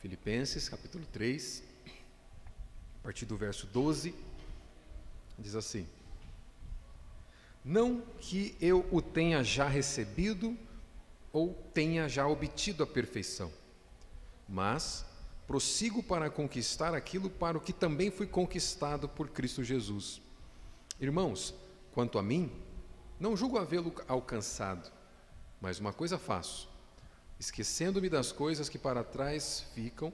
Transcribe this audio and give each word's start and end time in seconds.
Filipenses, 0.00 0.68
capítulo 0.68 1.04
3, 1.12 1.62
a 3.00 3.02
partir 3.02 3.26
do 3.26 3.36
verso 3.36 3.66
12, 3.66 4.14
diz 5.36 5.56
assim: 5.56 5.88
Não 7.64 8.00
que 8.20 8.56
eu 8.60 8.86
o 8.92 9.02
tenha 9.02 9.42
já 9.42 9.66
recebido 9.66 10.56
ou 11.32 11.52
tenha 11.74 12.08
já 12.08 12.28
obtido 12.28 12.84
a 12.84 12.86
perfeição, 12.86 13.52
mas 14.48 15.04
prossigo 15.48 16.00
para 16.00 16.30
conquistar 16.30 16.94
aquilo 16.94 17.28
para 17.28 17.58
o 17.58 17.60
que 17.60 17.72
também 17.72 18.10
fui 18.10 18.26
conquistado 18.26 19.08
por 19.08 19.28
Cristo 19.30 19.64
Jesus. 19.64 20.22
Irmãos, 21.00 21.54
quanto 21.92 22.18
a 22.18 22.22
mim, 22.22 22.52
não 23.18 23.36
julgo 23.36 23.58
havê-lo 23.58 23.92
alcançado, 24.06 24.92
mas 25.60 25.80
uma 25.80 25.92
coisa 25.92 26.18
faço, 26.18 26.68
esquecendo-me 27.38 28.08
das 28.08 28.32
coisas 28.32 28.68
que 28.68 28.78
para 28.78 29.04
trás 29.04 29.64
ficam 29.74 30.12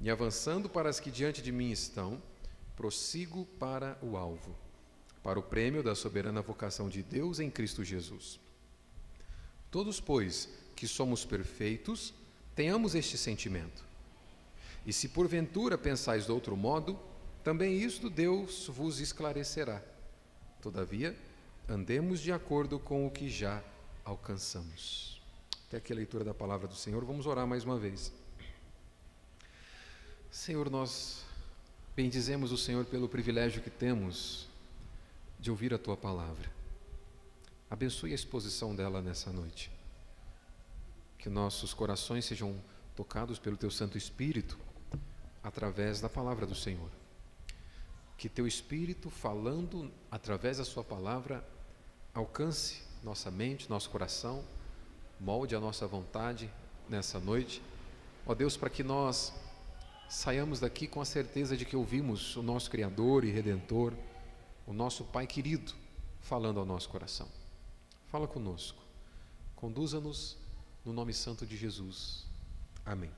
e 0.00 0.10
avançando 0.10 0.68
para 0.68 0.88
as 0.88 0.98
que 0.98 1.10
diante 1.10 1.42
de 1.42 1.52
mim 1.52 1.70
estão, 1.70 2.20
prossigo 2.76 3.44
para 3.58 3.98
o 4.02 4.16
alvo, 4.16 4.56
para 5.22 5.38
o 5.38 5.42
prêmio 5.42 5.82
da 5.82 5.94
soberana 5.94 6.40
vocação 6.42 6.88
de 6.88 7.02
Deus 7.02 7.38
em 7.38 7.50
Cristo 7.50 7.84
Jesus. 7.84 8.40
Todos, 9.70 10.00
pois, 10.00 10.48
que 10.74 10.88
somos 10.88 11.24
perfeitos, 11.24 12.12
tenhamos 12.54 12.94
este 12.94 13.16
sentimento. 13.16 13.84
E 14.84 14.92
se 14.92 15.08
porventura 15.08 15.78
pensais 15.78 16.26
de 16.26 16.32
outro 16.32 16.56
modo, 16.56 16.98
também 17.44 17.78
isto 17.78 18.10
Deus 18.10 18.66
vos 18.68 18.98
esclarecerá. 18.98 19.82
Todavia, 20.60 21.16
andemos 21.68 22.20
de 22.20 22.32
acordo 22.32 22.78
com 22.78 23.06
o 23.06 23.10
que 23.10 23.28
já 23.28 23.62
alcançamos. 24.04 25.11
Até 25.72 25.78
aqui 25.78 25.90
a 25.90 25.96
leitura 25.96 26.22
da 26.22 26.34
palavra 26.34 26.68
do 26.68 26.74
Senhor, 26.74 27.02
vamos 27.02 27.24
orar 27.24 27.46
mais 27.46 27.64
uma 27.64 27.78
vez. 27.78 28.12
Senhor, 30.30 30.68
nós 30.68 31.24
bendizemos 31.96 32.52
o 32.52 32.58
Senhor 32.58 32.84
pelo 32.84 33.08
privilégio 33.08 33.62
que 33.62 33.70
temos 33.70 34.50
de 35.40 35.50
ouvir 35.50 35.72
a 35.72 35.78
tua 35.78 35.96
palavra. 35.96 36.52
Abençoe 37.70 38.12
a 38.12 38.14
exposição 38.14 38.76
dela 38.76 39.00
nessa 39.00 39.32
noite. 39.32 39.72
Que 41.16 41.30
nossos 41.30 41.72
corações 41.72 42.26
sejam 42.26 42.54
tocados 42.94 43.38
pelo 43.38 43.56
teu 43.56 43.70
Santo 43.70 43.96
Espírito 43.96 44.58
através 45.42 46.02
da 46.02 46.08
palavra 46.10 46.44
do 46.44 46.54
Senhor. 46.54 46.90
Que 48.18 48.28
teu 48.28 48.46
Espírito, 48.46 49.08
falando 49.08 49.90
através 50.10 50.58
da 50.58 50.66
Sua 50.66 50.84
palavra, 50.84 51.42
alcance 52.12 52.82
nossa 53.02 53.30
mente, 53.30 53.70
nosso 53.70 53.88
coração, 53.88 54.44
molde 55.22 55.54
a 55.54 55.60
nossa 55.60 55.86
vontade 55.86 56.50
nessa 56.88 57.20
noite. 57.20 57.62
Ó 58.26 58.34
Deus, 58.34 58.56
para 58.56 58.68
que 58.68 58.82
nós 58.82 59.32
saiamos 60.08 60.58
daqui 60.58 60.88
com 60.88 61.00
a 61.00 61.04
certeza 61.04 61.56
de 61.56 61.64
que 61.64 61.76
ouvimos 61.76 62.36
o 62.36 62.42
nosso 62.42 62.68
Criador 62.68 63.24
e 63.24 63.30
Redentor, 63.30 63.94
o 64.66 64.72
nosso 64.72 65.04
Pai 65.04 65.28
querido, 65.28 65.72
falando 66.20 66.58
ao 66.58 66.66
nosso 66.66 66.88
coração. 66.88 67.28
Fala 68.08 68.26
conosco, 68.26 68.82
conduza-nos 69.54 70.36
no 70.84 70.92
nome 70.92 71.14
santo 71.14 71.46
de 71.46 71.56
Jesus. 71.56 72.26
Amém. 72.84 73.10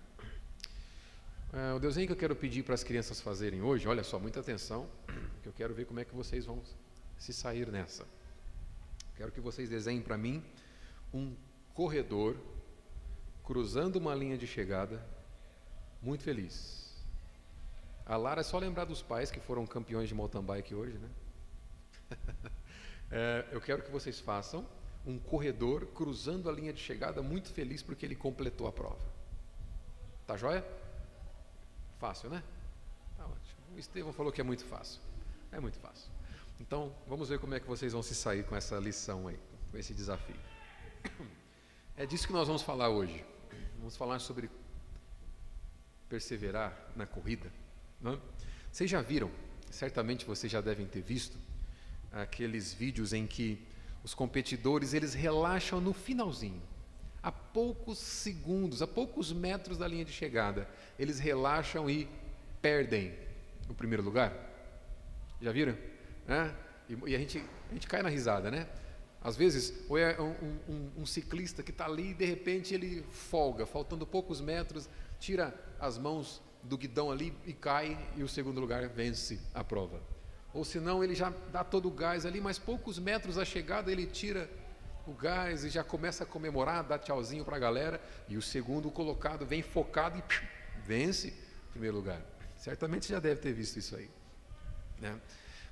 É, 1.54 1.72
o 1.72 1.78
desenho 1.78 2.06
que 2.06 2.12
eu 2.12 2.18
quero 2.18 2.36
pedir 2.36 2.64
para 2.64 2.74
as 2.74 2.84
crianças 2.84 3.18
fazerem 3.18 3.62
hoje, 3.62 3.88
olha 3.88 4.04
só, 4.04 4.18
muita 4.18 4.40
atenção, 4.40 4.86
que 5.42 5.48
eu 5.48 5.54
quero 5.54 5.72
ver 5.72 5.86
como 5.86 6.00
é 6.00 6.04
que 6.04 6.14
vocês 6.14 6.44
vão 6.44 6.62
se 7.18 7.32
sair 7.32 7.72
nessa. 7.72 8.04
Quero 9.16 9.32
que 9.32 9.40
vocês 9.40 9.70
desenhem 9.70 10.02
para 10.02 10.18
mim 10.18 10.44
um 11.14 11.34
corredor 11.74 12.36
cruzando 13.44 13.96
uma 13.96 14.14
linha 14.14 14.38
de 14.38 14.46
chegada, 14.46 15.04
muito 16.00 16.22
feliz. 16.22 16.94
A 18.06 18.16
Lara 18.16 18.40
é 18.40 18.44
só 18.44 18.58
lembrar 18.58 18.84
dos 18.84 19.02
pais 19.02 19.30
que 19.30 19.40
foram 19.40 19.66
campeões 19.66 20.08
de 20.08 20.14
mountain 20.14 20.42
bike 20.42 20.74
hoje, 20.74 20.98
né? 20.98 21.10
é, 23.10 23.48
eu 23.52 23.60
quero 23.60 23.82
que 23.82 23.90
vocês 23.90 24.20
façam 24.20 24.66
um 25.06 25.18
corredor 25.18 25.86
cruzando 25.88 26.48
a 26.48 26.52
linha 26.52 26.72
de 26.72 26.80
chegada, 26.80 27.22
muito 27.22 27.50
feliz 27.50 27.82
porque 27.82 28.06
ele 28.06 28.16
completou 28.16 28.66
a 28.66 28.72
prova. 28.72 29.04
Tá 30.26 30.36
joia? 30.36 30.64
Fácil, 31.98 32.30
né? 32.30 32.42
Tá 33.16 33.24
ótimo. 33.24 33.76
O 33.76 33.78
Estevão 33.78 34.12
falou 34.12 34.32
que 34.32 34.40
é 34.40 34.44
muito 34.44 34.64
fácil. 34.64 35.00
É 35.52 35.60
muito 35.60 35.78
fácil. 35.78 36.10
Então, 36.60 36.94
vamos 37.06 37.28
ver 37.28 37.38
como 37.38 37.54
é 37.54 37.60
que 37.60 37.66
vocês 37.66 37.92
vão 37.92 38.02
se 38.02 38.14
sair 38.14 38.44
com 38.44 38.56
essa 38.56 38.78
lição 38.78 39.28
aí, 39.28 39.38
com 39.70 39.76
esse 39.76 39.92
desafio. 39.92 40.36
É 41.96 42.04
disso 42.04 42.26
que 42.26 42.32
nós 42.32 42.46
vamos 42.46 42.62
falar 42.62 42.88
hoje. 42.88 43.24
Vamos 43.78 43.96
falar 43.96 44.18
sobre 44.18 44.50
perseverar 46.08 46.76
na 46.96 47.06
corrida. 47.06 47.52
É? 48.04 48.18
Vocês 48.70 48.90
já 48.90 49.00
viram, 49.00 49.30
certamente 49.70 50.24
vocês 50.24 50.50
já 50.50 50.60
devem 50.60 50.86
ter 50.86 51.02
visto, 51.02 51.38
aqueles 52.12 52.74
vídeos 52.74 53.12
em 53.12 53.26
que 53.26 53.64
os 54.02 54.12
competidores 54.12 54.92
eles 54.92 55.14
relaxam 55.14 55.80
no 55.80 55.92
finalzinho 55.92 56.62
a 57.24 57.32
poucos 57.32 57.98
segundos, 57.98 58.82
a 58.82 58.86
poucos 58.86 59.32
metros 59.32 59.78
da 59.78 59.88
linha 59.88 60.04
de 60.04 60.12
chegada, 60.12 60.68
eles 60.98 61.18
relaxam 61.18 61.88
e 61.88 62.06
perdem 62.60 63.14
o 63.66 63.72
primeiro 63.72 64.02
lugar. 64.02 64.30
Já 65.40 65.50
viram? 65.50 65.74
É? 66.28 66.52
E, 66.86 67.10
e, 67.10 67.16
a, 67.16 67.18
gente, 67.18 67.42
a 67.70 67.72
gente 67.72 67.86
cai 67.86 68.02
na 68.02 68.10
risada, 68.10 68.50
né? 68.50 68.68
Às 69.24 69.36
vezes, 69.36 69.72
ou 69.88 69.96
é 69.96 70.20
um, 70.20 70.34
um, 70.68 70.90
um 70.98 71.06
ciclista 71.06 71.62
que 71.62 71.70
está 71.70 71.86
ali 71.86 72.10
e 72.10 72.14
de 72.14 72.26
repente 72.26 72.74
ele 72.74 73.02
folga, 73.10 73.64
faltando 73.64 74.06
poucos 74.06 74.38
metros, 74.38 74.86
tira 75.18 75.58
as 75.80 75.96
mãos 75.96 76.42
do 76.62 76.76
guidão 76.76 77.10
ali 77.10 77.34
e 77.46 77.54
cai, 77.54 77.98
e 78.16 78.22
o 78.22 78.28
segundo 78.28 78.60
lugar 78.60 78.86
vence 78.86 79.40
a 79.54 79.64
prova. 79.64 80.02
Ou 80.52 80.62
senão 80.62 81.02
ele 81.02 81.14
já 81.14 81.32
dá 81.50 81.64
todo 81.64 81.88
o 81.88 81.90
gás 81.90 82.26
ali, 82.26 82.38
mas 82.38 82.58
poucos 82.58 82.98
metros 82.98 83.36
da 83.36 83.46
chegada 83.46 83.90
ele 83.90 84.06
tira 84.06 84.48
o 85.06 85.12
gás 85.12 85.64
e 85.64 85.70
já 85.70 85.82
começa 85.82 86.24
a 86.24 86.26
comemorar, 86.26 86.84
dá 86.84 86.98
tchauzinho 86.98 87.46
para 87.46 87.56
a 87.56 87.58
galera, 87.58 88.02
e 88.28 88.36
o 88.36 88.42
segundo 88.42 88.90
colocado 88.90 89.46
vem 89.46 89.62
focado 89.62 90.18
e 90.18 90.22
vence 90.86 91.28
em 91.28 91.70
primeiro 91.72 91.96
lugar. 91.96 92.20
Certamente 92.58 93.08
já 93.08 93.20
deve 93.20 93.40
ter 93.40 93.54
visto 93.54 93.78
isso 93.78 93.96
aí. 93.96 94.10
Né? 95.00 95.18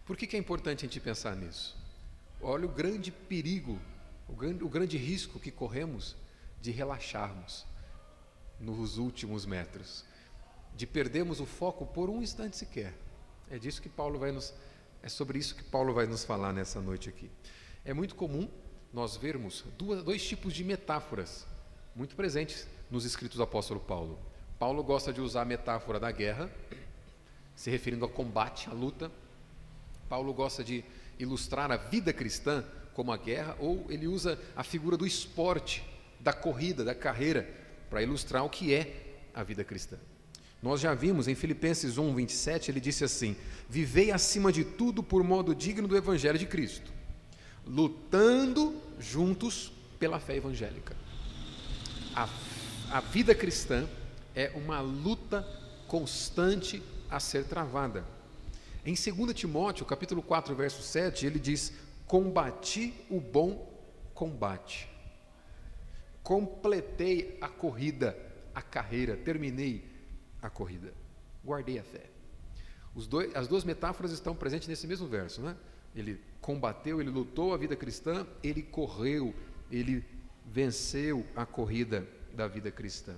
Por 0.06 0.16
que, 0.16 0.26
que 0.26 0.36
é 0.36 0.38
importante 0.38 0.86
a 0.86 0.88
gente 0.88 1.00
pensar 1.00 1.36
nisso? 1.36 1.81
Olha 2.42 2.66
o 2.66 2.68
grande 2.68 3.12
perigo, 3.12 3.78
o 4.28 4.34
grande, 4.34 4.64
o 4.64 4.68
grande 4.68 4.98
risco 4.98 5.38
que 5.38 5.50
corremos 5.50 6.16
de 6.60 6.72
relaxarmos 6.72 7.64
nos 8.58 8.98
últimos 8.98 9.46
metros, 9.46 10.04
de 10.74 10.86
perdermos 10.86 11.40
o 11.40 11.46
foco 11.46 11.86
por 11.86 12.10
um 12.10 12.20
instante 12.20 12.56
sequer. 12.56 12.94
É 13.48 13.58
disso 13.58 13.80
que 13.80 13.88
Paulo 13.88 14.18
vai 14.18 14.32
nos, 14.32 14.52
é 15.02 15.08
sobre 15.08 15.38
isso 15.38 15.54
que 15.54 15.62
Paulo 15.62 15.94
vai 15.94 16.06
nos 16.06 16.24
falar 16.24 16.52
nessa 16.52 16.80
noite 16.80 17.08
aqui. 17.08 17.30
É 17.84 17.94
muito 17.94 18.16
comum 18.16 18.48
nós 18.92 19.16
vermos 19.16 19.64
duas, 19.78 20.02
dois 20.02 20.26
tipos 20.26 20.52
de 20.52 20.64
metáforas 20.64 21.46
muito 21.94 22.16
presentes 22.16 22.66
nos 22.90 23.04
escritos 23.04 23.36
do 23.36 23.42
apóstolo 23.42 23.80
Paulo. 23.80 24.18
Paulo 24.58 24.82
gosta 24.82 25.12
de 25.12 25.20
usar 25.20 25.42
a 25.42 25.44
metáfora 25.44 26.00
da 26.00 26.10
guerra, 26.10 26.50
se 27.54 27.70
referindo 27.70 28.04
ao 28.04 28.10
combate, 28.10 28.68
à 28.68 28.72
luta. 28.72 29.10
Paulo 30.08 30.32
gosta 30.32 30.62
de 30.62 30.84
ilustrar 31.22 31.70
a 31.70 31.76
vida 31.76 32.12
cristã 32.12 32.64
como 32.94 33.12
a 33.12 33.16
guerra, 33.16 33.56
ou 33.58 33.86
ele 33.88 34.06
usa 34.06 34.38
a 34.54 34.62
figura 34.62 34.96
do 34.96 35.06
esporte, 35.06 35.82
da 36.20 36.32
corrida, 36.32 36.84
da 36.84 36.94
carreira, 36.94 37.48
para 37.88 38.02
ilustrar 38.02 38.44
o 38.44 38.50
que 38.50 38.74
é 38.74 39.20
a 39.34 39.42
vida 39.42 39.64
cristã. 39.64 39.96
Nós 40.62 40.80
já 40.80 40.94
vimos 40.94 41.26
em 41.26 41.34
Filipenses 41.34 41.98
1, 41.98 42.14
27, 42.14 42.70
ele 42.70 42.80
disse 42.80 43.04
assim: 43.04 43.36
Vivei 43.68 44.12
acima 44.12 44.52
de 44.52 44.64
tudo 44.64 45.02
por 45.02 45.24
modo 45.24 45.54
digno 45.54 45.88
do 45.88 45.96
Evangelho 45.96 46.38
de 46.38 46.46
Cristo 46.46 46.92
lutando 47.66 48.80
juntos 48.98 49.72
pela 49.98 50.18
fé 50.18 50.36
evangélica. 50.36 50.96
A, 52.14 52.28
a 52.90 53.00
vida 53.00 53.34
cristã 53.34 53.86
é 54.34 54.52
uma 54.54 54.80
luta 54.80 55.46
constante 55.86 56.82
a 57.10 57.20
ser 57.20 57.44
travada. 57.44 58.04
Em 58.84 58.94
2 58.94 59.32
Timóteo, 59.32 59.86
capítulo 59.86 60.20
4, 60.20 60.54
verso 60.56 60.82
7, 60.82 61.24
ele 61.24 61.38
diz: 61.38 61.72
Combati 62.04 62.92
o 63.08 63.20
bom 63.20 63.70
combate, 64.12 64.88
completei 66.22 67.38
a 67.40 67.48
corrida, 67.48 68.16
a 68.52 68.60
carreira, 68.60 69.16
terminei 69.16 69.88
a 70.40 70.50
corrida, 70.50 70.92
guardei 71.44 71.78
a 71.78 71.84
fé. 71.84 72.06
Dois, 73.08 73.34
as 73.36 73.46
duas 73.46 73.62
metáforas 73.62 74.10
estão 74.10 74.34
presentes 74.34 74.66
nesse 74.66 74.86
mesmo 74.86 75.06
verso, 75.06 75.40
né? 75.40 75.56
Ele 75.94 76.20
combateu, 76.40 77.00
ele 77.00 77.10
lutou 77.10 77.54
a 77.54 77.56
vida 77.56 77.76
cristã, 77.76 78.26
ele 78.42 78.62
correu, 78.62 79.32
ele 79.70 80.04
venceu 80.44 81.24
a 81.36 81.46
corrida 81.46 82.06
da 82.34 82.48
vida 82.48 82.70
cristã. 82.70 83.14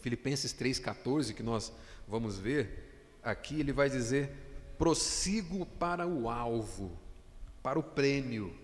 Filipenses 0.00 0.54
3,14, 0.54 1.34
que 1.34 1.42
nós 1.42 1.72
vamos 2.06 2.38
ver, 2.38 3.18
aqui 3.22 3.58
ele 3.58 3.72
vai 3.72 3.90
dizer: 3.90 4.45
prossigo 4.78 5.64
para 5.64 6.06
o 6.06 6.28
alvo, 6.28 6.96
para 7.62 7.78
o 7.78 7.82
prêmio 7.82 8.54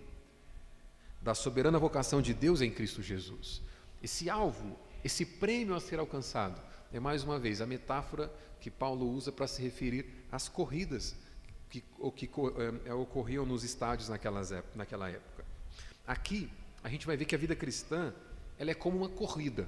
da 1.21 1.33
soberana 1.33 1.79
vocação 1.79 2.21
de 2.21 2.33
Deus 2.33 2.61
em 2.61 2.71
Cristo 2.71 3.01
Jesus. 3.01 3.61
Esse 4.01 4.29
alvo, 4.29 4.77
esse 5.03 5.25
prêmio 5.25 5.75
a 5.75 5.79
ser 5.79 5.99
alcançado, 5.99 6.61
é 6.91 6.99
mais 6.99 7.23
uma 7.23 7.39
vez 7.39 7.61
a 7.61 7.65
metáfora 7.65 8.31
que 8.59 8.69
Paulo 8.69 9.09
usa 9.09 9.31
para 9.31 9.47
se 9.47 9.61
referir 9.61 10.05
às 10.31 10.47
corridas 10.47 11.15
que, 11.69 11.83
que 12.15 12.25
é, 12.25 12.89
é, 12.89 12.93
ocorriam 12.93 13.45
nos 13.45 13.63
estádios 13.63 14.09
naquelas, 14.09 14.51
naquela 14.75 15.09
época. 15.09 15.43
Aqui, 16.05 16.49
a 16.83 16.89
gente 16.89 17.07
vai 17.07 17.17
ver 17.17 17.25
que 17.25 17.33
a 17.33 17.37
vida 17.37 17.55
cristã 17.55 18.13
ela 18.59 18.69
é 18.69 18.75
como 18.75 18.97
uma 18.97 19.09
corrida, 19.09 19.67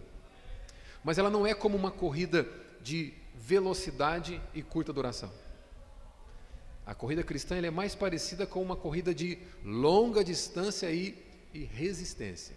mas 1.04 1.18
ela 1.18 1.30
não 1.30 1.48
é 1.48 1.54
como 1.54 1.76
uma 1.76 1.92
corrida 1.92 2.48
de 2.82 3.14
velocidade 3.34 4.40
e 4.54 4.62
curta 4.62 4.94
duração. 4.94 5.32
A 6.86 6.94
corrida 6.94 7.24
cristã 7.24 7.58
é 7.58 7.72
mais 7.72 7.96
parecida 7.96 8.46
com 8.46 8.62
uma 8.62 8.76
corrida 8.76 9.14
de 9.14 9.40
longa 9.64 10.24
distância 10.24 10.92
e, 10.92 11.18
e 11.54 11.64
resistência. 11.64 12.56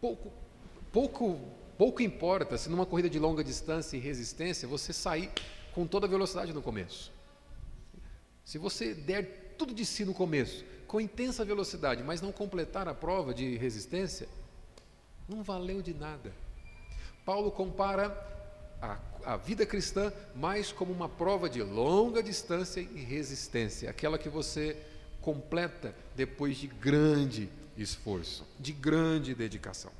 Pouco, 0.00 0.30
pouco, 0.92 1.40
pouco 1.78 2.02
importa 2.02 2.58
se 2.58 2.68
numa 2.68 2.84
corrida 2.84 3.08
de 3.08 3.18
longa 3.18 3.42
distância 3.42 3.96
e 3.96 4.00
resistência 4.00 4.68
você 4.68 4.92
sair 4.92 5.30
com 5.74 5.86
toda 5.86 6.06
a 6.06 6.10
velocidade 6.10 6.52
no 6.52 6.60
começo. 6.60 7.10
Se 8.44 8.58
você 8.58 8.94
der 8.94 9.54
tudo 9.56 9.74
de 9.74 9.84
si 9.86 10.04
no 10.04 10.12
começo, 10.12 10.64
com 10.86 11.00
intensa 11.00 11.44
velocidade, 11.44 12.02
mas 12.02 12.20
não 12.20 12.32
completar 12.32 12.88
a 12.88 12.94
prova 12.94 13.32
de 13.32 13.56
resistência, 13.56 14.28
não 15.28 15.42
valeu 15.42 15.82
de 15.82 15.94
nada. 15.94 16.32
Paulo 17.24 17.50
compara 17.50 18.08
a, 18.80 18.98
a 19.24 19.36
vida 19.36 19.66
cristã 19.66 20.12
mais 20.34 20.72
como 20.72 20.92
uma 20.92 21.08
prova 21.08 21.48
de 21.48 21.62
longa 21.62 22.22
distância 22.22 22.80
e 22.80 23.00
resistência, 23.00 23.90
aquela 23.90 24.18
que 24.18 24.28
você 24.28 24.76
completa 25.20 25.94
depois 26.14 26.56
de 26.56 26.66
grande 26.66 27.50
esforço, 27.76 28.46
de 28.58 28.72
grande 28.72 29.34
dedicação. 29.34 29.92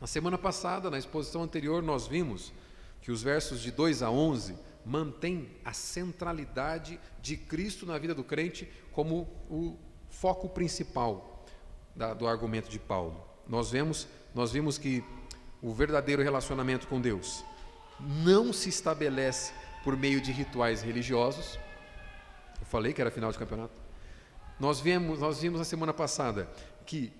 Na 0.00 0.06
semana 0.06 0.38
passada, 0.38 0.90
na 0.90 0.98
exposição 0.98 1.42
anterior, 1.42 1.82
nós 1.82 2.06
vimos 2.06 2.52
que 3.02 3.10
os 3.10 3.22
versos 3.22 3.60
de 3.60 3.70
2 3.70 4.02
a 4.02 4.10
11 4.10 4.56
mantêm 4.84 5.48
a 5.64 5.72
centralidade 5.72 6.98
de 7.20 7.36
Cristo 7.36 7.84
na 7.84 7.98
vida 7.98 8.14
do 8.14 8.24
crente 8.24 8.70
como 8.92 9.28
o 9.50 9.76
foco 10.08 10.48
principal 10.48 11.44
da, 11.94 12.14
do 12.14 12.26
argumento 12.26 12.70
de 12.70 12.78
Paulo. 12.78 13.22
Nós 13.46 13.70
vemos, 13.70 14.08
nós 14.34 14.52
vimos 14.52 14.78
que 14.78 15.04
o 15.62 15.74
verdadeiro 15.74 16.22
relacionamento 16.22 16.88
com 16.88 17.00
Deus 17.00 17.44
não 18.00 18.52
se 18.52 18.68
estabelece 18.68 19.52
por 19.82 19.96
meio 19.96 20.20
de 20.20 20.32
rituais 20.32 20.82
religiosos. 20.82 21.58
Eu 22.60 22.66
falei 22.66 22.92
que 22.92 23.00
era 23.00 23.10
final 23.10 23.32
de 23.32 23.38
campeonato. 23.38 23.74
Nós 24.58 24.80
vimos, 24.80 25.20
nós 25.20 25.40
vimos 25.40 25.58
na 25.58 25.64
semana 25.64 25.92
passada 25.92 26.48
que 26.84 27.12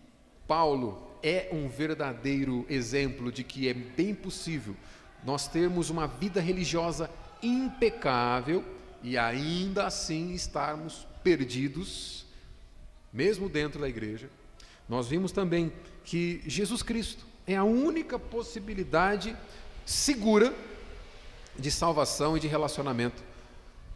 Paulo 0.46 1.10
é 1.22 1.48
um 1.52 1.68
verdadeiro 1.68 2.66
exemplo 2.68 3.30
de 3.30 3.44
que 3.44 3.68
é 3.68 3.74
bem 3.74 4.14
possível 4.14 4.76
nós 5.24 5.46
termos 5.46 5.90
uma 5.90 6.06
vida 6.06 6.40
religiosa 6.40 7.10
impecável 7.42 8.64
e 9.02 9.16
ainda 9.16 9.86
assim 9.86 10.32
estarmos 10.32 11.06
perdidos, 11.22 12.26
mesmo 13.12 13.48
dentro 13.48 13.80
da 13.80 13.88
igreja. 13.88 14.30
Nós 14.88 15.08
vimos 15.08 15.32
também 15.32 15.72
que 16.04 16.42
Jesus 16.46 16.82
Cristo 16.82 17.24
é 17.46 17.56
a 17.56 17.64
única 17.64 18.18
possibilidade 18.18 19.36
segura 19.84 20.54
de 21.58 21.70
salvação 21.70 22.36
e 22.36 22.40
de 22.40 22.48
relacionamento 22.48 23.22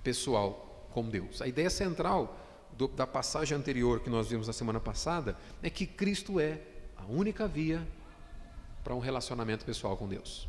pessoal 0.02 0.88
com 0.92 1.08
Deus. 1.08 1.40
A 1.42 1.46
ideia 1.46 1.70
central 1.70 2.38
do, 2.76 2.88
da 2.88 3.06
passagem 3.06 3.56
anterior 3.56 4.00
que 4.00 4.10
nós 4.10 4.28
vimos 4.28 4.46
na 4.46 4.52
semana 4.52 4.80
passada 4.80 5.36
é 5.62 5.70
que 5.70 5.86
Cristo 5.86 6.38
é 6.38 6.60
a 6.96 7.04
única 7.04 7.46
via 7.46 7.86
para 8.82 8.94
um 8.94 8.98
relacionamento 8.98 9.64
pessoal 9.64 9.96
com 9.96 10.08
Deus. 10.08 10.48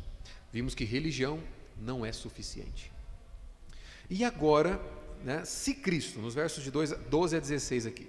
Vimos 0.52 0.74
que 0.74 0.84
religião 0.84 1.40
não 1.80 2.04
é 2.04 2.12
suficiente. 2.12 2.92
E 4.08 4.24
agora, 4.24 4.80
né, 5.24 5.44
se 5.44 5.74
Cristo, 5.74 6.20
nos 6.20 6.34
versos 6.34 6.62
de 6.62 6.70
12 6.70 7.36
a 7.36 7.40
16 7.40 7.86
aqui, 7.86 8.08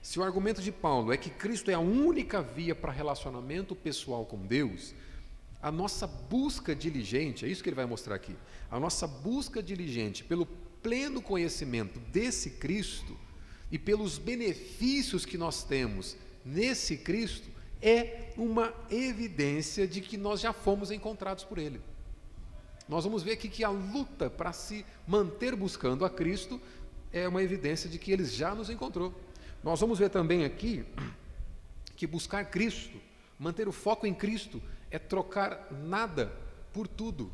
se 0.00 0.18
o 0.18 0.22
argumento 0.22 0.60
de 0.60 0.72
Paulo 0.72 1.12
é 1.12 1.16
que 1.16 1.30
Cristo 1.30 1.70
é 1.70 1.74
a 1.74 1.78
única 1.78 2.42
via 2.42 2.74
para 2.74 2.92
relacionamento 2.92 3.74
pessoal 3.74 4.26
com 4.26 4.38
Deus, 4.38 4.94
a 5.62 5.70
nossa 5.70 6.06
busca 6.06 6.74
diligente, 6.74 7.46
é 7.46 7.48
isso 7.48 7.62
que 7.62 7.68
ele 7.68 7.76
vai 7.76 7.86
mostrar 7.86 8.16
aqui, 8.16 8.34
a 8.68 8.80
nossa 8.80 9.06
busca 9.06 9.62
diligente 9.62 10.24
pelo 10.24 10.44
pleno 10.82 11.22
conhecimento 11.22 12.00
desse 12.00 12.50
Cristo 12.50 13.16
e 13.70 13.78
pelos 13.78 14.18
benefícios 14.18 15.24
que 15.24 15.38
nós 15.38 15.62
temos 15.62 16.16
nesse 16.44 16.96
Cristo 16.98 17.48
é 17.80 18.32
uma 18.36 18.74
evidência 18.90 19.86
de 19.86 20.00
que 20.00 20.16
nós 20.16 20.40
já 20.40 20.52
fomos 20.52 20.90
encontrados 20.90 21.44
por 21.44 21.58
Ele. 21.58 21.80
Nós 22.88 23.04
vamos 23.04 23.22
ver 23.22 23.32
aqui 23.32 23.48
que 23.48 23.64
a 23.64 23.70
luta 23.70 24.28
para 24.28 24.52
se 24.52 24.84
manter 25.06 25.54
buscando 25.54 26.04
a 26.04 26.10
Cristo 26.10 26.60
é 27.12 27.26
uma 27.28 27.42
evidência 27.42 27.88
de 27.88 27.98
que 27.98 28.10
Ele 28.12 28.24
já 28.24 28.54
nos 28.54 28.68
encontrou. 28.68 29.14
Nós 29.62 29.80
vamos 29.80 29.98
ver 29.98 30.10
também 30.10 30.44
aqui 30.44 30.84
que 31.96 32.06
buscar 32.06 32.44
Cristo, 32.46 33.00
manter 33.38 33.68
o 33.68 33.72
foco 33.72 34.06
em 34.06 34.14
Cristo, 34.14 34.60
é 34.92 34.98
trocar 34.98 35.72
nada 35.72 36.32
por 36.72 36.86
tudo. 36.86 37.32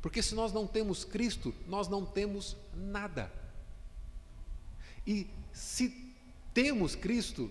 Porque 0.00 0.22
se 0.22 0.34
nós 0.34 0.52
não 0.52 0.66
temos 0.66 1.04
Cristo, 1.04 1.54
nós 1.66 1.88
não 1.88 2.04
temos 2.04 2.56
nada. 2.74 3.32
E 5.06 5.28
se 5.52 6.14
temos 6.52 6.94
Cristo, 6.94 7.50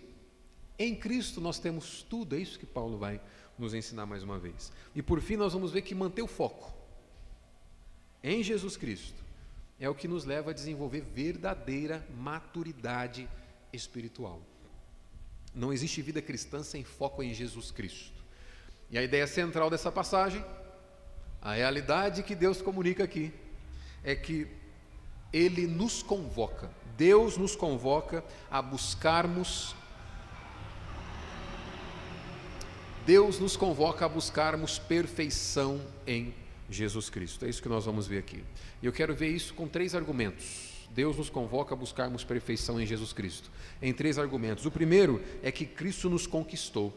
em 0.77 0.95
Cristo 0.95 1.42
nós 1.42 1.59
temos 1.59 2.03
tudo, 2.03 2.36
é 2.36 2.39
isso 2.39 2.59
que 2.59 2.65
Paulo 2.65 2.98
vai 2.98 3.19
nos 3.57 3.74
ensinar 3.74 4.06
mais 4.06 4.24
uma 4.24 4.38
vez. 4.38 4.71
E 4.95 5.01
por 5.01 5.19
fim, 5.19 5.36
nós 5.36 5.53
vamos 5.53 5.71
ver 5.71 5.81
que 5.81 5.95
manter 5.95 6.21
o 6.21 6.27
foco 6.27 6.74
em 8.24 8.44
Jesus 8.44 8.77
Cristo 8.77 9.21
é 9.80 9.89
o 9.89 9.95
que 9.95 10.07
nos 10.07 10.25
leva 10.25 10.51
a 10.51 10.53
desenvolver 10.53 11.01
verdadeira 11.01 12.07
maturidade 12.15 13.27
espiritual. 13.74 14.39
Não 15.56 15.74
existe 15.74 16.01
vida 16.01 16.21
cristã 16.21 16.62
sem 16.62 16.83
foco 16.83 17.24
em 17.24 17.33
Jesus 17.33 17.71
Cristo. 17.71 18.21
E 18.92 18.98
a 18.98 19.04
ideia 19.04 19.26
central 19.26 19.70
dessa 19.70 19.90
passagem, 19.90 20.44
a 21.42 21.54
realidade 21.54 22.24
que 22.24 22.36
Deus 22.36 22.62
comunica 22.62 23.06
aqui, 23.06 23.34
é 24.04 24.14
que 24.14 24.48
Ele 25.32 25.66
nos 25.66 26.04
convoca, 26.04 26.70
Deus 26.98 27.38
nos 27.38 27.56
convoca 27.56 28.22
a 28.50 28.62
buscarmos, 28.62 29.74
Deus 33.06 33.40
nos 33.40 33.56
convoca 33.56 34.06
a 34.06 34.10
buscarmos 34.10 34.78
perfeição 34.78 35.82
em 36.06 36.34
Jesus 36.70 37.10
Cristo. 37.10 37.46
É 37.46 37.50
isso 37.50 37.62
que 37.62 37.70
nós 37.70 37.86
vamos 37.86 38.08
ver 38.08 38.18
aqui. 38.20 38.44
E 38.82 38.86
eu 38.86 38.92
quero 38.92 39.15
ver 39.15 39.30
isso 39.30 39.54
com 39.54 39.68
três 39.68 39.96
argumentos. 39.96 40.70
Deus 40.92 41.15
nos 41.15 41.30
convoca 41.30 41.74
a 41.74 41.77
buscarmos 41.77 42.25
perfeição 42.25 42.80
em 42.80 42.86
Jesus 42.86 43.13
Cristo. 43.13 43.50
Em 43.82 43.94
três 43.94 44.20
argumentos. 44.20 44.65
O 44.65 44.72
primeiro 44.72 45.24
é 45.42 45.50
que 45.50 45.65
Cristo 45.65 46.10
nos 46.10 46.27
conquistou 46.27 46.94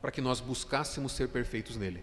para 0.00 0.10
que 0.10 0.20
nós 0.20 0.40
buscássemos 0.40 1.12
ser 1.12 1.28
perfeitos 1.28 1.76
nele. 1.76 2.02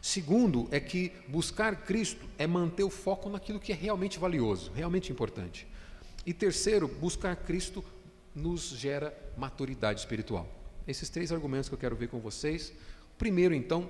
Segundo 0.00 0.66
é 0.72 0.80
que 0.80 1.12
buscar 1.28 1.84
Cristo 1.84 2.26
é 2.36 2.46
manter 2.46 2.82
o 2.82 2.90
foco 2.90 3.28
naquilo 3.28 3.60
que 3.60 3.72
é 3.72 3.74
realmente 3.74 4.18
valioso, 4.18 4.72
realmente 4.72 5.12
importante. 5.12 5.66
E 6.26 6.34
terceiro, 6.34 6.88
buscar 6.88 7.36
Cristo 7.36 7.84
nos 8.34 8.70
gera 8.70 9.16
maturidade 9.36 10.00
espiritual. 10.00 10.48
Esses 10.86 11.08
três 11.08 11.30
argumentos 11.30 11.68
que 11.68 11.74
eu 11.74 11.78
quero 11.78 11.94
ver 11.94 12.08
com 12.08 12.18
vocês. 12.18 12.72
Primeiro, 13.16 13.54
então, 13.54 13.88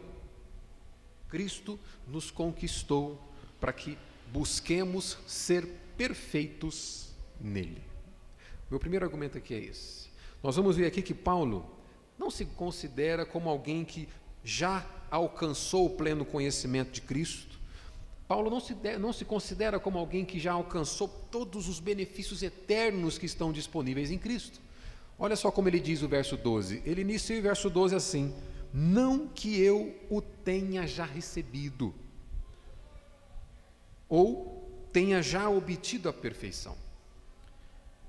Cristo 1.29 1.81
nos 2.07 2.31
conquistou 2.31 3.19
para 3.59 3.73
que 3.73 3.97
busquemos 4.31 5.17
ser 5.27 5.67
perfeitos 5.97 7.15
nele. 7.41 7.83
Meu 8.71 8.79
primeiro 8.79 9.05
argumento 9.05 9.39
aqui 9.39 9.55
é 9.55 9.59
esse. 9.59 10.11
Nós 10.43 10.57
vamos 10.57 10.77
ver 10.77 10.87
aqui 10.87 11.01
que 11.01 11.15
Paulo 11.15 11.71
não 12.19 12.31
se 12.31 12.45
considera 12.45 13.25
como 13.25 13.49
alguém 13.49 13.85
que 13.85 14.09
já 14.45 14.85
alcançou 15.11 15.87
o 15.87 15.91
pleno 15.91 16.25
conhecimento 16.25 16.93
de 16.93 17.01
Cristo. 17.03 17.61
Paulo 18.27 18.51
não 18.51 18.61
se, 18.61 18.75
não 18.99 19.13
se 19.13 19.25
considera 19.25 19.79
como 19.79 19.99
alguém 19.99 20.25
que 20.25 20.39
já 20.39 20.53
alcançou 20.53 21.09
todos 21.09 21.69
os 21.69 21.81
benefícios 21.81 22.43
eternos 22.43 23.19
que 23.19 23.27
estão 23.27 23.53
disponíveis 23.53 24.11
em 24.11 24.19
Cristo. 24.19 24.61
Olha 25.19 25.37
só 25.37 25.51
como 25.51 25.69
ele 25.69 25.79
diz 25.79 26.03
o 26.03 26.09
verso 26.09 26.37
12. 26.37 26.83
Ele 26.87 27.03
inicia 27.03 27.39
o 27.39 27.43
verso 27.43 27.69
12 27.69 27.95
assim: 27.95 28.35
Não 28.73 29.29
que 29.29 29.61
eu 29.61 29.95
o 30.09 30.23
tenha 30.23 30.87
já 30.87 31.05
recebido, 31.05 31.95
ou 34.09 34.89
tenha 34.93 35.23
já 35.23 35.49
obtido 35.49 36.09
a 36.09 36.13
perfeição. 36.13 36.77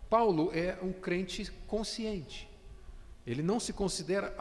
Paulo 0.09 0.51
é 0.53 0.77
um 0.81 0.93
crente 0.93 1.51
consciente. 1.67 2.52
Ele 3.25 3.41
não 3.41 3.59
se 3.59 3.71
considera 3.71 4.35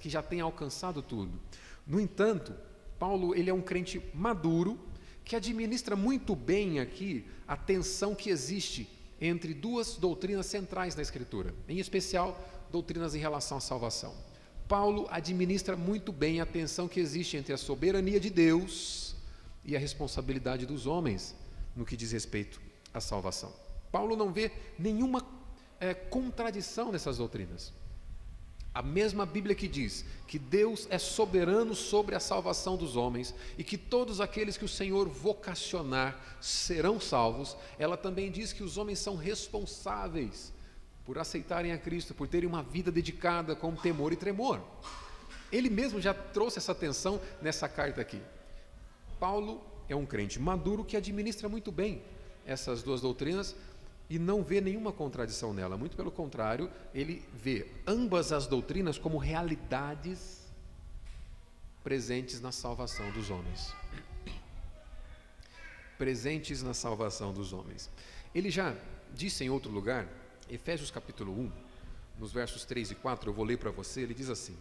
que 0.00 0.08
já 0.08 0.22
tem 0.22 0.40
alcançado 0.40 1.02
tudo. 1.02 1.40
No 1.86 2.00
entanto, 2.00 2.54
Paulo 2.98 3.34
ele 3.34 3.50
é 3.50 3.54
um 3.54 3.60
crente 3.60 4.00
maduro 4.14 4.78
que 5.24 5.34
administra 5.34 5.96
muito 5.96 6.36
bem 6.36 6.80
aqui 6.80 7.26
a 7.46 7.56
tensão 7.56 8.14
que 8.14 8.30
existe 8.30 8.88
entre 9.20 9.54
duas 9.54 9.96
doutrinas 9.96 10.46
centrais 10.46 10.94
na 10.94 11.02
Escritura, 11.02 11.54
em 11.68 11.78
especial 11.78 12.38
doutrinas 12.70 13.14
em 13.14 13.18
relação 13.18 13.58
à 13.58 13.60
salvação. 13.60 14.14
Paulo 14.68 15.06
administra 15.10 15.76
muito 15.76 16.12
bem 16.12 16.40
a 16.40 16.46
tensão 16.46 16.88
que 16.88 17.00
existe 17.00 17.36
entre 17.36 17.52
a 17.52 17.58
soberania 17.58 18.18
de 18.18 18.30
Deus 18.30 19.14
e 19.64 19.76
a 19.76 19.78
responsabilidade 19.78 20.66
dos 20.66 20.86
homens 20.86 21.34
no 21.74 21.84
que 21.84 21.96
diz 21.96 22.12
respeito 22.12 22.60
à 22.92 23.00
salvação. 23.00 23.52
Paulo 23.90 24.16
não 24.16 24.32
vê 24.32 24.50
nenhuma 24.78 25.24
é, 25.80 25.94
contradição 25.94 26.90
nessas 26.90 27.18
doutrinas. 27.18 27.72
A 28.74 28.82
mesma 28.82 29.24
Bíblia 29.24 29.54
que 29.54 29.68
diz 29.68 30.04
que 30.26 30.36
Deus 30.36 30.88
é 30.90 30.98
soberano 30.98 31.76
sobre 31.76 32.16
a 32.16 32.20
salvação 32.20 32.76
dos 32.76 32.96
homens 32.96 33.32
e 33.56 33.62
que 33.62 33.78
todos 33.78 34.20
aqueles 34.20 34.56
que 34.56 34.64
o 34.64 34.68
Senhor 34.68 35.08
vocacionar 35.08 36.18
serão 36.40 36.98
salvos, 36.98 37.56
ela 37.78 37.96
também 37.96 38.32
diz 38.32 38.52
que 38.52 38.64
os 38.64 38.76
homens 38.76 38.98
são 38.98 39.14
responsáveis 39.14 40.52
por 41.04 41.18
aceitarem 41.18 41.70
a 41.70 41.78
Cristo, 41.78 42.14
por 42.14 42.26
terem 42.26 42.48
uma 42.48 42.64
vida 42.64 42.90
dedicada 42.90 43.54
com 43.54 43.76
temor 43.76 44.12
e 44.12 44.16
tremor. 44.16 44.60
Ele 45.52 45.70
mesmo 45.70 46.00
já 46.00 46.12
trouxe 46.12 46.58
essa 46.58 46.72
atenção 46.72 47.20
nessa 47.40 47.68
carta 47.68 48.00
aqui. 48.00 48.20
Paulo 49.20 49.62
é 49.88 49.94
um 49.94 50.04
crente 50.04 50.40
maduro 50.40 50.84
que 50.84 50.96
administra 50.96 51.48
muito 51.48 51.70
bem 51.70 52.02
essas 52.46 52.82
duas 52.82 53.00
doutrinas, 53.00 53.54
e 54.08 54.18
não 54.18 54.42
vê 54.42 54.60
nenhuma 54.60 54.92
contradição 54.92 55.52
nela, 55.52 55.76
muito 55.76 55.96
pelo 55.96 56.10
contrário, 56.10 56.70
ele 56.94 57.24
vê 57.32 57.66
ambas 57.86 58.32
as 58.32 58.46
doutrinas 58.46 58.98
como 58.98 59.16
realidades 59.16 60.44
presentes 61.82 62.40
na 62.40 62.52
salvação 62.52 63.10
dos 63.12 63.30
homens. 63.30 63.72
Presentes 65.96 66.62
na 66.62 66.74
salvação 66.74 67.32
dos 67.32 67.52
homens. 67.52 67.90
Ele 68.34 68.50
já 68.50 68.74
disse 69.14 69.44
em 69.44 69.50
outro 69.50 69.70
lugar, 69.70 70.06
Efésios 70.50 70.90
capítulo 70.90 71.32
1, 71.32 71.52
nos 72.18 72.32
versos 72.32 72.64
3 72.64 72.90
e 72.90 72.94
4, 72.94 73.30
eu 73.30 73.34
vou 73.34 73.44
ler 73.44 73.58
para 73.58 73.70
você, 73.70 74.02
ele 74.02 74.14
diz 74.14 74.28
assim: 74.28 74.56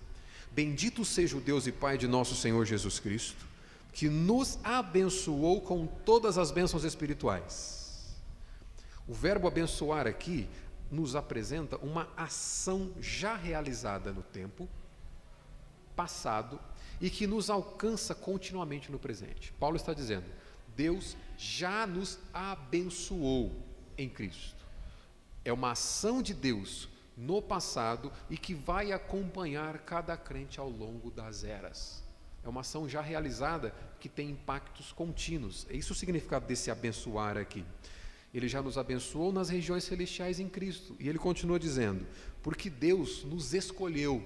Bendito 0.51 1.03
seja 1.03 1.35
o 1.35 1.41
Deus 1.41 1.67
e 1.67 1.71
Pai 1.71 1.97
de 1.97 2.07
nosso 2.07 2.35
Senhor 2.35 2.65
Jesus 2.65 2.99
Cristo, 2.99 3.45
que 3.91 4.07
nos 4.07 4.57
abençoou 4.63 5.61
com 5.61 5.85
todas 5.85 6.37
as 6.37 6.49
bênçãos 6.49 6.83
espirituais 6.83 7.82
o 9.07 9.13
verbo 9.13 9.47
abençoar 9.47 10.07
aqui 10.07 10.47
nos 10.89 11.15
apresenta 11.15 11.77
uma 11.77 12.07
ação 12.15 12.91
já 12.99 13.35
realizada 13.35 14.13
no 14.13 14.21
tempo 14.21 14.69
passado 15.95 16.59
e 17.01 17.09
que 17.09 17.27
nos 17.27 17.49
alcança 17.49 18.13
continuamente 18.15 18.91
no 18.91 18.99
presente. 18.99 19.51
Paulo 19.53 19.75
está 19.75 19.93
dizendo: 19.93 20.25
Deus 20.75 21.17
já 21.37 21.85
nos 21.85 22.19
abençoou 22.33 23.51
em 23.97 24.09
Cristo. 24.09 24.63
É 25.43 25.51
uma 25.51 25.71
ação 25.71 26.21
de 26.21 26.33
Deus 26.33 26.87
no 27.17 27.41
passado 27.41 28.11
e 28.29 28.37
que 28.37 28.53
vai 28.53 28.91
acompanhar 28.91 29.79
cada 29.79 30.15
crente 30.15 30.59
ao 30.59 30.69
longo 30.69 31.11
das 31.11 31.43
eras. 31.43 32.03
É 32.43 32.49
uma 32.49 32.61
ação 32.61 32.87
já 32.89 33.01
realizada 33.01 33.73
que 33.99 34.09
tem 34.09 34.31
impactos 34.31 34.91
contínuos. 34.91 35.65
É 35.69 35.75
isso 35.75 35.93
o 35.93 35.95
significado 35.95 36.45
desse 36.45 36.69
abençoar 36.69 37.37
aqui. 37.37 37.65
Ele 38.33 38.47
já 38.47 38.61
nos 38.61 38.77
abençoou 38.77 39.31
nas 39.31 39.49
regiões 39.49 39.83
celestiais 39.83 40.39
em 40.39 40.49
Cristo. 40.49 40.95
E 40.99 41.07
ele 41.07 41.19
continua 41.19 41.59
dizendo: 41.59 42.05
porque 42.41 42.69
Deus 42.69 43.23
nos 43.23 43.53
escolheu. 43.53 44.23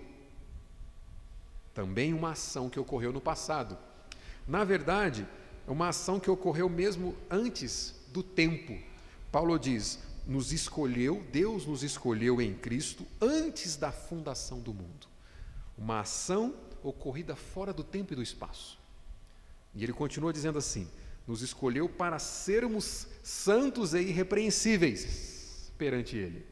Também 1.73 2.13
uma 2.13 2.31
ação 2.31 2.69
que 2.69 2.79
ocorreu 2.79 3.11
no 3.11 3.21
passado. 3.21 3.77
Na 4.47 4.63
verdade, 4.63 5.27
é 5.67 5.71
uma 5.71 5.89
ação 5.89 6.19
que 6.19 6.31
ocorreu 6.31 6.69
mesmo 6.69 7.15
antes 7.29 7.95
do 8.13 8.23
tempo. 8.23 8.77
Paulo 9.31 9.59
diz: 9.59 9.99
nos 10.25 10.51
escolheu, 10.51 11.23
Deus 11.31 11.65
nos 11.65 11.83
escolheu 11.83 12.41
em 12.41 12.53
Cristo 12.53 13.05
antes 13.21 13.75
da 13.75 13.91
fundação 13.91 14.59
do 14.59 14.73
mundo. 14.73 15.07
Uma 15.77 15.99
ação 15.99 16.55
ocorrida 16.81 17.35
fora 17.35 17.73
do 17.73 17.83
tempo 17.83 18.13
e 18.13 18.15
do 18.15 18.23
espaço. 18.23 18.79
E 19.75 19.83
ele 19.83 19.93
continua 19.93 20.33
dizendo 20.33 20.57
assim: 20.57 20.87
nos 21.27 21.41
escolheu 21.41 21.89
para 21.89 22.17
sermos 22.17 23.05
santos 23.21 23.93
e 23.93 23.99
irrepreensíveis 23.99 25.71
perante 25.77 26.15
Ele. 26.15 26.45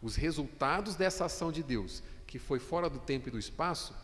Os 0.00 0.14
resultados 0.14 0.94
dessa 0.94 1.24
ação 1.24 1.50
de 1.50 1.62
Deus, 1.62 2.02
que 2.26 2.38
foi 2.38 2.58
fora 2.58 2.88
do 2.88 2.98
tempo 2.98 3.28
e 3.28 3.32
do 3.32 3.38
espaço, 3.38 3.94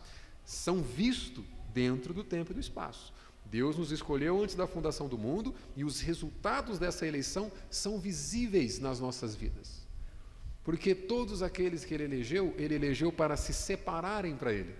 são 0.45 0.81
vistos 0.81 1.45
dentro 1.73 2.13
do 2.13 2.23
tempo 2.23 2.51
e 2.51 2.55
do 2.55 2.59
espaço. 2.59 3.13
Deus 3.45 3.77
nos 3.77 3.91
escolheu 3.91 4.41
antes 4.41 4.55
da 4.55 4.67
fundação 4.67 5.07
do 5.07 5.17
mundo 5.17 5.53
e 5.75 5.83
os 5.83 6.01
resultados 6.01 6.79
dessa 6.79 7.07
eleição 7.07 7.51
são 7.69 7.99
visíveis 7.99 8.79
nas 8.79 8.99
nossas 8.99 9.35
vidas. 9.35 9.83
Porque 10.63 10.95
todos 10.95 11.43
aqueles 11.43 11.85
que 11.85 11.93
ele 11.93 12.03
elegeu, 12.03 12.53
ele 12.57 12.75
elegeu 12.75 13.11
para 13.11 13.37
se 13.37 13.53
separarem 13.53 14.35
para 14.35 14.51
ele, 14.51 14.73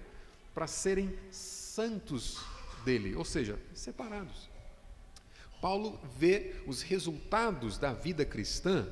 para 0.53 0.65
serem 0.65 1.13
santos 1.29 2.39
dele, 2.83 3.15
ou 3.15 3.25
seja, 3.25 3.59
separados. 3.73 4.52
Paulo 5.63 5.97
vê 6.17 6.55
os 6.67 6.81
resultados 6.81 7.77
da 7.77 7.93
vida 7.93 8.25
cristã 8.25 8.85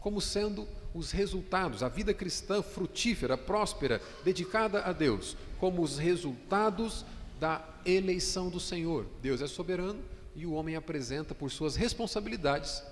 como 0.00 0.20
sendo 0.20 0.66
os 0.92 1.12
resultados, 1.12 1.84
a 1.84 1.88
vida 1.88 2.12
cristã 2.12 2.60
frutífera, 2.60 3.38
próspera, 3.38 4.02
dedicada 4.24 4.82
a 4.82 4.92
Deus, 4.92 5.36
como 5.60 5.80
os 5.80 5.96
resultados 5.96 7.04
da 7.38 7.64
eleição 7.86 8.50
do 8.50 8.58
Senhor. 8.58 9.06
Deus 9.22 9.40
é 9.40 9.46
soberano 9.46 10.02
e 10.34 10.44
o 10.44 10.54
homem 10.54 10.74
apresenta 10.74 11.36
por 11.36 11.52
suas 11.52 11.76
responsabilidades 11.76 12.82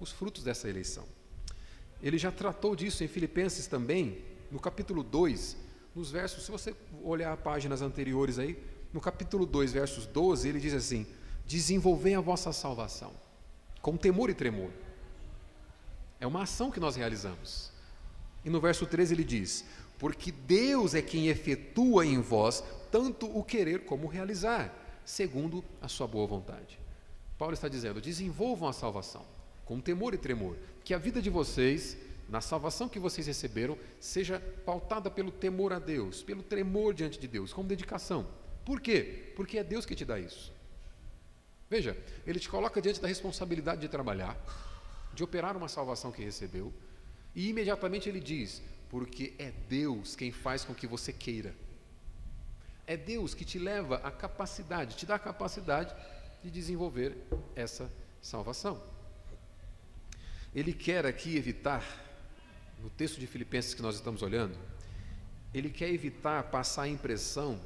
os 0.00 0.10
frutos 0.10 0.42
dessa 0.42 0.68
eleição. 0.68 1.04
Ele 2.02 2.18
já 2.18 2.32
tratou 2.32 2.74
disso 2.74 3.04
em 3.04 3.08
Filipenses 3.08 3.68
também, 3.68 4.24
no 4.50 4.58
capítulo 4.58 5.04
2, 5.04 5.56
nos 5.94 6.10
versos, 6.10 6.44
se 6.44 6.50
você 6.50 6.74
olhar 7.04 7.36
páginas 7.36 7.80
anteriores 7.80 8.40
aí, 8.40 8.60
no 8.92 9.00
capítulo 9.00 9.46
2, 9.46 9.72
versos 9.72 10.04
12, 10.06 10.48
ele 10.48 10.58
diz 10.58 10.74
assim: 10.74 11.06
desenvolver 11.48 12.14
a 12.14 12.20
vossa 12.20 12.52
salvação, 12.52 13.10
com 13.80 13.96
temor 13.96 14.28
e 14.28 14.34
tremor. 14.34 14.70
É 16.20 16.26
uma 16.26 16.42
ação 16.42 16.70
que 16.70 16.78
nós 16.78 16.94
realizamos. 16.94 17.72
E 18.44 18.50
no 18.50 18.60
verso 18.60 18.84
13 18.84 19.14
ele 19.14 19.24
diz: 19.24 19.64
Porque 19.98 20.30
Deus 20.30 20.94
é 20.94 21.00
quem 21.00 21.28
efetua 21.28 22.04
em 22.04 22.20
vós 22.20 22.62
tanto 22.92 23.26
o 23.26 23.42
querer 23.42 23.86
como 23.86 24.06
o 24.06 24.10
realizar, 24.10 24.72
segundo 25.04 25.64
a 25.80 25.88
sua 25.88 26.06
boa 26.06 26.26
vontade. 26.26 26.78
Paulo 27.38 27.54
está 27.54 27.66
dizendo: 27.66 28.00
desenvolvam 28.00 28.68
a 28.68 28.72
salvação, 28.74 29.24
com 29.64 29.80
temor 29.80 30.12
e 30.12 30.18
tremor, 30.18 30.54
que 30.84 30.92
a 30.92 30.98
vida 30.98 31.22
de 31.22 31.30
vocês, 31.30 31.96
na 32.28 32.42
salvação 32.42 32.90
que 32.90 32.98
vocês 32.98 33.26
receberam, 33.26 33.78
seja 33.98 34.38
pautada 34.66 35.10
pelo 35.10 35.30
temor 35.30 35.72
a 35.72 35.78
Deus, 35.78 36.22
pelo 36.22 36.42
tremor 36.42 36.92
diante 36.92 37.18
de 37.18 37.26
Deus, 37.26 37.54
com 37.54 37.64
dedicação. 37.64 38.26
Por 38.66 38.82
quê? 38.82 39.32
Porque 39.34 39.56
é 39.56 39.64
Deus 39.64 39.86
que 39.86 39.94
te 39.94 40.04
dá 40.04 40.20
isso. 40.20 40.57
Veja, 41.70 41.96
ele 42.26 42.38
te 42.38 42.48
coloca 42.48 42.80
diante 42.80 43.00
da 43.00 43.08
responsabilidade 43.08 43.80
de 43.80 43.88
trabalhar, 43.88 44.36
de 45.12 45.22
operar 45.22 45.56
uma 45.56 45.68
salvação 45.68 46.10
que 46.10 46.24
recebeu, 46.24 46.72
e 47.34 47.48
imediatamente 47.48 48.08
ele 48.08 48.20
diz: 48.20 48.62
porque 48.88 49.34
é 49.38 49.52
Deus 49.68 50.16
quem 50.16 50.32
faz 50.32 50.64
com 50.64 50.74
que 50.74 50.86
você 50.86 51.12
queira. 51.12 51.54
É 52.86 52.96
Deus 52.96 53.34
que 53.34 53.44
te 53.44 53.58
leva 53.58 53.96
a 53.96 54.10
capacidade, 54.10 54.96
te 54.96 55.04
dá 55.04 55.16
a 55.16 55.18
capacidade 55.18 55.94
de 56.42 56.50
desenvolver 56.50 57.16
essa 57.54 57.92
salvação. 58.22 58.82
Ele 60.54 60.72
quer 60.72 61.04
aqui 61.04 61.36
evitar, 61.36 61.84
no 62.80 62.88
texto 62.88 63.20
de 63.20 63.26
Filipenses 63.26 63.74
que 63.74 63.82
nós 63.82 63.96
estamos 63.96 64.22
olhando, 64.22 64.56
ele 65.52 65.68
quer 65.68 65.90
evitar 65.90 66.44
passar 66.44 66.82
a 66.82 66.88
impressão 66.88 67.60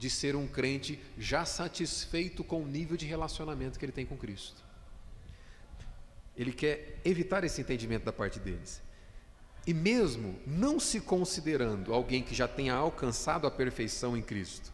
de 0.00 0.08
ser 0.08 0.34
um 0.34 0.48
crente 0.48 0.98
já 1.18 1.44
satisfeito 1.44 2.42
com 2.42 2.62
o 2.62 2.66
nível 2.66 2.96
de 2.96 3.04
relacionamento 3.04 3.78
que 3.78 3.84
ele 3.84 3.92
tem 3.92 4.06
com 4.06 4.16
Cristo. 4.16 4.64
Ele 6.34 6.52
quer 6.52 6.98
evitar 7.04 7.44
esse 7.44 7.60
entendimento 7.60 8.04
da 8.04 8.12
parte 8.12 8.40
deles. 8.40 8.80
E 9.66 9.74
mesmo 9.74 10.40
não 10.46 10.80
se 10.80 11.02
considerando 11.02 11.92
alguém 11.92 12.22
que 12.22 12.34
já 12.34 12.48
tenha 12.48 12.72
alcançado 12.72 13.46
a 13.46 13.50
perfeição 13.50 14.16
em 14.16 14.22
Cristo, 14.22 14.72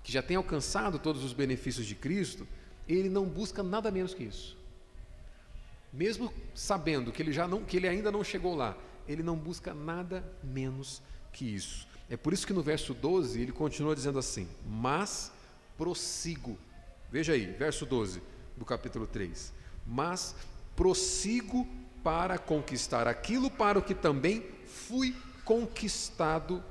que 0.00 0.12
já 0.12 0.22
tenha 0.22 0.38
alcançado 0.38 0.96
todos 0.96 1.24
os 1.24 1.32
benefícios 1.32 1.84
de 1.84 1.96
Cristo, 1.96 2.46
ele 2.88 3.08
não 3.08 3.26
busca 3.26 3.64
nada 3.64 3.90
menos 3.90 4.14
que 4.14 4.22
isso. 4.22 4.56
Mesmo 5.92 6.32
sabendo 6.54 7.10
que 7.10 7.20
ele 7.20 7.32
já 7.32 7.48
não, 7.48 7.64
que 7.64 7.76
ele 7.76 7.88
ainda 7.88 8.12
não 8.12 8.22
chegou 8.22 8.54
lá, 8.54 8.78
ele 9.08 9.24
não 9.24 9.36
busca 9.36 9.74
nada 9.74 10.24
menos 10.40 11.02
que 11.32 11.52
isso. 11.52 11.90
É 12.08 12.16
por 12.16 12.32
isso 12.32 12.46
que 12.46 12.52
no 12.52 12.62
verso 12.62 12.92
12 12.94 13.40
ele 13.40 13.52
continua 13.52 13.94
dizendo 13.94 14.18
assim: 14.18 14.48
Mas 14.66 15.32
prossigo. 15.76 16.58
Veja 17.10 17.32
aí, 17.32 17.46
verso 17.46 17.86
12 17.86 18.22
do 18.56 18.64
capítulo 18.64 19.06
3. 19.06 19.52
Mas 19.86 20.34
prossigo 20.76 21.66
para 22.02 22.38
conquistar 22.38 23.06
aquilo 23.06 23.50
para 23.50 23.78
o 23.78 23.82
que 23.82 23.94
também 23.94 24.46
fui 24.66 25.16
conquistado 25.44 26.62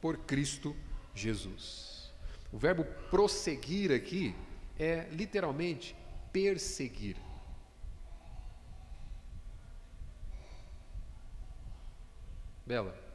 por 0.00 0.18
Cristo 0.18 0.74
Jesus. 1.14 2.12
O 2.52 2.58
verbo 2.58 2.84
prosseguir 3.10 3.92
aqui 3.92 4.34
é 4.78 5.08
literalmente 5.10 5.94
perseguir. 6.32 7.16
Bela 12.66 13.07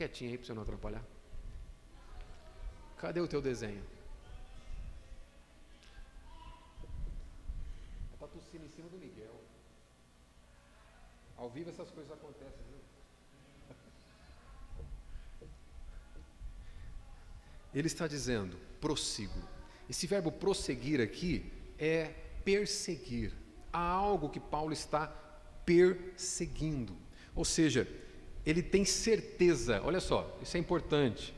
quietinho 0.00 0.30
aí 0.30 0.38
para 0.38 0.46
você 0.46 0.54
não 0.54 0.62
atrapalhar. 0.62 1.04
Cadê 2.96 3.20
o 3.20 3.28
teu 3.28 3.42
desenho? 3.42 3.84
Está 8.14 8.26
tossindo 8.26 8.64
em 8.64 8.68
cima 8.70 8.88
do 8.88 8.96
Miguel. 8.96 9.38
Ao 11.36 11.50
vivo 11.50 11.68
essas 11.68 11.90
coisas 11.90 12.10
acontecem, 12.10 12.64
viu? 12.70 12.80
Ele 17.74 17.86
está 17.86 18.06
dizendo, 18.06 18.56
prossigo. 18.80 19.42
Esse 19.86 20.06
verbo 20.06 20.32
prosseguir 20.32 21.02
aqui 21.02 21.52
é 21.78 22.06
perseguir. 22.42 23.34
Há 23.70 23.80
algo 23.80 24.30
que 24.30 24.40
Paulo 24.40 24.72
está 24.72 25.08
perseguindo. 25.66 26.96
Ou 27.34 27.44
seja, 27.44 27.86
ele 28.44 28.62
tem 28.62 28.84
certeza, 28.84 29.80
olha 29.84 30.00
só, 30.00 30.38
isso 30.42 30.56
é 30.56 30.60
importante, 30.60 31.34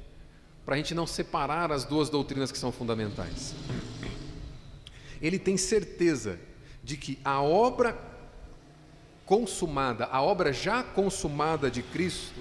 para 0.65 0.75
a 0.75 0.79
gente 0.79 0.95
não 0.95 1.07
separar 1.07 1.73
as 1.73 1.85
duas 1.85 2.09
doutrinas 2.09 2.53
que 2.53 2.59
são 2.59 2.71
fundamentais. 2.71 3.55
Ele 5.21 5.39
tem 5.39 5.57
certeza 5.57 6.39
de 6.83 6.97
que 6.97 7.19
a 7.25 7.43
obra 7.43 7.99
consumada, 9.25 10.07
a 10.07 10.21
obra 10.21 10.53
já 10.53 10.83
consumada 10.83 11.71
de 11.71 11.83
Cristo, 11.83 12.41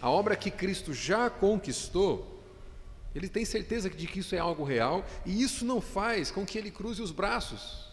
a 0.00 0.08
obra 0.08 0.36
que 0.36 0.50
Cristo 0.50 0.94
já 0.94 1.28
conquistou, 1.28 2.42
ele 3.14 3.28
tem 3.28 3.44
certeza 3.44 3.90
de 3.90 4.06
que 4.06 4.20
isso 4.20 4.34
é 4.34 4.38
algo 4.38 4.62
real 4.62 5.04
e 5.26 5.42
isso 5.42 5.64
não 5.64 5.80
faz 5.80 6.30
com 6.30 6.46
que 6.46 6.56
ele 6.56 6.70
cruze 6.70 7.02
os 7.02 7.10
braços. 7.10 7.89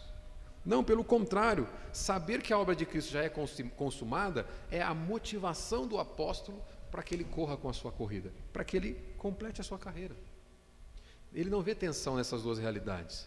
Não, 0.64 0.84
pelo 0.84 1.04
contrário, 1.04 1.68
saber 1.92 2.42
que 2.42 2.52
a 2.52 2.58
obra 2.58 2.74
de 2.74 2.84
Cristo 2.84 3.12
já 3.12 3.22
é 3.22 3.30
consumada 3.76 4.46
é 4.70 4.82
a 4.82 4.92
motivação 4.94 5.86
do 5.86 5.98
apóstolo 5.98 6.62
para 6.90 7.02
que 7.02 7.14
ele 7.14 7.24
corra 7.24 7.56
com 7.56 7.68
a 7.68 7.72
sua 7.72 7.92
corrida, 7.92 8.32
para 8.52 8.64
que 8.64 8.76
ele 8.76 8.98
complete 9.16 9.60
a 9.60 9.64
sua 9.64 9.78
carreira. 9.78 10.16
Ele 11.32 11.50
não 11.50 11.62
vê 11.62 11.74
tensão 11.74 12.16
nessas 12.16 12.42
duas 12.42 12.58
realidades. 12.58 13.26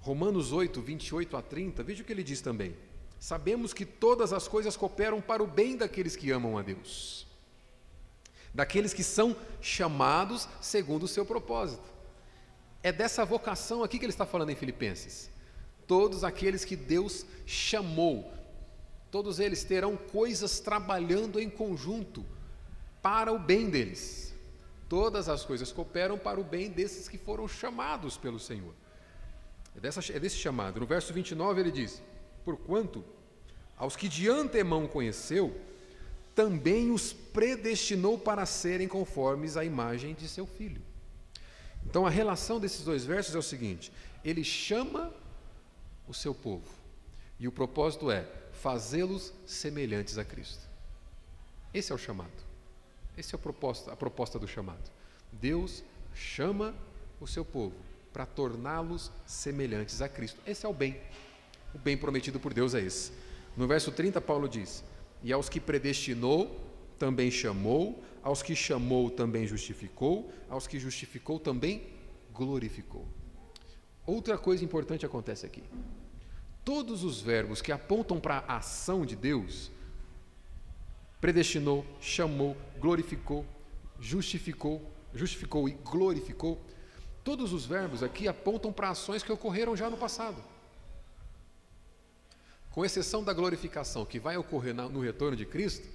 Romanos 0.00 0.52
8, 0.52 0.80
28 0.80 1.36
a 1.36 1.42
30, 1.42 1.82
veja 1.82 2.02
o 2.02 2.06
que 2.06 2.12
ele 2.12 2.22
diz 2.22 2.40
também. 2.40 2.74
Sabemos 3.18 3.74
que 3.74 3.84
todas 3.84 4.32
as 4.32 4.48
coisas 4.48 4.76
cooperam 4.76 5.20
para 5.20 5.42
o 5.42 5.46
bem 5.46 5.76
daqueles 5.76 6.16
que 6.16 6.30
amam 6.30 6.56
a 6.56 6.62
Deus, 6.62 7.26
daqueles 8.54 8.94
que 8.94 9.04
são 9.04 9.36
chamados 9.60 10.48
segundo 10.60 11.02
o 11.02 11.08
seu 11.08 11.26
propósito. 11.26 11.84
É 12.82 12.90
dessa 12.90 13.24
vocação 13.26 13.84
aqui 13.84 13.98
que 13.98 14.06
ele 14.06 14.12
está 14.12 14.24
falando 14.24 14.50
em 14.50 14.56
Filipenses. 14.56 15.30
Todos 15.90 16.22
aqueles 16.22 16.64
que 16.64 16.76
Deus 16.76 17.26
chamou, 17.44 18.32
todos 19.10 19.40
eles 19.40 19.64
terão 19.64 19.96
coisas 19.96 20.60
trabalhando 20.60 21.40
em 21.40 21.50
conjunto 21.50 22.24
para 23.02 23.32
o 23.32 23.40
bem 23.40 23.68
deles. 23.68 24.32
Todas 24.88 25.28
as 25.28 25.44
coisas 25.44 25.72
cooperam 25.72 26.16
para 26.16 26.38
o 26.38 26.44
bem 26.44 26.70
desses 26.70 27.08
que 27.08 27.18
foram 27.18 27.48
chamados 27.48 28.16
pelo 28.16 28.38
Senhor. 28.38 28.72
É, 29.76 29.80
dessa, 29.80 30.00
é 30.12 30.20
desse 30.20 30.36
chamado. 30.36 30.78
No 30.78 30.86
verso 30.86 31.12
29 31.12 31.60
ele 31.60 31.72
diz: 31.72 32.00
Porquanto 32.44 33.04
aos 33.76 33.96
que 33.96 34.08
de 34.08 34.28
antemão 34.28 34.86
conheceu, 34.86 35.60
também 36.36 36.92
os 36.92 37.12
predestinou 37.12 38.16
para 38.16 38.46
serem 38.46 38.86
conformes 38.86 39.56
à 39.56 39.64
imagem 39.64 40.14
de 40.14 40.28
seu 40.28 40.46
filho. 40.46 40.82
Então 41.84 42.06
a 42.06 42.10
relação 42.10 42.60
desses 42.60 42.84
dois 42.84 43.04
versos 43.04 43.34
é 43.34 43.38
o 43.40 43.42
seguinte: 43.42 43.90
ele 44.24 44.44
chama 44.44 45.18
o 46.10 46.14
seu 46.14 46.34
povo, 46.34 46.68
e 47.38 47.46
o 47.46 47.52
propósito 47.52 48.10
é 48.10 48.26
fazê-los 48.52 49.32
semelhantes 49.46 50.18
a 50.18 50.24
Cristo. 50.24 50.68
Esse 51.72 51.92
é 51.92 51.94
o 51.94 51.98
chamado. 51.98 52.32
Esse 53.16 53.32
é 53.32 53.38
proposta, 53.38 53.92
a 53.92 53.96
proposta 53.96 54.36
do 54.36 54.48
chamado. 54.48 54.90
Deus 55.30 55.84
chama 56.12 56.74
o 57.20 57.28
seu 57.28 57.44
povo 57.44 57.76
para 58.12 58.26
torná-los 58.26 59.12
semelhantes 59.24 60.02
a 60.02 60.08
Cristo. 60.08 60.40
Esse 60.44 60.66
é 60.66 60.68
o 60.68 60.74
bem. 60.74 61.00
O 61.72 61.78
bem 61.78 61.96
prometido 61.96 62.40
por 62.40 62.52
Deus 62.52 62.74
é 62.74 62.80
esse. 62.80 63.12
No 63.56 63.68
verso 63.68 63.92
30, 63.92 64.20
Paulo 64.20 64.48
diz: 64.48 64.82
E 65.22 65.32
aos 65.32 65.48
que 65.48 65.60
predestinou, 65.60 66.60
também 66.98 67.30
chamou, 67.30 68.02
aos 68.20 68.42
que 68.42 68.56
chamou, 68.56 69.10
também 69.10 69.46
justificou, 69.46 70.32
aos 70.48 70.66
que 70.66 70.80
justificou, 70.80 71.38
também 71.38 71.86
glorificou. 72.34 73.06
Outra 74.04 74.36
coisa 74.36 74.64
importante 74.64 75.06
acontece 75.06 75.46
aqui. 75.46 75.62
Todos 76.64 77.04
os 77.04 77.20
verbos 77.20 77.62
que 77.62 77.72
apontam 77.72 78.20
para 78.20 78.44
a 78.46 78.56
ação 78.56 79.04
de 79.06 79.16
Deus, 79.16 79.70
predestinou, 81.20 81.84
chamou, 82.00 82.56
glorificou, 82.78 83.44
justificou, 83.98 84.82
justificou 85.14 85.68
e 85.68 85.72
glorificou, 85.72 86.60
Todos 87.22 87.52
os 87.52 87.66
verbos 87.66 88.02
aqui 88.02 88.26
apontam 88.26 88.72
para 88.72 88.90
ações 88.90 89.22
que 89.22 89.32
ocorreram 89.32 89.76
já 89.76 89.90
no 89.90 89.96
passado. 89.96 90.42
Com 92.70 92.84
exceção 92.84 93.22
da 93.22 93.32
glorificação 93.32 94.06
que 94.06 94.18
vai 94.18 94.36
ocorrer 94.36 94.74
no 94.74 95.00
retorno 95.00 95.36
de 95.36 95.44
Cristo, 95.44 95.86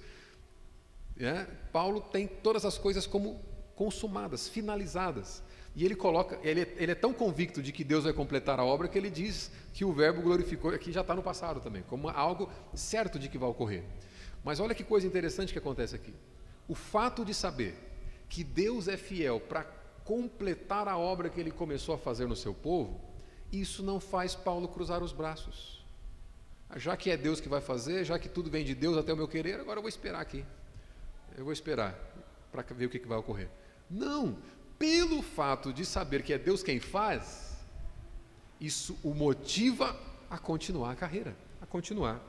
é, 1.18 1.44
Paulo 1.72 2.00
tem 2.00 2.28
todas 2.28 2.64
as 2.64 2.78
coisas 2.78 3.06
como 3.06 3.40
consumadas, 3.74 4.48
finalizadas. 4.48 5.42
E 5.76 5.84
ele 5.84 5.94
coloca, 5.94 6.38
ele, 6.42 6.66
ele, 6.78 6.92
é 6.92 6.94
tão 6.94 7.12
convicto 7.12 7.62
de 7.62 7.70
que 7.70 7.84
Deus 7.84 8.04
vai 8.04 8.12
completar 8.14 8.58
a 8.58 8.64
obra 8.64 8.88
que 8.88 8.96
ele 8.96 9.10
diz 9.10 9.50
que 9.74 9.84
o 9.84 9.92
verbo 9.92 10.22
glorificou 10.22 10.70
aqui 10.70 10.90
já 10.90 11.02
está 11.02 11.14
no 11.14 11.22
passado 11.22 11.60
também, 11.60 11.82
como 11.82 12.08
algo 12.08 12.50
certo 12.72 13.18
de 13.18 13.28
que 13.28 13.36
vai 13.36 13.50
ocorrer. 13.50 13.84
Mas 14.42 14.58
olha 14.58 14.74
que 14.74 14.82
coisa 14.82 15.06
interessante 15.06 15.52
que 15.52 15.58
acontece 15.58 15.94
aqui. 15.94 16.14
O 16.66 16.74
fato 16.74 17.26
de 17.26 17.34
saber 17.34 17.74
que 18.26 18.42
Deus 18.42 18.88
é 18.88 18.96
fiel 18.96 19.38
para 19.38 19.64
completar 20.02 20.88
a 20.88 20.96
obra 20.96 21.28
que 21.28 21.38
ele 21.38 21.50
começou 21.50 21.94
a 21.94 21.98
fazer 21.98 22.26
no 22.26 22.34
seu 22.34 22.54
povo, 22.54 22.98
isso 23.52 23.82
não 23.82 24.00
faz 24.00 24.34
Paulo 24.34 24.68
cruzar 24.68 25.02
os 25.02 25.12
braços. 25.12 25.84
Já 26.76 26.96
que 26.96 27.10
é 27.10 27.18
Deus 27.18 27.38
que 27.38 27.50
vai 27.50 27.60
fazer, 27.60 28.02
já 28.02 28.18
que 28.18 28.30
tudo 28.30 28.50
vem 28.50 28.64
de 28.64 28.74
Deus 28.74 28.96
até 28.96 29.12
o 29.12 29.16
meu 29.16 29.28
querer, 29.28 29.60
agora 29.60 29.76
eu 29.76 29.82
vou 29.82 29.90
esperar 29.90 30.22
aqui. 30.22 30.42
Eu 31.36 31.44
vou 31.44 31.52
esperar 31.52 31.94
para 32.50 32.62
ver 32.62 32.86
o 32.86 32.88
que, 32.88 32.98
que 32.98 33.06
vai 33.06 33.18
ocorrer. 33.18 33.50
Não, 33.90 34.38
pelo 34.78 35.22
fato 35.22 35.72
de 35.72 35.84
saber 35.84 36.22
que 36.22 36.32
é 36.32 36.38
Deus 36.38 36.62
quem 36.62 36.80
faz, 36.80 37.56
isso 38.60 38.98
o 39.02 39.14
motiva 39.14 39.98
a 40.30 40.38
continuar 40.38 40.92
a 40.92 40.96
carreira, 40.96 41.36
a 41.60 41.66
continuar 41.66 42.20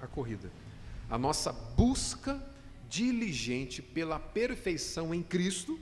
a 0.00 0.06
corrida. 0.06 0.50
A 1.08 1.18
nossa 1.18 1.52
busca 1.52 2.42
diligente 2.88 3.80
pela 3.80 4.18
perfeição 4.18 5.14
em 5.14 5.22
Cristo 5.22 5.78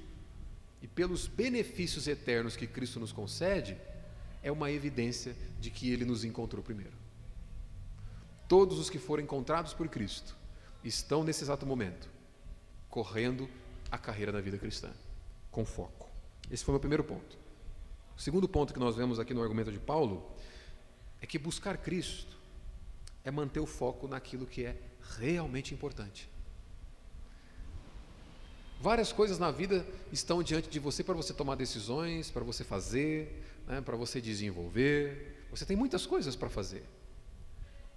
e 0.80 0.86
pelos 0.86 1.26
benefícios 1.26 2.06
eternos 2.06 2.56
que 2.56 2.66
Cristo 2.66 3.00
nos 3.00 3.12
concede, 3.12 3.76
é 4.42 4.50
uma 4.50 4.70
evidência 4.70 5.36
de 5.60 5.70
que 5.70 5.90
Ele 5.90 6.04
nos 6.04 6.24
encontrou 6.24 6.62
primeiro. 6.62 6.92
Todos 8.48 8.78
os 8.78 8.88
que 8.88 8.98
foram 8.98 9.22
encontrados 9.22 9.74
por 9.74 9.88
Cristo 9.88 10.36
estão 10.82 11.22
nesse 11.22 11.44
exato 11.44 11.66
momento 11.66 12.08
correndo 12.88 13.48
a 13.90 13.98
carreira 13.98 14.32
da 14.32 14.40
vida 14.40 14.58
cristã, 14.58 14.90
com 15.50 15.64
foco. 15.64 15.99
Esse 16.50 16.64
foi 16.64 16.72
o 16.72 16.74
meu 16.74 16.80
primeiro 16.80 17.04
ponto. 17.04 17.38
O 18.16 18.20
segundo 18.20 18.48
ponto 18.48 18.72
que 18.74 18.80
nós 18.80 18.96
vemos 18.96 19.18
aqui 19.18 19.32
no 19.32 19.42
argumento 19.42 19.70
de 19.70 19.78
Paulo 19.78 20.30
é 21.20 21.26
que 21.26 21.38
buscar 21.38 21.78
Cristo 21.78 22.36
é 23.24 23.30
manter 23.30 23.60
o 23.60 23.66
foco 23.66 24.08
naquilo 24.08 24.46
que 24.46 24.64
é 24.64 24.76
realmente 25.18 25.72
importante. 25.74 26.28
Várias 28.80 29.12
coisas 29.12 29.38
na 29.38 29.50
vida 29.50 29.86
estão 30.10 30.42
diante 30.42 30.70
de 30.70 30.78
você 30.78 31.04
para 31.04 31.14
você 31.14 31.34
tomar 31.34 31.54
decisões, 31.54 32.30
para 32.30 32.42
você 32.42 32.64
fazer, 32.64 33.44
né, 33.66 33.80
para 33.82 33.94
você 33.94 34.20
desenvolver. 34.20 35.44
Você 35.50 35.66
tem 35.66 35.76
muitas 35.76 36.06
coisas 36.06 36.34
para 36.34 36.48
fazer. 36.48 36.82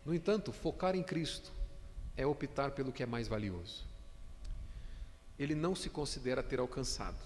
No 0.06 0.14
entanto, 0.14 0.52
focar 0.52 0.96
em 0.96 1.04
Cristo 1.04 1.54
é 2.18 2.28
optar 2.28 2.72
pelo 2.72 2.92
que 2.92 3.02
é 3.02 3.06
mais 3.06 3.30
valioso. 3.30 3.86
Ele 5.40 5.56
não 5.56 5.74
se 5.74 5.90
considera 5.90 6.44
ter 6.44 6.60
alcançado, 6.60 7.18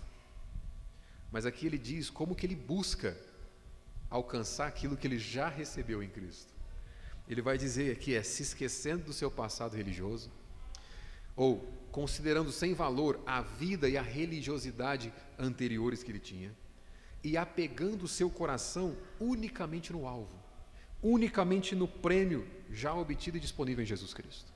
mas 1.31 1.45
aqui 1.45 1.65
ele 1.65 1.77
diz 1.77 2.09
como 2.09 2.35
que 2.35 2.45
ele 2.45 2.55
busca 2.55 3.17
alcançar 4.09 4.67
aquilo 4.67 4.95
que 4.95 5.07
ele 5.07 5.19
já 5.19 5.49
recebeu 5.49 6.01
em 6.01 6.09
Cristo. 6.09 6.53
Ele 7.27 7.41
vai 7.41 7.57
dizer 7.57 7.97
que 7.97 8.15
é 8.15 8.23
se 8.23 8.43
esquecendo 8.43 9.05
do 9.05 9.13
seu 9.13 9.29
passado 9.29 9.75
religioso, 9.75 10.31
ou 11.35 11.59
considerando 11.91 12.51
sem 12.51 12.73
valor 12.73 13.21
a 13.25 13.41
vida 13.41 13.89
e 13.89 13.97
a 13.97 14.01
religiosidade 14.01 15.13
anteriores 15.37 16.03
que 16.03 16.11
ele 16.11 16.19
tinha, 16.19 16.55
e 17.23 17.35
apegando 17.35 18.03
o 18.03 18.07
seu 18.07 18.29
coração 18.29 18.95
unicamente 19.19 19.91
no 19.91 20.07
alvo, 20.07 20.39
unicamente 21.01 21.75
no 21.75 21.87
prêmio 21.87 22.47
já 22.71 22.93
obtido 22.93 23.37
e 23.37 23.41
disponível 23.41 23.83
em 23.83 23.87
Jesus 23.87 24.13
Cristo. 24.13 24.51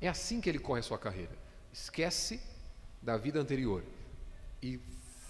É 0.00 0.08
assim 0.08 0.40
que 0.40 0.48
ele 0.48 0.58
corre 0.58 0.80
a 0.80 0.82
sua 0.82 0.98
carreira. 0.98 1.36
Esquece 1.72 2.40
da 3.02 3.16
vida 3.16 3.40
anterior 3.40 3.82
e 4.62 4.78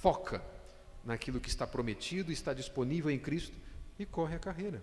foca 0.00 0.42
naquilo 1.04 1.40
que 1.40 1.48
está 1.48 1.66
prometido, 1.66 2.32
está 2.32 2.52
disponível 2.52 3.10
em 3.10 3.18
Cristo 3.18 3.56
e 3.98 4.06
corre 4.06 4.36
a 4.36 4.38
carreira. 4.38 4.82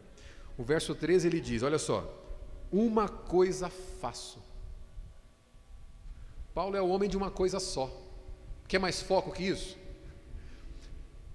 O 0.57 0.63
verso 0.63 0.95
13 0.95 1.27
ele 1.27 1.41
diz: 1.41 1.63
Olha 1.63 1.79
só, 1.79 2.07
uma 2.71 3.07
coisa 3.07 3.69
faço 3.69 4.43
Paulo 6.55 6.77
é 6.77 6.81
o 6.81 6.87
homem 6.87 7.09
de 7.09 7.17
uma 7.17 7.29
coisa 7.29 7.59
só. 7.59 7.91
Quer 8.65 8.79
mais 8.79 9.01
foco 9.01 9.29
que 9.29 9.43
isso? 9.43 9.77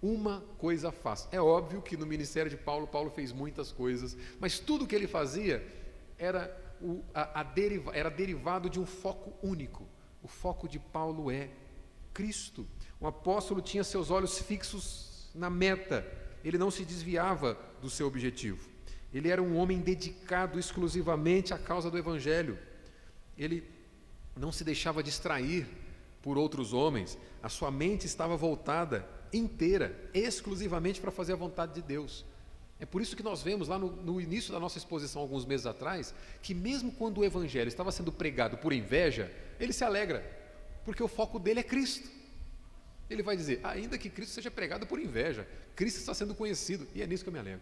Uma 0.01 0.43
coisa 0.57 0.91
fácil. 0.91 1.29
É 1.31 1.39
óbvio 1.39 1.83
que 1.83 1.95
no 1.95 2.07
ministério 2.07 2.51
de 2.51 2.57
Paulo, 2.57 2.87
Paulo 2.87 3.11
fez 3.11 3.31
muitas 3.31 3.71
coisas, 3.71 4.17
mas 4.41 4.59
tudo 4.59 4.87
que 4.87 4.95
ele 4.95 5.07
fazia 5.07 5.63
era, 6.17 6.51
o, 6.81 7.03
a, 7.13 7.41
a 7.41 7.43
deriva, 7.43 7.95
era 7.95 8.09
derivado 8.09 8.71
de 8.71 8.81
um 8.81 8.87
foco 8.87 9.35
único. 9.47 9.87
O 10.23 10.27
foco 10.27 10.67
de 10.67 10.79
Paulo 10.79 11.31
é 11.31 11.51
Cristo. 12.15 12.67
O 13.01 13.07
apóstolo 13.07 13.63
tinha 13.63 13.83
seus 13.83 14.11
olhos 14.11 14.39
fixos 14.39 15.31
na 15.35 15.49
meta, 15.49 16.07
ele 16.45 16.59
não 16.59 16.71
se 16.71 16.85
desviava 16.85 17.59
do 17.81 17.89
seu 17.89 18.07
objetivo. 18.07 18.69
Ele 19.13 19.29
era 19.29 19.43
um 19.43 19.57
homem 19.57 19.81
dedicado 19.81 20.59
exclusivamente 20.59 21.55
à 21.55 21.59
causa 21.59 21.91
do 21.91 21.99
Evangelho. 21.99 22.59
Ele 23.37 23.65
não 24.37 24.53
se 24.53 24.63
deixava 24.63 25.03
distrair 25.03 25.67
por 26.23 26.37
outros 26.37 26.73
homens, 26.73 27.19
a 27.43 27.49
sua 27.49 27.71
mente 27.71 28.07
estava 28.07 28.37
voltada 28.37 29.09
inteira, 29.33 30.11
exclusivamente 30.13 31.01
para 31.01 31.11
fazer 31.11 31.33
a 31.33 31.37
vontade 31.37 31.75
de 31.75 31.83
Deus. 31.83 32.27
É 32.79 32.87
por 32.87 33.01
isso 33.01 33.17
que 33.17 33.23
nós 33.23 33.43
vemos 33.43 33.69
lá 33.69 33.79
no, 33.79 33.91
no, 33.91 34.21
início 34.21 34.53
da 34.53 34.61
nossa 34.61 34.79
exposição, 34.79 35.23
alguns 35.23 35.45
meses 35.45 35.67
atrás, 35.67 36.15
que 36.43 36.55
mesmo 36.55 36.93
quando 36.93 37.19
o 37.19 37.25
Evangelho 37.25 37.69
estava 37.69 37.93
sendo 37.93 38.13
pregado 38.13 38.57
por 38.59 38.73
inveja, 38.73 39.33
ele 39.59 39.73
se 39.73 39.85
alegra, 39.85 40.25
porque 40.85 41.03
o 41.03 41.09
foco 41.09 41.39
dele 41.39 41.61
é 41.61 41.63
Cristo. 41.63 42.20
Ele 43.11 43.23
vai 43.23 43.37
dizer, 43.37 43.61
ainda 43.65 43.99
que 43.99 44.09
Cristo 44.09 44.33
seja 44.33 44.51
pregado 44.51 44.87
por 44.87 45.01
inveja, 45.01 45.47
Cristo 45.75 45.99
está 45.99 46.15
sendo 46.15 46.35
conhecido, 46.35 46.87
e 46.95 47.03
é 47.03 47.07
nisso 47.07 47.25
que 47.25 47.29
eu 47.29 47.33
me 47.33 47.41
alegro. 47.41 47.61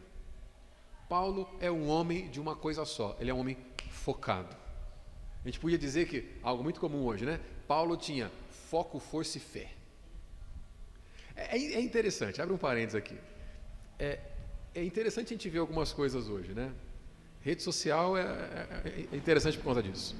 Paulo 1.09 1.49
é 1.59 1.71
um 1.71 1.89
homem 1.89 2.31
de 2.31 2.39
uma 2.39 2.55
coisa 2.55 2.85
só, 2.85 3.17
ele 3.19 3.31
é 3.31 3.35
um 3.35 3.39
homem 3.39 3.57
focado. 3.91 4.55
A 5.43 5.49
gente 5.49 5.59
podia 5.59 5.79
dizer 5.79 6.07
que, 6.07 6.37
algo 6.43 6.63
muito 6.63 6.79
comum 6.79 7.05
hoje, 7.07 7.25
né? 7.25 7.41
Paulo 7.67 7.97
tinha 7.97 8.31
foco, 8.69 8.99
força 8.99 9.39
e 9.39 9.41
fé. 9.41 9.73
É, 11.35 11.57
é, 11.57 11.75
é 11.75 11.81
interessante, 11.81 12.43
abre 12.43 12.55
um 12.55 12.59
parênteses 12.59 12.97
aqui. 12.97 13.17
É, 13.99 14.19
é, 14.75 14.85
interessante 14.85 15.29
a 15.29 15.37
gente 15.37 15.49
ver 15.49 15.61
algumas 15.61 15.93
coisas 15.93 16.29
hoje, 16.29 16.53
né? 16.53 16.71
Rede 17.41 17.63
social 17.63 18.17
é, 18.19 18.23
é, 18.23 19.07
é 19.13 19.17
interessante 19.17 19.57
por 19.57 19.65
conta 19.65 19.83
disso. 19.83 20.15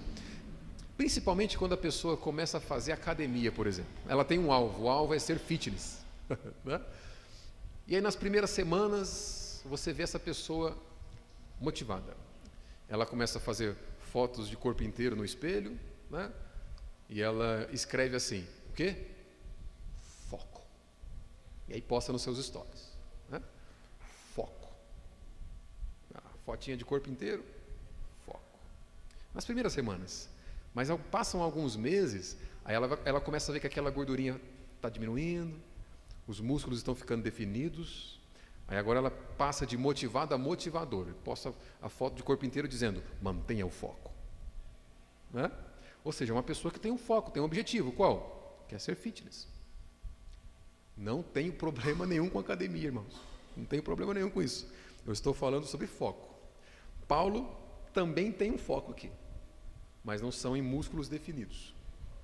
Principalmente 0.99 1.57
quando 1.57 1.75
a 1.75 1.77
pessoa 1.77 2.17
começa 2.17 2.59
a 2.59 2.61
fazer 2.61 2.91
academia, 2.91 3.53
por 3.53 3.69
exemplo. 3.69 3.93
Ela 4.09 4.25
tem 4.25 4.37
um 4.37 4.51
alvo, 4.51 4.83
o 4.83 4.89
alvo 4.89 5.15
é 5.15 5.19
ser 5.21 5.39
fitness. 5.39 6.01
né? 6.65 6.85
E 7.87 7.95
aí 7.95 8.03
nas 8.03 8.17
primeiras 8.17 8.51
semanas 8.51 9.63
você 9.65 9.93
vê 9.93 10.03
essa 10.03 10.19
pessoa 10.19 10.77
motivada. 11.61 12.17
Ela 12.89 13.07
começa 13.07 13.39
a 13.39 13.41
fazer 13.41 13.77
fotos 14.11 14.49
de 14.49 14.57
corpo 14.57 14.83
inteiro 14.83 15.15
no 15.15 15.25
espelho, 15.25 15.79
né? 16.11 16.33
E 17.09 17.23
ela 17.23 17.69
escreve 17.73 18.17
assim: 18.17 18.45
o 18.69 18.73
quê? 18.73 19.07
Foco. 20.29 20.63
E 21.69 21.75
aí 21.75 21.81
posta 21.81 22.13
nos 22.13 22.23
seus 22.23 22.45
stories. 22.45 22.91
Né? 23.29 23.41
Foco. 24.35 24.69
Ah, 26.13 26.23
fotinha 26.45 26.77
de 26.77 26.85
corpo 26.85 27.09
inteiro, 27.09 27.45
foco. 28.27 28.59
Nas 29.33 29.45
primeiras 29.45 29.73
semanas. 29.73 30.29
Mas 30.79 30.88
passam 31.11 31.43
alguns 31.43 31.75
meses, 31.75 32.37
aí 32.64 32.73
ela, 32.73 33.01
ela 33.05 33.21
começa 33.21 33.51
a 33.51 33.53
ver 33.53 33.59
que 33.59 33.67
aquela 33.67 33.91
gordurinha 33.91 34.41
está 34.77 34.88
diminuindo, 34.88 35.59
os 36.25 36.41
músculos 36.41 36.79
estão 36.79 36.95
ficando 36.95 37.21
definidos. 37.21 38.21
Aí 38.69 38.79
agora 38.79 39.01
ela 39.01 39.11
passa 39.11 39.67
de 39.67 39.77
motivado 39.77 40.37
a 40.37 40.38
motivador. 40.38 41.09
Posta 41.25 41.53
a 41.83 41.88
foto 41.88 42.14
de 42.14 42.23
corpo 42.23 42.47
inteiro 42.47 42.69
dizendo: 42.69 43.03
mantenha 43.21 43.67
o 43.67 43.71
foco. 43.71 44.12
Né? 45.33 45.51
Ou 46.05 46.12
seja, 46.12 46.33
uma 46.33 46.45
pessoa 46.45 46.71
que 46.71 46.79
tem 46.79 46.93
um 46.93 46.97
foco, 46.97 47.33
tem 47.33 47.43
um 47.43 47.47
objetivo. 47.47 47.91
Qual? 47.91 48.64
Quer 48.69 48.79
ser 48.79 48.95
fitness. 48.95 49.49
Não 50.97 51.25
tenho 51.25 51.55
problema 51.55 52.07
nenhum 52.07 52.31
com 52.31 52.38
academia, 52.38 52.85
irmãos. 52.85 53.21
Não 53.57 53.64
tenho 53.64 53.83
problema 53.83 54.14
nenhum 54.14 54.31
com 54.31 54.41
isso. 54.41 54.73
Eu 55.05 55.12
estou 55.12 55.35
falando 55.35 55.67
sobre 55.67 55.88
foco. 55.88 56.33
Paulo 57.09 57.53
também 57.93 58.31
tem 58.31 58.53
um 58.53 58.59
foco 58.59 58.93
aqui, 58.93 59.11
mas 60.05 60.21
não 60.21 60.33
são 60.33 60.57
em 60.57 60.63
músculos 60.63 61.09
definidos 61.09 61.75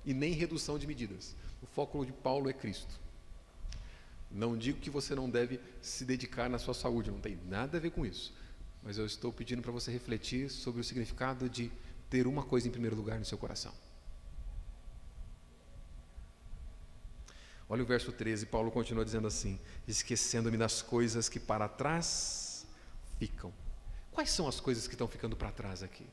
e 0.05 0.13
nem 0.13 0.33
redução 0.33 0.77
de 0.77 0.87
medidas. 0.87 1.35
O 1.61 1.65
foco 1.65 2.05
de 2.05 2.13
Paulo 2.13 2.49
é 2.49 2.53
Cristo. 2.53 2.99
Não 4.29 4.57
digo 4.57 4.79
que 4.79 4.89
você 4.89 5.15
não 5.15 5.29
deve 5.29 5.59
se 5.81 6.03
dedicar 6.05 6.49
na 6.49 6.59
sua 6.59 6.73
saúde, 6.73 7.11
não 7.11 7.19
tem 7.19 7.39
nada 7.47 7.77
a 7.77 7.79
ver 7.79 7.91
com 7.91 8.05
isso. 8.05 8.33
Mas 8.83 8.97
eu 8.97 9.05
estou 9.05 9.31
pedindo 9.31 9.61
para 9.61 9.71
você 9.71 9.91
refletir 9.91 10.49
sobre 10.49 10.81
o 10.81 10.83
significado 10.83 11.49
de 11.49 11.71
ter 12.09 12.27
uma 12.27 12.43
coisa 12.43 12.67
em 12.67 12.71
primeiro 12.71 12.95
lugar 12.95 13.17
no 13.17 13.25
seu 13.25 13.37
coração. 13.37 13.73
Olha 17.67 17.81
o 17.81 17.85
verso 17.85 18.11
13, 18.11 18.45
Paulo 18.45 18.69
continua 18.71 19.03
dizendo 19.03 19.27
assim: 19.27 19.59
esquecendo-me 19.87 20.57
das 20.57 20.81
coisas 20.81 21.27
que 21.27 21.39
para 21.39 21.67
trás 21.67 22.67
ficam. 23.17 23.51
Quais 24.11 24.29
são 24.29 24.47
as 24.47 24.59
coisas 24.59 24.87
que 24.87 24.93
estão 24.93 25.07
ficando 25.07 25.35
para 25.35 25.51
trás 25.51 25.81
aqui? 25.81 26.05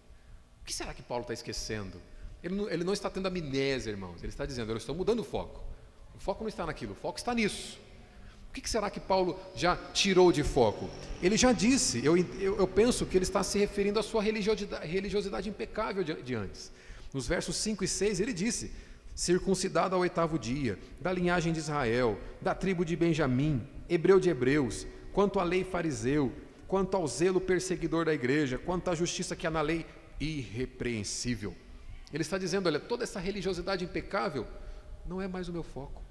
O 0.62 0.64
que 0.64 0.72
será 0.72 0.94
que 0.94 1.02
Paulo 1.02 1.22
está 1.22 1.34
esquecendo? 1.34 2.00
Ele 2.42 2.54
não, 2.54 2.70
ele 2.70 2.84
não 2.84 2.92
está 2.92 3.10
tendo 3.10 3.26
amnésia, 3.26 3.90
irmãos. 3.90 4.22
Ele 4.22 4.28
está 4.28 4.46
dizendo: 4.46 4.70
eu 4.70 4.76
estou 4.76 4.94
mudando 4.94 5.20
o 5.20 5.24
foco. 5.24 5.62
O 6.14 6.18
foco 6.18 6.42
não 6.42 6.48
está 6.48 6.64
naquilo, 6.64 6.92
o 6.92 6.96
foco 6.96 7.18
está 7.18 7.34
nisso. 7.34 7.80
O 8.48 8.52
que 8.52 8.68
será 8.68 8.90
que 8.90 9.00
Paulo 9.00 9.38
já 9.54 9.76
tirou 9.76 10.30
de 10.30 10.42
foco? 10.42 10.90
Ele 11.22 11.38
já 11.38 11.52
disse, 11.52 12.04
eu, 12.04 12.16
eu, 12.18 12.58
eu 12.58 12.68
penso 12.68 13.06
que 13.06 13.16
ele 13.16 13.24
está 13.24 13.42
se 13.42 13.58
referindo 13.58 13.98
à 13.98 14.02
sua 14.02 14.22
religiosidade, 14.22 14.86
religiosidade 14.86 15.48
impecável 15.48 16.04
de, 16.04 16.22
de 16.22 16.34
antes. 16.34 16.70
Nos 17.14 17.26
versos 17.26 17.56
5 17.56 17.82
e 17.82 17.88
6 17.88 18.20
ele 18.20 18.32
disse: 18.32 18.70
circuncidado 19.14 19.94
ao 19.94 20.02
oitavo 20.02 20.38
dia, 20.38 20.78
da 21.00 21.12
linhagem 21.12 21.52
de 21.52 21.60
Israel, 21.60 22.18
da 22.40 22.54
tribo 22.54 22.84
de 22.84 22.94
Benjamim, 22.94 23.66
hebreu 23.88 24.20
de 24.20 24.28
hebreus, 24.28 24.86
quanto 25.12 25.40
à 25.40 25.44
lei 25.44 25.64
fariseu, 25.64 26.30
quanto 26.68 26.96
ao 26.96 27.06
zelo 27.06 27.40
perseguidor 27.40 28.04
da 28.04 28.14
igreja, 28.14 28.58
quanto 28.58 28.90
à 28.90 28.94
justiça 28.94 29.34
que 29.34 29.46
há 29.46 29.50
na 29.50 29.60
lei, 29.60 29.86
irrepreensível. 30.22 31.54
Ele 32.12 32.22
está 32.22 32.38
dizendo: 32.38 32.66
olha, 32.66 32.78
toda 32.78 33.04
essa 33.04 33.18
religiosidade 33.18 33.84
impecável 33.84 34.46
não 35.06 35.20
é 35.20 35.26
mais 35.26 35.48
o 35.48 35.52
meu 35.52 35.62
foco. 35.62 36.02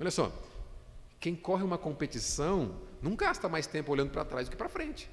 Olha 0.00 0.10
só, 0.10 0.32
quem 1.20 1.36
corre 1.36 1.62
uma 1.62 1.78
competição 1.78 2.74
não 3.00 3.14
gasta 3.14 3.48
mais 3.48 3.66
tempo 3.66 3.92
olhando 3.92 4.10
para 4.10 4.24
trás 4.24 4.48
do 4.48 4.50
que 4.50 4.56
para 4.56 4.68
frente. 4.68 5.08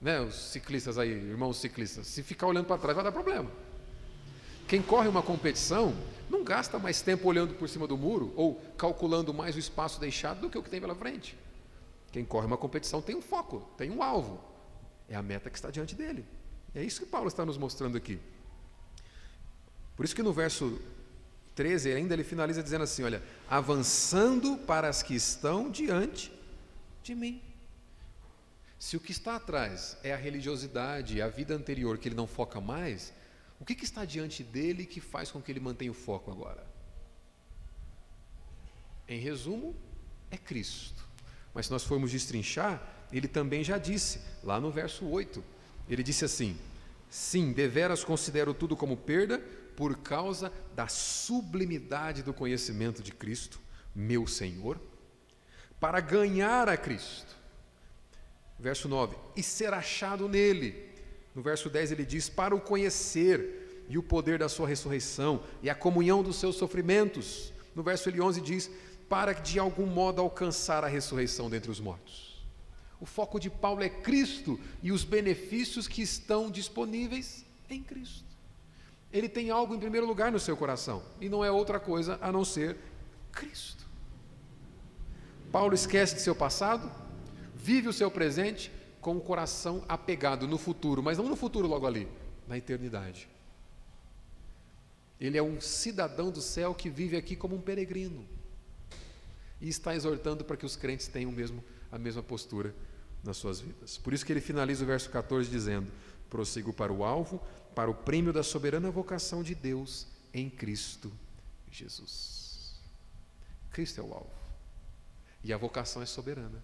Né, 0.00 0.20
os 0.20 0.34
ciclistas 0.34 0.98
aí, 0.98 1.10
irmãos 1.10 1.58
ciclistas, 1.58 2.06
se 2.08 2.22
ficar 2.22 2.48
olhando 2.48 2.66
para 2.66 2.78
trás 2.78 2.94
vai 2.94 3.04
dar 3.04 3.12
problema. 3.12 3.50
Quem 4.68 4.82
corre 4.82 5.08
uma 5.08 5.22
competição 5.22 5.94
não 6.28 6.42
gasta 6.42 6.78
mais 6.78 7.02
tempo 7.02 7.28
olhando 7.28 7.54
por 7.54 7.68
cima 7.68 7.86
do 7.86 7.96
muro 7.96 8.32
ou 8.36 8.60
calculando 8.76 9.32
mais 9.32 9.54
o 9.54 9.58
espaço 9.58 10.00
deixado 10.00 10.40
do 10.40 10.50
que 10.50 10.58
o 10.58 10.62
que 10.62 10.70
tem 10.70 10.80
pela 10.80 10.94
frente. 10.94 11.36
Quem 12.10 12.24
corre 12.24 12.46
uma 12.46 12.56
competição 12.56 13.00
tem 13.00 13.14
um 13.16 13.22
foco, 13.22 13.60
tem 13.76 13.90
um 13.90 14.02
alvo. 14.02 14.51
É 15.12 15.16
a 15.16 15.22
meta 15.22 15.50
que 15.50 15.58
está 15.58 15.70
diante 15.70 15.94
dele. 15.94 16.24
É 16.74 16.82
isso 16.82 17.00
que 17.00 17.06
Paulo 17.06 17.28
está 17.28 17.44
nos 17.44 17.58
mostrando 17.58 17.98
aqui. 17.98 18.18
Por 19.94 20.06
isso 20.06 20.16
que 20.16 20.22
no 20.22 20.32
verso 20.32 20.80
13, 21.54 21.92
ainda 21.92 22.14
ele 22.14 22.24
finaliza 22.24 22.62
dizendo 22.62 22.84
assim: 22.84 23.02
Olha, 23.02 23.22
avançando 23.46 24.56
para 24.56 24.88
as 24.88 25.02
que 25.02 25.14
estão 25.14 25.70
diante 25.70 26.32
de 27.02 27.14
mim. 27.14 27.42
Se 28.78 28.96
o 28.96 29.00
que 29.00 29.12
está 29.12 29.36
atrás 29.36 29.98
é 30.02 30.14
a 30.14 30.16
religiosidade, 30.16 31.20
a 31.20 31.28
vida 31.28 31.54
anterior 31.54 31.98
que 31.98 32.08
ele 32.08 32.16
não 32.16 32.26
foca 32.26 32.58
mais, 32.58 33.12
o 33.60 33.66
que, 33.66 33.74
que 33.74 33.84
está 33.84 34.06
diante 34.06 34.42
dele 34.42 34.86
que 34.86 34.98
faz 34.98 35.30
com 35.30 35.42
que 35.42 35.52
ele 35.52 35.60
mantenha 35.60 35.90
o 35.90 35.94
foco 35.94 36.30
agora? 36.30 36.66
Em 39.06 39.20
resumo, 39.20 39.76
é 40.30 40.38
Cristo. 40.38 41.06
Mas 41.52 41.66
se 41.66 41.72
nós 41.72 41.84
formos 41.84 42.10
destrinchar, 42.10 42.82
ele 43.12 43.28
também 43.28 43.62
já 43.62 43.78
disse, 43.78 44.20
lá 44.42 44.60
no 44.60 44.70
verso 44.70 45.06
8, 45.06 45.42
ele 45.88 46.02
disse 46.02 46.24
assim: 46.24 46.56
Sim, 47.10 47.52
deveras 47.52 48.02
considero 48.02 48.54
tudo 48.54 48.74
como 48.74 48.96
perda 48.96 49.38
por 49.76 49.98
causa 49.98 50.52
da 50.74 50.88
sublimidade 50.88 52.22
do 52.22 52.32
conhecimento 52.32 53.02
de 53.02 53.12
Cristo, 53.12 53.60
meu 53.94 54.26
Senhor, 54.26 54.80
para 55.78 56.00
ganhar 56.00 56.68
a 56.68 56.76
Cristo. 56.76 57.36
Verso 58.58 58.88
9: 58.88 59.16
e 59.36 59.42
ser 59.42 59.74
achado 59.74 60.28
nele. 60.28 60.90
No 61.34 61.42
verso 61.42 61.68
10 61.68 61.92
ele 61.92 62.04
diz: 62.04 62.28
para 62.28 62.54
o 62.54 62.60
conhecer 62.60 63.84
e 63.88 63.98
o 63.98 64.02
poder 64.02 64.38
da 64.38 64.48
sua 64.48 64.68
ressurreição 64.68 65.42
e 65.62 65.68
a 65.68 65.74
comunhão 65.74 66.22
dos 66.22 66.36
seus 66.36 66.56
sofrimentos. 66.56 67.52
No 67.74 67.82
verso 67.82 68.08
11 68.08 68.40
diz: 68.40 68.70
para 69.08 69.32
de 69.32 69.58
algum 69.58 69.86
modo 69.86 70.22
alcançar 70.22 70.84
a 70.84 70.88
ressurreição 70.88 71.50
dentre 71.50 71.70
os 71.70 71.80
mortos. 71.80 72.31
O 73.02 73.04
foco 73.04 73.38
de 73.38 73.50
Paulo 73.50 73.82
é 73.82 73.90
Cristo 73.90 74.58
e 74.82 74.92
os 74.92 75.04
benefícios 75.04 75.86
que 75.86 76.00
estão 76.00 76.50
disponíveis 76.50 77.44
em 77.68 77.82
Cristo 77.82 78.32
ele 79.12 79.28
tem 79.28 79.50
algo 79.50 79.74
em 79.74 79.78
primeiro 79.78 80.06
lugar 80.06 80.32
no 80.32 80.40
seu 80.40 80.56
coração, 80.56 81.02
e 81.20 81.28
não 81.28 81.44
é 81.44 81.50
outra 81.50 81.78
coisa 81.78 82.18
a 82.22 82.32
não 82.32 82.44
ser 82.44 82.78
Cristo. 83.30 83.86
Paulo 85.52 85.74
esquece 85.74 86.14
de 86.14 86.22
seu 86.22 86.34
passado, 86.34 86.90
vive 87.54 87.88
o 87.88 87.92
seu 87.92 88.10
presente 88.10 88.72
com 89.02 89.16
o 89.16 89.20
coração 89.20 89.84
apegado 89.86 90.48
no 90.48 90.56
futuro, 90.56 91.02
mas 91.02 91.18
não 91.18 91.28
no 91.28 91.36
futuro 91.36 91.68
logo 91.68 91.86
ali, 91.86 92.08
na 92.48 92.56
eternidade. 92.56 93.28
Ele 95.20 95.36
é 95.36 95.42
um 95.42 95.60
cidadão 95.60 96.30
do 96.30 96.40
céu 96.40 96.74
que 96.74 96.88
vive 96.88 97.16
aqui 97.16 97.36
como 97.36 97.54
um 97.54 97.60
peregrino. 97.60 98.26
E 99.60 99.68
está 99.68 99.94
exortando 99.94 100.44
para 100.44 100.56
que 100.56 100.66
os 100.66 100.74
crentes 100.74 101.06
tenham 101.06 101.30
mesmo 101.30 101.62
a 101.92 101.98
mesma 101.98 102.22
postura 102.22 102.74
nas 103.22 103.36
suas 103.36 103.60
vidas. 103.60 103.98
Por 103.98 104.12
isso 104.12 104.24
que 104.24 104.32
ele 104.32 104.40
finaliza 104.40 104.84
o 104.84 104.86
verso 104.86 105.10
14 105.10 105.50
dizendo: 105.50 105.90
Prossigo 106.28 106.72
para 106.72 106.92
o 106.92 107.04
alvo, 107.04 107.40
para 107.74 107.90
o 107.90 107.94
prêmio 107.94 108.32
da 108.32 108.42
soberana 108.42 108.90
vocação 108.90 109.42
de 109.42 109.54
Deus 109.54 110.06
em 110.32 110.48
Cristo 110.48 111.12
Jesus. 111.70 112.80
Cristo 113.70 114.00
é 114.00 114.04
o 114.04 114.12
alvo. 114.12 114.30
E 115.42 115.52
a 115.52 115.56
vocação 115.56 116.02
é 116.02 116.06
soberana. 116.06 116.62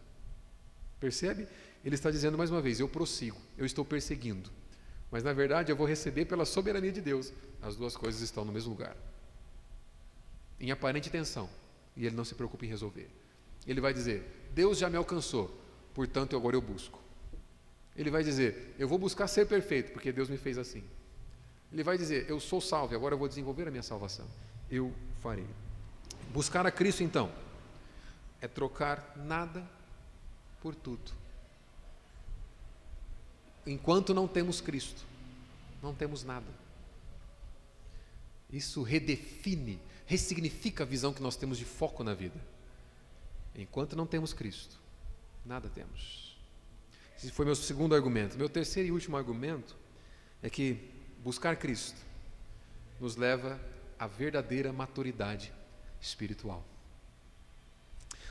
Percebe? 1.00 1.48
Ele 1.84 1.94
está 1.94 2.10
dizendo 2.10 2.36
mais 2.36 2.50
uma 2.50 2.60
vez: 2.60 2.78
eu 2.78 2.88
prossigo, 2.88 3.38
eu 3.56 3.64
estou 3.64 3.84
perseguindo. 3.84 4.50
Mas 5.10 5.22
na 5.22 5.32
verdade 5.32 5.72
eu 5.72 5.76
vou 5.76 5.86
receber 5.86 6.26
pela 6.26 6.44
soberania 6.44 6.92
de 6.92 7.00
Deus. 7.00 7.32
As 7.62 7.74
duas 7.74 7.96
coisas 7.96 8.20
estão 8.20 8.44
no 8.44 8.52
mesmo 8.52 8.70
lugar. 8.70 8.96
Em 10.60 10.70
aparente 10.70 11.08
tensão. 11.08 11.48
E 11.96 12.04
ele 12.04 12.14
não 12.14 12.24
se 12.24 12.34
preocupa 12.34 12.66
em 12.66 12.68
resolver. 12.68 13.08
Ele 13.66 13.80
vai 13.80 13.94
dizer: 13.94 14.50
Deus 14.52 14.78
já 14.78 14.90
me 14.90 14.96
alcançou, 14.96 15.58
portanto 15.98 16.36
agora 16.36 16.54
eu 16.54 16.62
busco. 16.62 16.96
Ele 17.96 18.08
vai 18.08 18.22
dizer: 18.22 18.72
Eu 18.78 18.86
vou 18.86 19.00
buscar 19.00 19.26
ser 19.26 19.48
perfeito, 19.48 19.90
porque 19.90 20.12
Deus 20.12 20.28
me 20.28 20.36
fez 20.36 20.56
assim. 20.56 20.84
Ele 21.72 21.82
vai 21.82 21.98
dizer: 21.98 22.30
Eu 22.30 22.38
sou 22.38 22.60
salvo, 22.60 22.94
agora 22.94 23.14
eu 23.14 23.18
vou 23.18 23.26
desenvolver 23.26 23.66
a 23.66 23.70
minha 23.72 23.82
salvação. 23.82 24.24
Eu 24.70 24.94
farei. 25.20 25.44
Buscar 26.32 26.64
a 26.64 26.70
Cristo, 26.70 27.02
então, 27.02 27.32
é 28.40 28.46
trocar 28.46 29.12
nada 29.16 29.68
por 30.62 30.72
tudo. 30.72 31.10
Enquanto 33.66 34.14
não 34.14 34.28
temos 34.28 34.60
Cristo, 34.60 35.04
não 35.82 35.92
temos 35.92 36.22
nada. 36.22 36.46
Isso 38.52 38.84
redefine, 38.84 39.80
ressignifica 40.06 40.84
a 40.84 40.86
visão 40.86 41.12
que 41.12 41.20
nós 41.20 41.34
temos 41.34 41.58
de 41.58 41.64
foco 41.64 42.04
na 42.04 42.14
vida. 42.14 42.40
Enquanto 43.56 43.96
não 43.96 44.06
temos 44.06 44.32
Cristo, 44.32 44.78
nada 45.48 45.68
temos. 45.68 46.36
Esse 47.16 47.32
foi 47.32 47.46
meu 47.46 47.56
segundo 47.56 47.94
argumento. 47.94 48.36
Meu 48.36 48.48
terceiro 48.48 48.90
e 48.90 48.92
último 48.92 49.16
argumento 49.16 49.74
é 50.42 50.50
que 50.50 50.90
buscar 51.24 51.56
Cristo 51.56 51.98
nos 53.00 53.16
leva 53.16 53.58
à 53.98 54.06
verdadeira 54.06 54.72
maturidade 54.72 55.52
espiritual. 56.00 56.64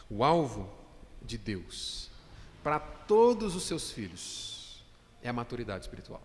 O 0.10 0.24
alvo 0.24 0.72
de 1.22 1.38
Deus 1.38 2.10
para 2.64 2.80
todos 2.80 3.56
os 3.56 3.64
seus 3.64 3.92
filhos 3.92 4.84
é 5.22 5.30
a 5.30 5.34
maturidade 5.34 5.86
espiritual, 5.86 6.22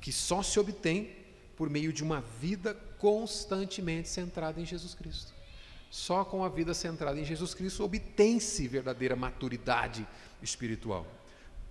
que 0.00 0.12
só 0.12 0.42
se 0.42 0.58
obtém 0.58 1.16
por 1.56 1.70
meio 1.70 1.92
de 1.92 2.02
uma 2.02 2.20
vida 2.20 2.74
constantemente 2.98 4.08
centrada 4.08 4.60
em 4.60 4.66
Jesus 4.66 4.94
Cristo. 4.94 5.33
Só 5.94 6.24
com 6.24 6.42
a 6.42 6.48
vida 6.48 6.74
centrada 6.74 7.20
em 7.20 7.24
Jesus 7.24 7.54
Cristo 7.54 7.84
obtém-se 7.84 8.66
verdadeira 8.66 9.14
maturidade 9.14 10.04
espiritual. 10.42 11.06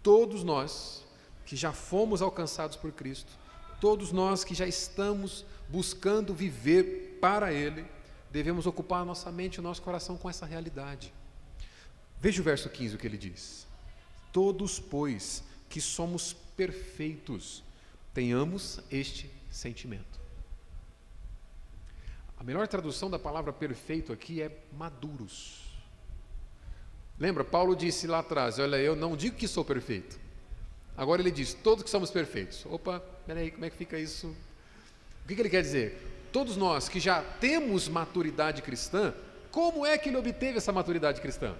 Todos 0.01 0.45
nós 0.45 1.03
que 1.45 1.57
já 1.57 1.73
fomos 1.73 2.21
alcançados 2.21 2.77
por 2.77 2.93
Cristo, 2.93 3.33
todos 3.81 4.13
nós 4.13 4.45
que 4.45 4.55
já 4.55 4.65
estamos 4.65 5.45
buscando 5.67 6.33
viver 6.33 7.17
para 7.19 7.51
Ele, 7.51 7.85
devemos 8.31 8.65
ocupar 8.65 9.01
a 9.01 9.05
nossa 9.05 9.29
mente 9.29 9.55
e 9.55 9.59
o 9.59 9.61
nosso 9.61 9.81
coração 9.81 10.15
com 10.15 10.29
essa 10.29 10.45
realidade. 10.45 11.13
Veja 12.21 12.39
o 12.39 12.45
verso 12.45 12.69
15 12.69 12.95
o 12.95 12.97
que 12.97 13.05
ele 13.05 13.17
diz: 13.17 13.67
Todos, 14.31 14.79
pois, 14.79 15.43
que 15.67 15.81
somos 15.81 16.31
perfeitos, 16.55 17.61
tenhamos 18.13 18.79
este 18.89 19.29
sentimento. 19.51 20.22
A 22.43 22.45
melhor 22.45 22.67
tradução 22.67 23.09
da 23.09 23.17
palavra 23.17 23.51
perfeito 23.51 24.11
aqui 24.13 24.41
é 24.41 24.51
maduros. 24.73 25.63
Lembra, 27.17 27.43
Paulo 27.43 27.75
disse 27.75 28.05
lá 28.05 28.19
atrás: 28.19 28.59
Olha, 28.59 28.75
eu 28.75 28.95
não 28.95 29.15
digo 29.15 29.37
que 29.37 29.47
sou 29.47 29.63
perfeito. 29.63 30.19
Agora 30.95 31.21
ele 31.21 31.31
diz: 31.31 31.55
Todos 31.55 31.83
que 31.83 31.89
somos 31.89 32.11
perfeitos. 32.11 32.65
Opa, 32.67 32.99
peraí, 33.25 33.49
como 33.49 33.63
é 33.65 33.69
que 33.69 33.77
fica 33.77 33.97
isso? 33.97 34.27
O 35.23 35.27
que, 35.27 35.33
que 35.33 35.41
ele 35.41 35.49
quer 35.49 35.61
dizer? 35.61 36.13
todos 36.33 36.57
nós 36.57 36.89
que 36.89 36.99
já 36.99 37.21
temos 37.21 37.87
maturidade 37.87 38.63
cristã, 38.63 39.13
como 39.51 39.85
é 39.85 39.95
que 39.99 40.09
ele 40.09 40.17
obteve 40.17 40.57
essa 40.57 40.71
maturidade 40.71 41.21
cristã? 41.21 41.55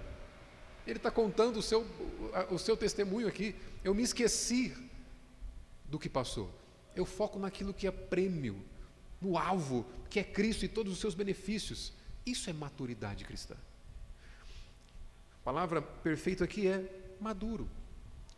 Ele 0.84 0.98
está 0.98 1.12
contando 1.12 1.58
o 1.58 1.62
seu, 1.62 1.86
o 2.50 2.58
seu 2.58 2.76
testemunho 2.76 3.28
aqui. 3.28 3.54
Eu 3.84 3.94
me 3.94 4.02
esqueci 4.02 4.76
do 5.84 5.98
que 5.98 6.08
passou. 6.08 6.50
Eu 6.94 7.06
foco 7.06 7.38
naquilo 7.38 7.72
que 7.72 7.86
é 7.86 7.90
prêmio, 7.90 8.60
no 9.24 9.38
alvo, 9.38 9.86
que 10.10 10.20
é 10.20 10.24
Cristo 10.24 10.64
e 10.64 10.68
todos 10.68 10.92
os 10.92 10.98
seus 10.98 11.14
benefícios. 11.14 11.92
Isso 12.26 12.50
é 12.50 12.52
maturidade 12.52 13.24
cristã. 13.24 13.54
A 15.40 15.44
palavra 15.44 15.80
perfeito 15.80 16.44
aqui 16.44 16.68
é 16.68 17.16
maduro. 17.20 17.68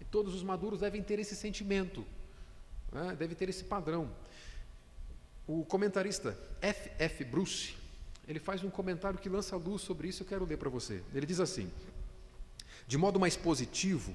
E 0.01 0.05
todos 0.05 0.35
os 0.35 0.43
maduros 0.43 0.81
devem 0.81 1.03
ter 1.03 1.19
esse 1.19 1.35
sentimento, 1.35 2.07
né? 2.93 3.17
ter 3.37 3.49
esse 3.49 3.65
padrão. 3.65 4.11
O 5.47 5.65
comentarista 5.65 6.39
F. 6.61 6.91
F. 6.99 7.25
Bruce, 7.25 7.77
ele 8.27 8.39
faz 8.39 8.63
um 8.63 8.71
comentário 8.71 9.19
que 9.19 9.29
lança 9.29 9.57
luz 9.57 9.83
sobre 9.83 10.09
isso, 10.09 10.23
eu 10.23 10.27
quero 10.27 10.45
ler 10.45 10.59
para 10.59 10.69
você. 10.69 11.03
Ele 11.15 11.27
diz 11.27 11.41
assim: 11.41 11.71
De 12.87 12.99
modo 12.99 13.21
mais 13.21 13.37
positivo, 13.37 14.13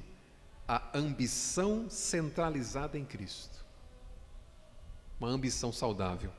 a 0.68 0.98
ambição 0.98 1.90
centralizada 1.90 2.98
em 2.98 3.06
Cristo. 3.06 3.66
Uma 5.20 5.30
ambição 5.30 5.72
saudável. 5.72 6.32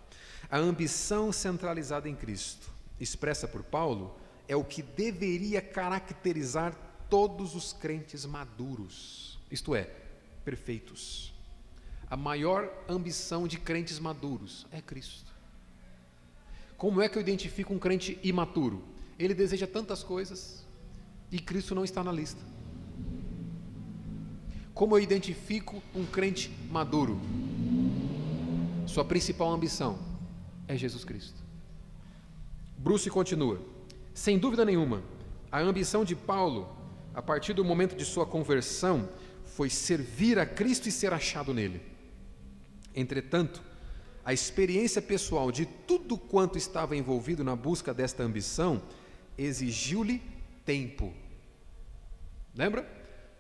A 0.53 0.59
ambição 0.59 1.33
centralizada 1.33 2.11
em 2.11 2.15
Cristo, 2.15 2.71
expressa 3.01 3.49
por 3.49 3.63
Paulo, 3.63 4.15
é 4.47 4.55
o 4.55 4.63
que 4.63 4.83
deveria 4.83 5.63
caracterizar 5.63 6.77
todos 7.09 7.55
os 7.55 7.73
crentes 7.73 8.27
maduros, 8.27 9.39
isto 9.51 9.75
é, 9.75 9.89
perfeitos. 10.45 11.33
A 12.11 12.19
maior 12.19 12.71
ambição 12.87 13.49
de 13.49 13.59
crentes 13.59 13.99
maduros 13.99 14.67
é 14.71 14.83
Cristo. 14.83 15.33
Como 16.77 17.01
é 17.01 17.09
que 17.09 17.17
eu 17.17 17.23
identifico 17.23 17.73
um 17.73 17.79
crente 17.79 18.19
imaturo? 18.23 18.85
Ele 19.19 19.33
deseja 19.33 19.67
tantas 19.67 20.03
coisas 20.03 20.67
e 21.31 21.39
Cristo 21.39 21.75
não 21.75 21.83
está 21.83 22.05
na 22.05 22.13
lista. 22.13 22.43
Como 24.75 24.95
eu 24.99 25.01
identifico 25.01 25.83
um 25.95 26.05
crente 26.05 26.51
maduro? 26.71 27.19
Sua 28.87 29.03
principal 29.03 29.51
ambição 29.51 30.12
é 30.73 30.77
Jesus 30.77 31.05
Cristo. 31.05 31.41
Bruce 32.77 33.09
continua: 33.11 33.61
sem 34.15 34.39
dúvida 34.39 34.65
nenhuma, 34.65 35.03
a 35.51 35.61
ambição 35.61 36.05
de 36.05 36.17
Paulo, 36.17 36.77
a 37.15 37.23
partir 37.23 37.53
do 37.53 37.65
momento 37.65 37.95
de 37.95 38.05
sua 38.05 38.27
conversão, 38.27 39.09
foi 39.45 39.69
servir 39.69 40.39
a 40.39 40.47
Cristo 40.47 40.89
e 40.89 40.93
ser 40.93 41.13
achado 41.13 41.53
nele. 41.53 41.81
Entretanto, 42.95 43.63
a 44.25 44.33
experiência 44.33 45.03
pessoal 45.03 45.51
de 45.51 45.67
tudo 45.67 46.17
quanto 46.17 46.57
estava 46.57 46.97
envolvido 46.97 47.43
na 47.43 47.57
busca 47.57 47.93
desta 47.93 48.23
ambição 48.23 48.83
exigiu-lhe 49.37 50.23
tempo. 50.65 51.13
Lembra? 52.55 52.87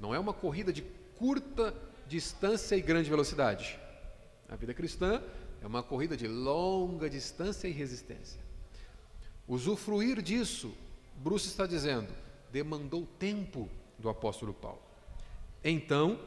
Não 0.00 0.14
é 0.14 0.18
uma 0.18 0.32
corrida 0.32 0.72
de 0.72 0.82
curta 1.16 1.74
distância 2.08 2.74
e 2.74 2.82
grande 2.82 3.08
velocidade. 3.08 3.78
A 4.48 4.56
vida 4.56 4.74
cristã 4.74 5.22
é 5.62 5.66
uma 5.66 5.82
corrida 5.82 6.16
de 6.16 6.26
longa 6.26 7.08
distância 7.08 7.68
e 7.68 7.72
resistência. 7.72 8.40
Usufruir 9.46 10.20
disso, 10.20 10.74
Bruce 11.16 11.46
está 11.46 11.66
dizendo, 11.66 12.08
demandou 12.50 13.06
tempo 13.18 13.68
do 13.98 14.08
apóstolo 14.08 14.52
Paulo. 14.52 14.82
Então, 15.62 16.18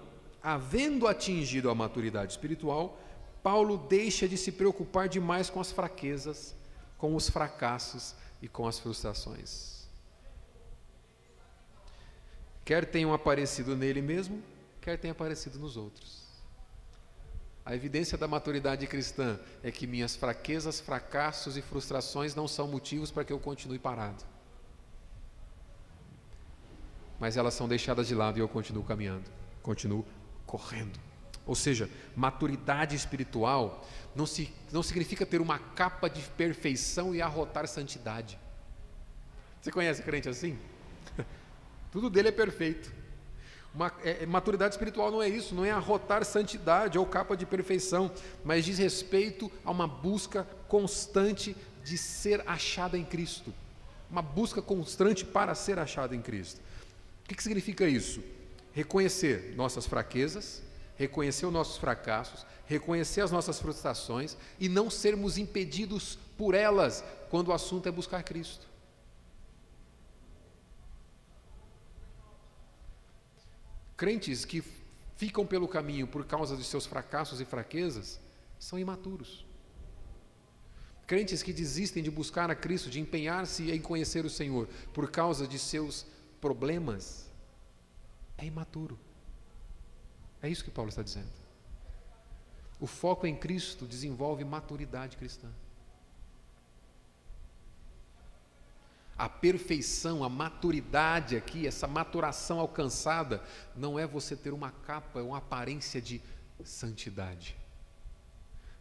havendo 0.42 1.06
atingido 1.06 1.70
a 1.70 1.76
maturidade 1.76 2.32
espiritual, 2.32 2.98
Paulo 3.44 3.78
deixa 3.78 4.28
de 4.28 4.38
se 4.38 4.52
preocupar 4.52 5.10
demais 5.10 5.50
com 5.50 5.60
as 5.60 5.72
fraquezas, 5.72 6.56
com 6.98 7.16
os 7.16 7.30
fracassos 7.30 8.16
e 8.42 8.48
com 8.48 8.68
as 8.68 8.80
frustrações. 8.80 9.86
Quer 12.64 12.86
tenham 12.86 13.14
aparecido 13.14 13.76
nele 13.76 14.02
mesmo, 14.02 14.42
quer 14.82 14.98
tenham 14.98 15.12
aparecido 15.12 15.60
nos 15.60 15.78
outros. 15.78 16.25
A 17.66 17.74
evidência 17.74 18.16
da 18.16 18.28
maturidade 18.28 18.86
cristã 18.86 19.40
é 19.64 19.72
que 19.72 19.88
minhas 19.88 20.16
fraquezas, 20.16 20.80
fracassos 20.80 21.58
e 21.58 21.64
frustrações 21.64 22.36
não 22.36 22.48
são 22.48 22.68
motivos 22.68 23.10
para 23.10 23.24
que 23.24 23.34
eu 23.34 23.40
continue 23.40 23.80
parado. 23.80 24.24
Mas 27.20 27.38
elas 27.38 27.56
são 27.56 27.68
deixadas 27.68 28.08
de 28.08 28.14
lado 28.14 28.38
e 28.38 28.42
eu 28.42 28.48
continuo 28.48 28.84
caminhando, 28.84 29.24
continuo 29.64 30.06
correndo. 30.46 31.00
Ou 31.44 31.56
seja, 31.56 31.90
maturidade 32.16 32.96
espiritual 32.96 33.84
não, 34.16 34.28
se, 34.28 34.54
não 34.72 34.84
significa 34.84 35.26
ter 35.26 35.42
uma 35.42 35.58
capa 35.58 36.08
de 36.08 36.22
perfeição 36.22 37.16
e 37.16 37.22
arrotar 37.22 37.68
santidade. 37.68 38.38
Você 39.60 39.72
conhece 39.72 40.04
crente 40.04 40.30
assim? 40.30 40.58
Tudo 41.92 42.12
dele 42.12 42.28
é 42.28 42.32
perfeito. 42.32 42.94
É, 44.04 44.24
é, 44.24 44.26
maturidade 44.26 44.74
espiritual 44.74 45.12
não 45.12 45.22
é 45.22 45.28
isso, 45.28 45.54
não 45.54 45.66
é 45.66 45.72
arrotar 45.72 46.24
santidade 46.24 46.98
ou 46.98 47.06
capa 47.06 47.36
de 47.36 47.46
perfeição, 47.46 48.10
mas 48.44 48.64
diz 48.64 48.78
respeito 48.78 49.52
a 49.66 49.72
uma 49.72 49.88
busca 49.88 50.48
constante 50.68 51.56
de 51.84 51.98
ser 51.98 52.42
achada 52.48 52.98
em 52.98 53.04
Cristo. 53.04 53.54
Uma 54.10 54.22
busca 54.22 54.62
constante 54.62 55.26
para 55.26 55.54
ser 55.54 55.78
achada 55.78 56.16
em 56.16 56.22
Cristo. 56.22 56.62
O 57.24 57.28
que, 57.28 57.36
que 57.36 57.44
significa 57.44 57.88
isso? 57.88 58.24
Reconhecer 58.72 59.54
nossas 59.56 59.86
fraquezas, 59.86 60.64
reconhecer 60.96 61.46
os 61.46 61.54
nossos 61.54 61.78
fracassos, 61.78 62.46
reconhecer 62.66 63.22
as 63.22 63.32
nossas 63.32 63.60
frustrações 63.60 64.38
e 64.60 64.70
não 64.70 64.90
sermos 64.90 65.38
impedidos 65.38 66.18
por 66.38 66.54
elas 66.54 67.04
quando 67.30 67.50
o 67.50 67.54
assunto 67.54 67.90
é 67.90 67.92
buscar 67.92 68.24
Cristo. 68.24 68.66
Crentes 73.98 74.44
que 74.44 74.64
ficam 75.16 75.46
pelo 75.46 75.68
caminho 75.68 76.08
por 76.08 76.26
causa 76.26 76.56
dos 76.56 76.68
seus 76.68 76.86
fracassos 76.86 77.40
e 77.40 77.46
fraquezas 77.46 78.20
são 78.60 78.78
imaturos. 78.78 79.46
Crentes 81.08 81.44
que 81.44 81.54
desistem 81.54 82.04
de 82.04 82.10
buscar 82.10 82.50
a 82.50 82.56
Cristo, 82.56 82.90
de 82.90 83.00
empenhar-se 83.00 83.72
em 83.72 83.80
conhecer 83.80 84.26
o 84.26 84.30
Senhor 84.30 84.68
por 84.94 85.12
causa 85.12 85.48
de 85.48 85.60
seus 85.60 86.06
problemas, 86.42 87.32
é 88.38 88.46
imaturo. 88.46 89.00
É 90.42 90.50
isso 90.50 90.64
que 90.64 90.72
Paulo 90.72 90.90
está 90.90 91.02
dizendo. 91.02 91.30
O 92.80 92.88
foco 92.88 93.26
em 93.26 93.36
Cristo 93.36 93.86
desenvolve 93.86 94.44
maturidade 94.44 95.16
cristã. 95.16 95.50
A 99.18 99.30
perfeição, 99.30 100.24
a 100.24 100.30
maturidade 100.30 101.38
aqui, 101.38 101.66
essa 101.66 101.88
maturação 101.88 102.60
alcançada, 102.60 103.42
não 103.76 103.98
é 103.98 104.06
você 104.06 104.36
ter 104.36 104.52
uma 104.52 104.72
capa, 104.72 105.22
uma 105.22 105.38
aparência 105.38 106.02
de 106.02 106.22
santidade. 106.64 107.56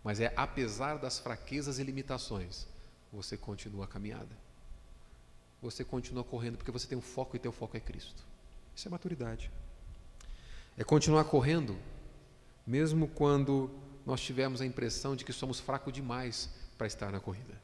Mas 0.03 0.21
é 0.21 0.33
apesar 0.37 0.99
das 0.99 1.19
fraquezas 1.19 1.79
e 1.79 1.85
limitações, 1.85 2.67
você 3.13 3.37
continua 3.37 3.85
a 3.85 3.89
caminhada. 3.89 4.37
Você 5.63 5.85
continua 5.85 6.25
correndo 6.25 6.59
porque 6.59 6.71
você 6.71 6.87
tem 6.87 6.99
um 6.99 7.03
foco 7.03 7.37
e 7.37 7.39
teu 7.39 7.53
foco 7.53 7.77
é 7.77 7.81
Cristo. 7.81 8.23
Isso 8.75 8.89
é 8.89 8.91
maturidade. 8.91 9.51
É 10.77 10.83
continuar 10.83 11.25
correndo, 11.25 11.79
mesmo 12.67 13.07
quando 13.09 13.71
nós 14.05 14.21
tivermos 14.21 14.61
a 14.61 14.67
impressão 14.67 15.15
de 15.15 15.25
que 15.25 15.33
somos 15.33 15.61
fracos 15.61 15.93
demais 15.93 16.51
para 16.77 16.87
estar 16.87 17.11
na 17.13 17.21
corrida. 17.21 17.55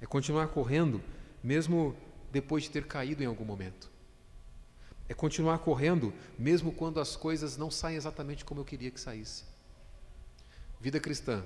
É 0.00 0.06
continuar 0.06 0.48
correndo 0.48 1.02
mesmo 1.42 1.96
depois 2.30 2.64
de 2.64 2.70
ter 2.70 2.86
caído 2.86 3.22
em 3.22 3.26
algum 3.26 3.44
momento. 3.44 3.90
É 5.08 5.14
continuar 5.14 5.58
correndo, 5.58 6.14
mesmo 6.38 6.72
quando 6.72 7.00
as 7.00 7.16
coisas 7.16 7.56
não 7.56 7.70
saem 7.70 7.96
exatamente 7.96 8.44
como 8.44 8.60
eu 8.60 8.64
queria 8.64 8.90
que 8.90 9.00
saísse. 9.00 9.44
Vida 10.80 11.00
cristã 11.00 11.44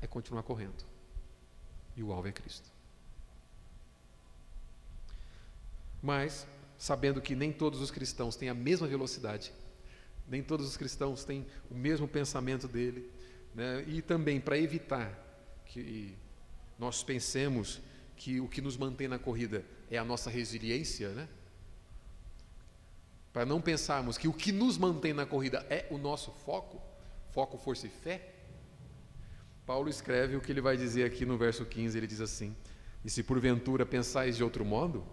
é 0.00 0.06
continuar 0.06 0.42
correndo. 0.42 0.84
E 1.94 2.02
o 2.02 2.12
alvo 2.12 2.28
é 2.28 2.32
Cristo. 2.32 2.70
Mas, 6.02 6.46
sabendo 6.78 7.20
que 7.20 7.36
nem 7.36 7.52
todos 7.52 7.80
os 7.80 7.90
cristãos 7.90 8.34
têm 8.34 8.48
a 8.48 8.54
mesma 8.54 8.88
velocidade, 8.88 9.52
nem 10.26 10.42
todos 10.42 10.66
os 10.66 10.76
cristãos 10.76 11.24
têm 11.24 11.46
o 11.70 11.74
mesmo 11.74 12.08
pensamento 12.08 12.66
dele, 12.66 13.08
né? 13.54 13.84
e 13.86 14.02
também 14.02 14.40
para 14.40 14.58
evitar 14.58 15.12
que 15.66 16.16
nós 16.78 17.04
pensemos 17.04 17.80
que 18.16 18.40
o 18.40 18.48
que 18.48 18.60
nos 18.60 18.76
mantém 18.76 19.08
na 19.08 19.18
corrida 19.18 19.64
é 19.90 19.98
a 19.98 20.04
nossa 20.04 20.30
resiliência, 20.30 21.10
né? 21.10 21.28
Para 23.32 23.46
não 23.46 23.60
pensarmos 23.60 24.18
que 24.18 24.28
o 24.28 24.32
que 24.32 24.52
nos 24.52 24.76
mantém 24.76 25.12
na 25.12 25.24
corrida 25.24 25.66
é 25.70 25.86
o 25.90 25.96
nosso 25.96 26.30
foco, 26.30 26.80
foco, 27.30 27.56
força 27.56 27.86
e 27.86 27.90
fé. 27.90 28.30
Paulo 29.64 29.88
escreve 29.88 30.36
o 30.36 30.40
que 30.40 30.52
ele 30.52 30.60
vai 30.60 30.76
dizer 30.76 31.04
aqui 31.04 31.24
no 31.24 31.38
verso 31.38 31.64
15, 31.64 31.96
ele 31.96 32.06
diz 32.06 32.20
assim: 32.20 32.54
E 33.04 33.10
se 33.10 33.22
porventura 33.22 33.86
pensais 33.86 34.36
de 34.36 34.44
outro 34.44 34.64
modo, 34.64 35.04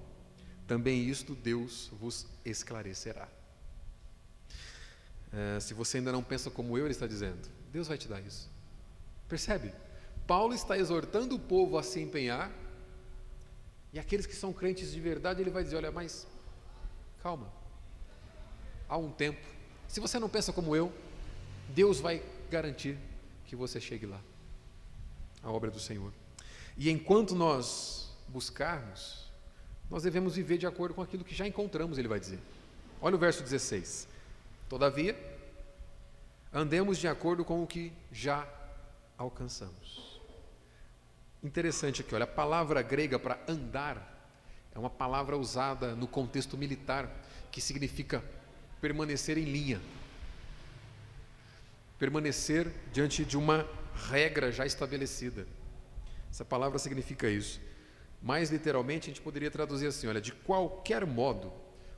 também 0.67 1.07
isto 1.07 1.33
Deus 1.33 1.89
vos 1.99 2.27
esclarecerá. 2.43 3.27
É, 5.31 5.59
se 5.59 5.73
você 5.73 5.97
ainda 5.97 6.11
não 6.11 6.23
pensa 6.23 6.49
como 6.49 6.77
eu, 6.77 6.85
ele 6.85 6.91
está 6.91 7.07
dizendo, 7.07 7.47
Deus 7.71 7.87
vai 7.87 7.97
te 7.97 8.07
dar 8.07 8.19
isso. 8.21 8.49
Percebe? 9.27 9.71
Paulo 10.25 10.53
está 10.53 10.77
exortando 10.77 11.35
o 11.35 11.39
povo 11.39 11.77
a 11.77 11.83
se 11.83 11.99
empenhar 11.99 12.51
e 13.93 13.99
aqueles 13.99 14.25
que 14.25 14.35
são 14.35 14.53
crentes 14.53 14.91
de 14.91 14.99
verdade, 14.99 15.41
ele 15.41 15.49
vai 15.49 15.63
dizer: 15.63 15.77
olha, 15.77 15.91
mas 15.91 16.27
calma, 17.21 17.51
há 18.87 18.97
um 18.97 19.11
tempo. 19.11 19.45
Se 19.87 19.99
você 19.99 20.19
não 20.19 20.29
pensa 20.29 20.53
como 20.53 20.75
eu, 20.75 20.91
Deus 21.69 21.99
vai 21.99 22.23
garantir 22.49 22.97
que 23.45 23.55
você 23.55 23.79
chegue 23.79 24.05
lá. 24.05 24.21
A 25.41 25.51
obra 25.51 25.71
do 25.71 25.79
Senhor. 25.79 26.11
E 26.77 26.89
enquanto 26.89 27.33
nós 27.33 28.11
buscarmos, 28.27 29.29
nós 29.89 30.03
devemos 30.03 30.35
viver 30.35 30.57
de 30.57 30.67
acordo 30.67 30.93
com 30.93 31.01
aquilo 31.01 31.23
que 31.23 31.33
já 31.33 31.47
encontramos, 31.47 31.97
ele 31.97 32.07
vai 32.07 32.19
dizer. 32.19 32.39
Olha 33.01 33.15
o 33.15 33.19
verso 33.19 33.41
16. 33.41 34.07
Todavia, 34.67 35.17
andemos 36.53 36.97
de 36.97 37.07
acordo 37.07 37.43
com 37.43 37.63
o 37.63 37.67
que 37.67 37.91
já 38.11 38.47
alcançamos. 39.17 40.08
Interessante 41.41 42.01
aqui, 42.01 42.13
olha, 42.13 42.25
a 42.25 42.27
palavra 42.27 42.81
grega 42.81 43.17
para 43.17 43.39
andar 43.47 44.17
é 44.73 44.77
uma 44.77 44.89
palavra 44.89 45.37
usada 45.37 45.95
no 45.95 46.05
contexto 46.05 46.57
militar 46.57 47.09
que 47.49 47.61
significa 47.61 48.23
permanecer 48.81 49.37
em 49.37 49.45
linha. 49.45 49.81
Permanecer 51.97 52.71
diante 52.91 53.23
de 53.23 53.37
uma 53.37 53.65
regra 54.09 54.51
já 54.51 54.65
estabelecida. 54.65 55.47
Essa 56.29 56.43
palavra 56.43 56.77
significa 56.77 57.29
isso. 57.29 57.59
Mais 58.21 58.49
literalmente, 58.49 59.09
a 59.09 59.13
gente 59.13 59.21
poderia 59.21 59.49
traduzir 59.49 59.87
assim: 59.87 60.07
olha, 60.07 60.21
de 60.21 60.33
qualquer 60.33 61.05
modo, 61.05 61.51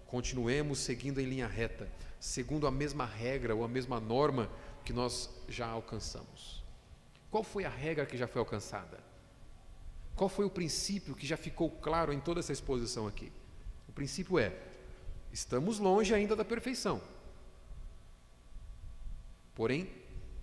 continuemos 0.06 0.80
seguindo 0.80 1.20
em 1.20 1.26
linha 1.26 1.48
reta, 1.48 1.90
segundo 2.20 2.68
a 2.68 2.72
mesma 2.72 3.06
regra 3.06 3.56
ou 3.56 3.64
a 3.64 3.68
mesma 3.68 4.00
norma 4.00 4.50
que 4.86 4.94
nós 4.94 5.30
já 5.48 5.68
alcançamos. 5.68 6.64
Qual 7.30 7.44
foi 7.44 7.66
a 7.66 7.70
regra 7.70 8.06
que 8.06 8.18
já 8.18 8.28
foi 8.28 8.40
alcançada? 8.40 9.11
Qual 10.16 10.30
foi 10.30 10.46
o 10.46 10.50
princípio 10.50 11.16
que 11.16 11.26
já 11.26 11.38
ficou 11.38 11.70
claro 11.70 12.14
em 12.14 12.20
toda 12.20 12.40
essa 12.40 12.54
exposição 12.54 13.08
aqui? 13.08 13.32
O 13.88 13.92
princípio 13.92 14.38
é: 14.38 14.56
estamos 15.32 15.80
longe 15.80 16.14
ainda 16.14 16.36
da 16.36 16.46
perfeição. 16.46 17.02
Porém, 19.56 19.90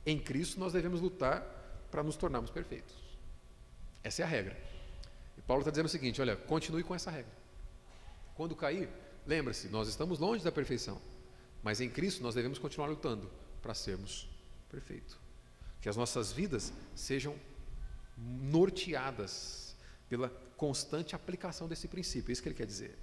em 0.04 0.18
Cristo 0.18 0.60
nós 0.60 0.72
devemos 0.72 1.00
lutar 1.00 1.42
para 1.90 2.02
nos 2.02 2.16
tornarmos 2.16 2.50
perfeitos. 2.50 2.94
Essa 4.02 4.22
é 4.22 4.24
a 4.24 4.28
regra. 4.28 4.56
E 5.36 5.42
Paulo 5.42 5.60
está 5.60 5.70
dizendo 5.70 5.86
o 5.86 5.90
seguinte: 5.90 6.20
olha, 6.20 6.36
continue 6.36 6.82
com 6.82 6.94
essa 6.94 7.10
regra. 7.10 7.32
Quando 8.34 8.54
cair, 8.54 8.88
lembre-se, 9.26 9.68
nós 9.68 9.88
estamos 9.88 10.18
longe 10.18 10.44
da 10.44 10.52
perfeição, 10.52 11.00
mas 11.62 11.80
em 11.80 11.90
Cristo 11.90 12.22
nós 12.22 12.34
devemos 12.34 12.58
continuar 12.58 12.88
lutando 12.88 13.30
para 13.60 13.74
sermos 13.74 14.28
perfeitos. 14.70 15.18
Que 15.80 15.88
as 15.88 15.96
nossas 15.96 16.32
vidas 16.32 16.72
sejam 16.94 17.34
norteadas 18.18 19.76
pela 20.08 20.28
constante 20.56 21.14
aplicação 21.14 21.68
desse 21.68 21.86
princípio. 21.86 22.30
É 22.30 22.32
isso 22.32 22.42
que 22.42 22.48
ele 22.48 22.56
quer 22.56 22.66
dizer. 22.66 22.98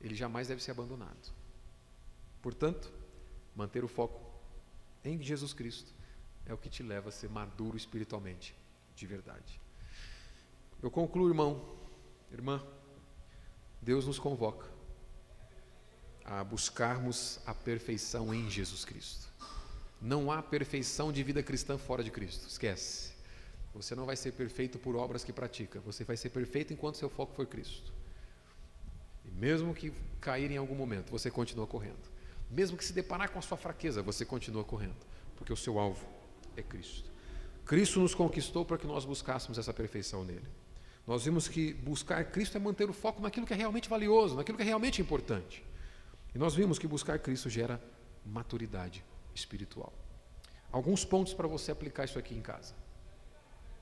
Ele 0.00 0.14
jamais 0.14 0.48
deve 0.48 0.62
ser 0.62 0.72
abandonado. 0.72 1.32
Portanto, 2.42 2.92
manter 3.54 3.84
o 3.84 3.88
foco 3.88 4.20
em 5.04 5.22
Jesus 5.22 5.52
Cristo 5.52 5.92
é 6.46 6.52
o 6.52 6.58
que 6.58 6.68
te 6.68 6.82
leva 6.82 7.10
a 7.10 7.12
ser 7.12 7.28
maduro 7.28 7.76
espiritualmente, 7.76 8.54
de 8.94 9.06
verdade. 9.06 9.60
Eu 10.82 10.90
concluo, 10.90 11.28
irmão, 11.28 11.78
irmã, 12.32 12.64
Deus 13.82 14.06
nos 14.06 14.18
convoca 14.18 14.66
a 16.24 16.42
buscarmos 16.42 17.40
a 17.46 17.54
perfeição 17.54 18.32
em 18.34 18.48
Jesus 18.50 18.84
Cristo. 18.84 19.28
Não 20.00 20.32
há 20.32 20.42
perfeição 20.42 21.12
de 21.12 21.22
vida 21.22 21.42
cristã 21.42 21.76
fora 21.76 22.02
de 22.02 22.10
Cristo, 22.10 22.46
esquece. 22.48 23.19
Você 23.74 23.94
não 23.94 24.04
vai 24.04 24.16
ser 24.16 24.32
perfeito 24.32 24.78
por 24.78 24.96
obras 24.96 25.22
que 25.22 25.32
pratica, 25.32 25.80
você 25.80 26.04
vai 26.04 26.16
ser 26.16 26.30
perfeito 26.30 26.72
enquanto 26.72 26.96
seu 26.96 27.08
foco 27.08 27.32
for 27.34 27.46
Cristo. 27.46 27.92
E 29.24 29.30
mesmo 29.30 29.74
que 29.74 29.92
cair 30.20 30.50
em 30.50 30.56
algum 30.56 30.74
momento, 30.74 31.10
você 31.10 31.30
continua 31.30 31.66
correndo. 31.66 32.10
Mesmo 32.50 32.76
que 32.76 32.84
se 32.84 32.92
deparar 32.92 33.30
com 33.30 33.38
a 33.38 33.42
sua 33.42 33.56
fraqueza, 33.56 34.02
você 34.02 34.24
continua 34.24 34.64
correndo, 34.64 34.96
porque 35.36 35.52
o 35.52 35.56
seu 35.56 35.78
alvo 35.78 36.04
é 36.56 36.62
Cristo. 36.62 37.10
Cristo 37.64 38.00
nos 38.00 38.14
conquistou 38.14 38.64
para 38.64 38.76
que 38.76 38.86
nós 38.86 39.04
buscássemos 39.04 39.56
essa 39.56 39.72
perfeição 39.72 40.24
nele. 40.24 40.48
Nós 41.06 41.24
vimos 41.24 41.46
que 41.46 41.72
buscar 41.72 42.24
Cristo 42.24 42.56
é 42.56 42.60
manter 42.60 42.90
o 42.90 42.92
foco 42.92 43.22
naquilo 43.22 43.46
que 43.46 43.52
é 43.52 43.56
realmente 43.56 43.88
valioso, 43.88 44.34
naquilo 44.34 44.56
que 44.56 44.62
é 44.62 44.66
realmente 44.66 45.00
importante. 45.00 45.64
E 46.34 46.38
nós 46.38 46.54
vimos 46.54 46.78
que 46.78 46.86
buscar 46.86 47.18
Cristo 47.20 47.48
gera 47.48 47.80
maturidade 48.26 49.04
espiritual. 49.34 49.92
Alguns 50.72 51.04
pontos 51.04 51.34
para 51.34 51.48
você 51.48 51.70
aplicar 51.70 52.04
isso 52.04 52.18
aqui 52.18 52.34
em 52.34 52.40
casa. 52.40 52.74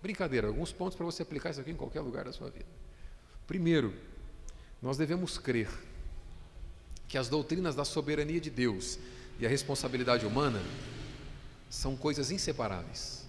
Brincadeira, 0.03 0.47
alguns 0.47 0.73
pontos 0.73 0.97
para 0.97 1.05
você 1.05 1.23
aplicar 1.23 1.51
isso 1.51 1.61
aqui 1.61 1.71
em 1.71 1.77
qualquer 1.77 2.01
lugar 2.01 2.25
da 2.25 2.33
sua 2.33 2.51
vida. 2.51 2.67
Primeiro, 3.47 3.95
nós 4.81 4.97
devemos 4.97 5.39
crer 5.39 5.69
que 7.09 7.19
as 7.19 7.29
doutrinas 7.29 7.75
da 7.75 7.85
soberania 7.85 8.41
de 8.41 8.51
Deus 8.51 8.99
e 9.41 9.47
a 9.47 9.49
responsabilidade 9.49 10.27
humana 10.27 10.61
são 11.69 11.97
coisas 11.97 12.31
inseparáveis. 12.31 13.27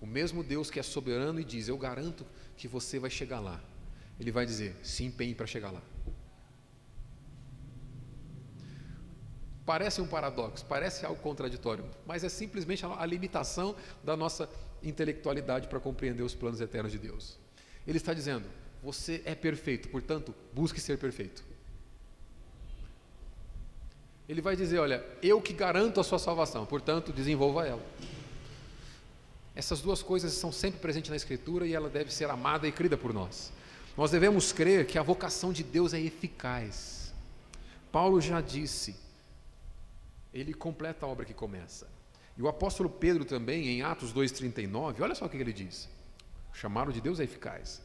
O 0.00 0.06
mesmo 0.06 0.42
Deus 0.42 0.70
que 0.70 0.80
é 0.80 0.82
soberano 0.82 1.38
e 1.38 1.44
diz: 1.44 1.68
Eu 1.68 1.76
garanto 1.76 2.24
que 2.56 2.66
você 2.66 2.98
vai 2.98 3.10
chegar 3.10 3.40
lá. 3.40 3.60
Ele 4.18 4.32
vai 4.32 4.46
dizer: 4.46 4.74
Se 4.82 5.04
empenhe 5.04 5.34
para 5.34 5.46
chegar 5.46 5.70
lá. 5.70 5.82
Parece 9.64 10.00
um 10.00 10.06
paradoxo, 10.08 10.64
parece 10.66 11.06
algo 11.06 11.20
contraditório, 11.22 11.84
mas 12.04 12.24
é 12.24 12.28
simplesmente 12.28 12.84
a 12.84 13.06
limitação 13.06 13.76
da 14.02 14.16
nossa 14.16 14.48
intelectualidade 14.84 15.68
para 15.68 15.80
compreender 15.80 16.22
os 16.22 16.34
planos 16.34 16.60
eternos 16.60 16.92
de 16.92 16.98
Deus. 16.98 17.38
Ele 17.86 17.98
está 17.98 18.12
dizendo: 18.14 18.46
Você 18.82 19.22
é 19.24 19.34
perfeito, 19.34 19.88
portanto, 19.88 20.34
busque 20.52 20.80
ser 20.80 20.98
perfeito. 20.98 21.44
Ele 24.28 24.40
vai 24.40 24.56
dizer: 24.56 24.78
Olha, 24.78 25.04
eu 25.22 25.40
que 25.40 25.52
garanto 25.52 26.00
a 26.00 26.04
sua 26.04 26.18
salvação, 26.18 26.64
portanto, 26.64 27.12
desenvolva 27.12 27.66
ela. 27.66 27.82
Essas 29.54 29.80
duas 29.80 30.02
coisas 30.02 30.32
estão 30.32 30.50
sempre 30.50 30.80
presentes 30.80 31.10
na 31.10 31.16
Escritura 31.16 31.66
e 31.66 31.74
ela 31.74 31.90
deve 31.90 32.12
ser 32.12 32.30
amada 32.30 32.66
e 32.66 32.72
crida 32.72 32.96
por 32.96 33.12
nós. 33.12 33.52
Nós 33.96 34.10
devemos 34.10 34.52
crer 34.52 34.86
que 34.86 34.98
a 34.98 35.02
vocação 35.02 35.52
de 35.52 35.62
Deus 35.62 35.92
é 35.92 36.00
eficaz. 36.00 37.12
Paulo 37.90 38.20
já 38.20 38.40
disse, 38.40 38.96
ele 40.32 40.54
completa 40.54 41.04
a 41.04 41.08
obra 41.08 41.26
que 41.26 41.34
começa. 41.34 41.86
E 42.36 42.42
o 42.42 42.48
apóstolo 42.48 42.88
Pedro 42.88 43.24
também, 43.24 43.68
em 43.68 43.82
Atos 43.82 44.12
2,39, 44.12 45.00
olha 45.00 45.14
só 45.14 45.26
o 45.26 45.28
que 45.28 45.36
ele 45.36 45.52
diz: 45.52 45.88
o 46.52 46.56
chamado 46.56 46.92
de 46.92 47.00
Deus 47.00 47.20
é 47.20 47.24
eficaz, 47.24 47.82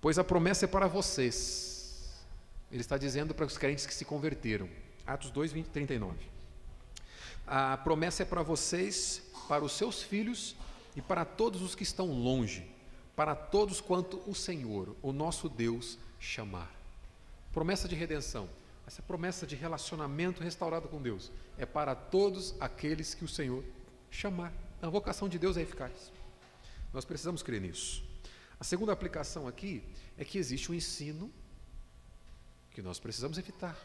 pois 0.00 0.18
a 0.18 0.24
promessa 0.24 0.64
é 0.64 0.68
para 0.68 0.86
vocês. 0.86 2.14
Ele 2.70 2.80
está 2.80 2.98
dizendo 2.98 3.34
para 3.34 3.46
os 3.46 3.56
crentes 3.56 3.86
que 3.86 3.94
se 3.94 4.04
converteram. 4.04 4.68
Atos 5.06 5.30
2, 5.30 5.52
20, 5.52 5.66
39. 5.66 6.16
A 7.46 7.76
promessa 7.76 8.24
é 8.24 8.26
para 8.26 8.42
vocês, 8.42 9.22
para 9.48 9.64
os 9.64 9.72
seus 9.72 10.02
filhos 10.02 10.56
e 10.96 11.00
para 11.00 11.24
todos 11.24 11.62
os 11.62 11.76
que 11.76 11.84
estão 11.84 12.06
longe, 12.06 12.68
para 13.14 13.36
todos 13.36 13.80
quanto 13.80 14.20
o 14.26 14.34
Senhor, 14.34 14.96
o 15.00 15.12
nosso 15.12 15.48
Deus, 15.48 15.96
chamar. 16.18 16.74
Promessa 17.52 17.86
de 17.86 17.94
redenção, 17.94 18.48
essa 18.86 19.02
promessa 19.02 19.46
de 19.46 19.56
relacionamento 19.56 20.42
restaurado 20.42 20.88
com 20.88 21.02
Deus, 21.02 21.32
é 21.58 21.66
para 21.66 21.94
todos 21.94 22.54
aqueles 22.60 23.14
que 23.14 23.24
o 23.24 23.28
Senhor 23.28 23.64
chamar. 24.10 24.52
A 24.80 24.88
vocação 24.88 25.28
de 25.28 25.38
Deus 25.38 25.56
é 25.56 25.62
eficaz. 25.62 26.12
Nós 26.92 27.04
precisamos 27.04 27.42
crer 27.42 27.60
nisso. 27.60 28.04
A 28.60 28.64
segunda 28.64 28.92
aplicação 28.92 29.48
aqui 29.48 29.82
é 30.16 30.24
que 30.24 30.38
existe 30.38 30.70
um 30.70 30.74
ensino 30.74 31.32
que 32.70 32.80
nós 32.80 33.00
precisamos 33.00 33.38
evitar. 33.38 33.76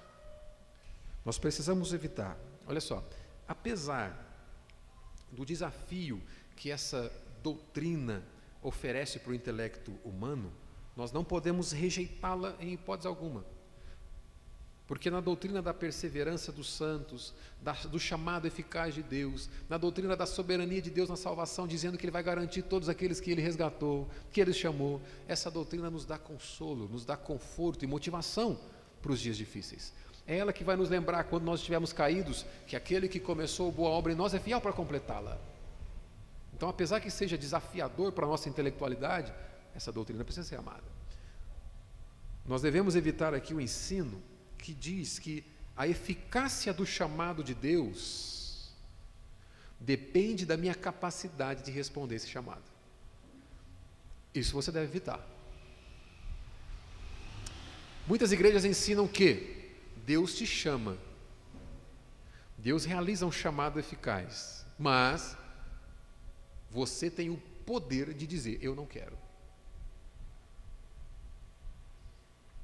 Nós 1.26 1.40
precisamos 1.40 1.94
evitar. 1.94 2.38
Olha 2.68 2.82
só, 2.82 3.04
apesar 3.48 4.28
do 5.32 5.46
desafio 5.46 6.22
que 6.56 6.70
essa 6.70 7.12
doutrina 7.42 8.24
oferece 8.62 9.18
para 9.18 9.32
o 9.32 9.36
intelecto 9.36 9.92
humano, 10.04 10.54
nós 10.96 11.12
não 11.12 11.24
podemos 11.24 11.72
rejeitá-la 11.72 12.56
em 12.60 12.74
hipótese 12.74 13.08
alguma. 13.08 13.44
Porque 14.92 15.10
na 15.10 15.22
doutrina 15.22 15.62
da 15.62 15.74
perseverança 15.74 16.52
dos 16.52 16.70
santos, 16.70 17.34
da, 17.62 17.72
do 17.72 17.98
chamado 17.98 18.46
eficaz 18.46 18.94
de 18.94 19.02
Deus, 19.02 19.50
na 19.70 19.78
doutrina 19.78 20.18
da 20.18 20.26
soberania 20.26 20.82
de 20.82 20.90
Deus 20.90 21.08
na 21.08 21.16
salvação, 21.16 21.66
dizendo 21.66 21.98
que 21.98 22.04
Ele 22.04 22.12
vai 22.12 22.22
garantir 22.22 22.64
todos 22.64 22.90
aqueles 22.90 23.18
que 23.22 23.32
Ele 23.32 23.42
resgatou, 23.42 24.10
que 24.34 24.42
Ele 24.42 24.52
chamou, 24.52 25.02
essa 25.30 25.50
doutrina 25.50 25.90
nos 25.90 26.04
dá 26.04 26.18
consolo, 26.18 26.90
nos 26.90 27.06
dá 27.06 27.16
conforto 27.16 27.86
e 27.86 27.88
motivação 27.88 28.60
para 29.02 29.14
os 29.14 29.22
dias 29.22 29.38
difíceis. 29.38 29.94
É 30.28 30.38
ela 30.38 30.52
que 30.52 30.62
vai 30.62 30.76
nos 30.76 30.90
lembrar 30.90 31.24
quando 31.24 31.46
nós 31.46 31.62
estivermos 31.62 31.94
caídos 31.94 32.46
que 32.68 32.76
aquele 32.76 33.08
que 33.08 33.22
começou 33.22 33.72
boa 33.72 33.92
obra 33.92 34.12
em 34.12 34.16
nós 34.16 34.34
é 34.34 34.42
fiel 34.42 34.60
para 34.60 34.74
completá-la. 34.74 35.40
Então, 36.54 36.68
apesar 36.68 37.00
que 37.00 37.10
seja 37.10 37.38
desafiador 37.38 38.12
para 38.12 38.26
a 38.26 38.28
nossa 38.28 38.50
intelectualidade, 38.50 39.34
essa 39.74 39.90
doutrina 39.90 40.26
precisa 40.26 40.46
ser 40.46 40.58
amada. 40.58 40.84
Nós 42.46 42.62
devemos 42.62 42.94
evitar 42.98 43.34
aqui 43.34 43.54
o 43.54 43.62
ensino 43.62 44.22
que 44.62 44.74
diz 44.74 45.20
que 45.20 45.44
a 45.76 45.88
eficácia 45.88 46.72
do 46.72 46.86
chamado 46.86 47.44
de 47.44 47.54
Deus 47.54 48.72
depende 49.80 50.46
da 50.46 50.56
minha 50.56 50.76
capacidade 50.76 51.64
de 51.64 51.72
responder 51.72 52.16
esse 52.16 52.30
chamado. 52.30 52.64
Isso 54.34 54.54
você 54.54 54.72
deve 54.72 54.86
evitar. 54.86 55.20
Muitas 58.08 58.32
igrejas 58.32 58.64
ensinam 58.64 59.08
que 59.08 59.72
Deus 60.06 60.36
te 60.36 60.46
chama. 60.46 60.98
Deus 62.58 62.86
realiza 62.86 63.26
um 63.26 63.32
chamado 63.32 63.80
eficaz, 63.80 64.66
mas 64.78 65.36
você 66.70 67.10
tem 67.10 67.30
o 67.30 67.38
poder 67.66 68.14
de 68.14 68.28
dizer: 68.28 68.60
Eu 68.62 68.76
não 68.76 68.86
quero. 68.86 69.18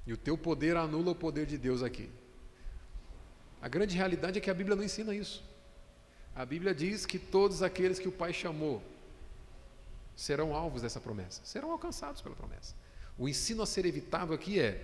E 0.08 0.14
o 0.14 0.18
teu 0.18 0.38
poder 0.38 0.78
anula 0.78 1.12
o 1.12 1.16
poder 1.16 1.46
de 1.46 1.58
Deus 1.58 1.84
aqui. 1.84 2.10
A 3.62 3.68
grande 3.68 3.94
realidade 3.96 4.38
é 4.38 4.42
que 4.42 4.50
a 4.50 4.54
Bíblia 4.54 4.76
não 4.76 4.84
ensina 4.84 5.14
isso. 5.14 5.44
A 6.34 6.46
Bíblia 6.46 6.74
diz 6.74 7.06
que 7.06 7.20
todos 7.20 7.62
aqueles 7.62 8.00
que 8.00 8.08
o 8.08 8.12
Pai 8.12 8.32
chamou 8.32 8.82
serão 10.16 10.56
alvos 10.56 10.82
dessa 10.82 11.02
promessa, 11.02 11.42
serão 11.44 11.72
alcançados 11.72 12.22
pela 12.22 12.36
promessa. 12.36 12.74
O 13.18 13.28
ensino 13.28 13.62
a 13.62 13.66
ser 13.66 13.86
evitado 13.86 14.34
aqui 14.34 14.60
é 14.60 14.82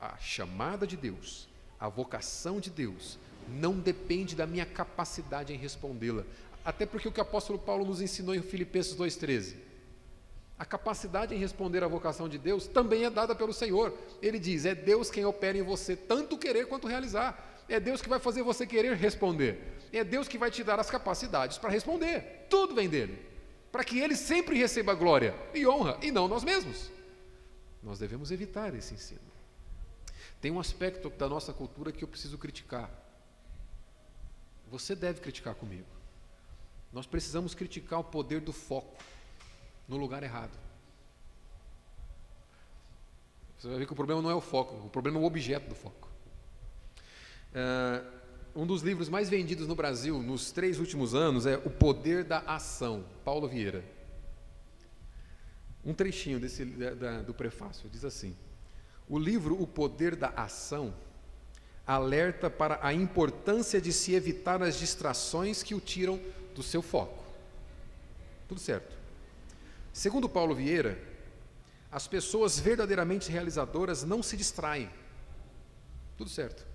a 0.00 0.16
chamada 0.16 0.86
de 0.86 0.96
Deus, 0.96 1.46
a 1.78 1.88
vocação 1.88 2.58
de 2.58 2.70
Deus, 2.70 3.18
não 3.48 3.78
depende 3.78 4.34
da 4.34 4.46
minha 4.46 4.64
capacidade 4.64 5.52
em 5.52 5.58
respondê-la. 5.58 6.24
Até 6.64 6.86
porque 6.86 7.06
o 7.06 7.12
que 7.12 7.20
o 7.20 7.22
apóstolo 7.22 7.58
Paulo 7.58 7.84
nos 7.84 8.00
ensinou 8.00 8.34
em 8.34 8.42
Filipenses 8.42 8.96
2,13. 8.96 9.65
A 10.58 10.64
capacidade 10.64 11.34
em 11.34 11.38
responder 11.38 11.84
à 11.84 11.88
vocação 11.88 12.28
de 12.28 12.38
Deus 12.38 12.66
também 12.66 13.04
é 13.04 13.10
dada 13.10 13.34
pelo 13.34 13.52
Senhor. 13.52 13.92
Ele 14.22 14.38
diz: 14.38 14.64
é 14.64 14.74
Deus 14.74 15.10
quem 15.10 15.24
opera 15.24 15.58
em 15.58 15.62
você 15.62 15.94
tanto 15.94 16.38
querer 16.38 16.66
quanto 16.66 16.88
realizar. 16.88 17.64
É 17.68 17.78
Deus 17.78 18.00
que 18.00 18.08
vai 18.08 18.18
fazer 18.18 18.42
você 18.42 18.66
querer 18.66 18.94
responder. 18.94 19.76
É 19.92 20.02
Deus 20.02 20.28
que 20.28 20.38
vai 20.38 20.50
te 20.50 20.64
dar 20.64 20.80
as 20.80 20.90
capacidades 20.90 21.58
para 21.58 21.70
responder. 21.70 22.46
Tudo 22.48 22.74
vem 22.74 22.88
dele. 22.88 23.18
Para 23.70 23.84
que 23.84 23.98
ele 23.98 24.16
sempre 24.16 24.56
receba 24.56 24.94
glória 24.94 25.34
e 25.52 25.66
honra, 25.66 25.98
e 26.02 26.10
não 26.10 26.26
nós 26.26 26.42
mesmos. 26.42 26.90
Nós 27.82 27.98
devemos 27.98 28.30
evitar 28.30 28.74
esse 28.74 28.94
ensino. 28.94 29.20
Tem 30.40 30.50
um 30.50 30.60
aspecto 30.60 31.10
da 31.10 31.28
nossa 31.28 31.52
cultura 31.52 31.92
que 31.92 32.02
eu 32.02 32.08
preciso 32.08 32.38
criticar. 32.38 32.90
Você 34.70 34.94
deve 34.94 35.20
criticar 35.20 35.54
comigo. 35.54 35.86
Nós 36.92 37.06
precisamos 37.06 37.54
criticar 37.54 38.00
o 38.00 38.04
poder 38.04 38.40
do 38.40 38.52
foco 38.52 38.96
no 39.88 39.96
lugar 39.96 40.22
errado. 40.22 40.56
Você 43.58 43.68
vai 43.68 43.78
ver 43.78 43.86
que 43.86 43.92
o 43.92 43.96
problema 43.96 44.20
não 44.20 44.30
é 44.30 44.34
o 44.34 44.40
foco, 44.40 44.86
o 44.86 44.90
problema 44.90 45.18
é 45.18 45.22
o 45.22 45.24
objeto 45.24 45.68
do 45.68 45.74
foco. 45.74 46.08
Uh, 47.52 48.16
um 48.54 48.66
dos 48.66 48.82
livros 48.82 49.08
mais 49.08 49.28
vendidos 49.28 49.66
no 49.68 49.74
Brasil 49.74 50.22
nos 50.22 50.50
três 50.50 50.78
últimos 50.78 51.14
anos 51.14 51.46
é 51.46 51.56
O 51.56 51.70
Poder 51.70 52.24
da 52.24 52.38
Ação, 52.40 53.04
Paulo 53.24 53.46
Vieira. 53.46 53.84
Um 55.84 55.94
trechinho 55.94 56.40
desse, 56.40 56.64
da, 56.64 57.22
do 57.22 57.34
prefácio 57.34 57.88
diz 57.88 58.04
assim: 58.04 58.34
o 59.08 59.18
livro 59.18 59.60
O 59.60 59.66
Poder 59.66 60.16
da 60.16 60.28
Ação 60.30 60.94
alerta 61.86 62.50
para 62.50 62.80
a 62.82 62.92
importância 62.92 63.80
de 63.80 63.92
se 63.92 64.14
evitar 64.14 64.62
as 64.62 64.78
distrações 64.78 65.62
que 65.62 65.74
o 65.74 65.80
tiram 65.80 66.20
do 66.54 66.62
seu 66.62 66.82
foco. 66.82 67.22
Tudo 68.48 68.60
certo. 68.60 68.95
Segundo 69.96 70.28
Paulo 70.28 70.54
Vieira, 70.54 71.02
as 71.90 72.06
pessoas 72.06 72.58
verdadeiramente 72.58 73.30
realizadoras 73.30 74.04
não 74.04 74.22
se 74.22 74.36
distraem. 74.36 74.90
Tudo 76.18 76.28
certo. 76.28 76.66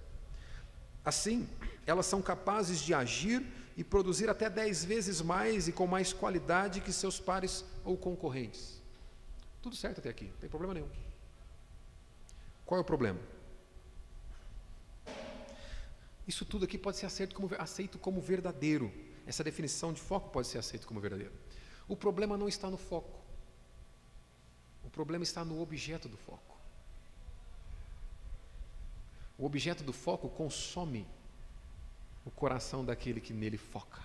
Assim, 1.06 1.48
elas 1.86 2.08
são 2.08 2.20
capazes 2.20 2.80
de 2.80 2.96
agir 2.96 3.46
e 3.78 3.84
produzir 3.84 4.28
até 4.28 4.50
dez 4.50 4.84
vezes 4.84 5.22
mais 5.22 5.68
e 5.68 5.72
com 5.72 5.86
mais 5.86 6.12
qualidade 6.12 6.82
que 6.82 6.92
seus 6.92 7.20
pares 7.20 7.64
ou 7.86 7.96
concorrentes. 7.96 8.82
Tudo 9.62 9.76
certo 9.76 10.00
até 10.00 10.10
aqui, 10.10 10.26
não 10.26 10.38
tem 10.38 10.50
problema 10.50 10.74
nenhum. 10.74 10.90
Qual 12.66 12.80
é 12.80 12.82
o 12.82 12.84
problema? 12.84 13.20
Isso 16.28 16.44
tudo 16.44 16.66
aqui 16.66 16.76
pode 16.76 16.98
ser 16.98 17.06
aceito 17.06 17.36
como, 17.36 17.52
aceito 17.60 18.00
como 18.00 18.20
verdadeiro. 18.20 18.92
Essa 19.28 19.44
definição 19.44 19.94
de 19.94 20.02
foco 20.02 20.32
pode 20.32 20.48
ser 20.48 20.58
aceito 20.58 20.88
como 20.88 21.00
verdadeiro. 21.00 21.34
O 21.92 21.96
problema 21.98 22.38
não 22.38 22.48
está 22.48 22.70
no 22.70 22.78
foco. 22.78 23.20
O 24.82 24.90
problema 24.90 25.26
está 25.26 25.44
no 25.44 25.62
objeto 25.62 26.08
do 26.08 26.16
foco. 26.16 26.58
O 29.38 29.46
objeto 29.46 29.84
do 29.84 29.92
foco 29.92 30.30
consome 30.30 31.06
o 32.24 32.32
coração 32.32 32.86
daquele 32.86 33.20
que 33.20 33.34
nele 33.34 33.58
foca. 33.58 34.00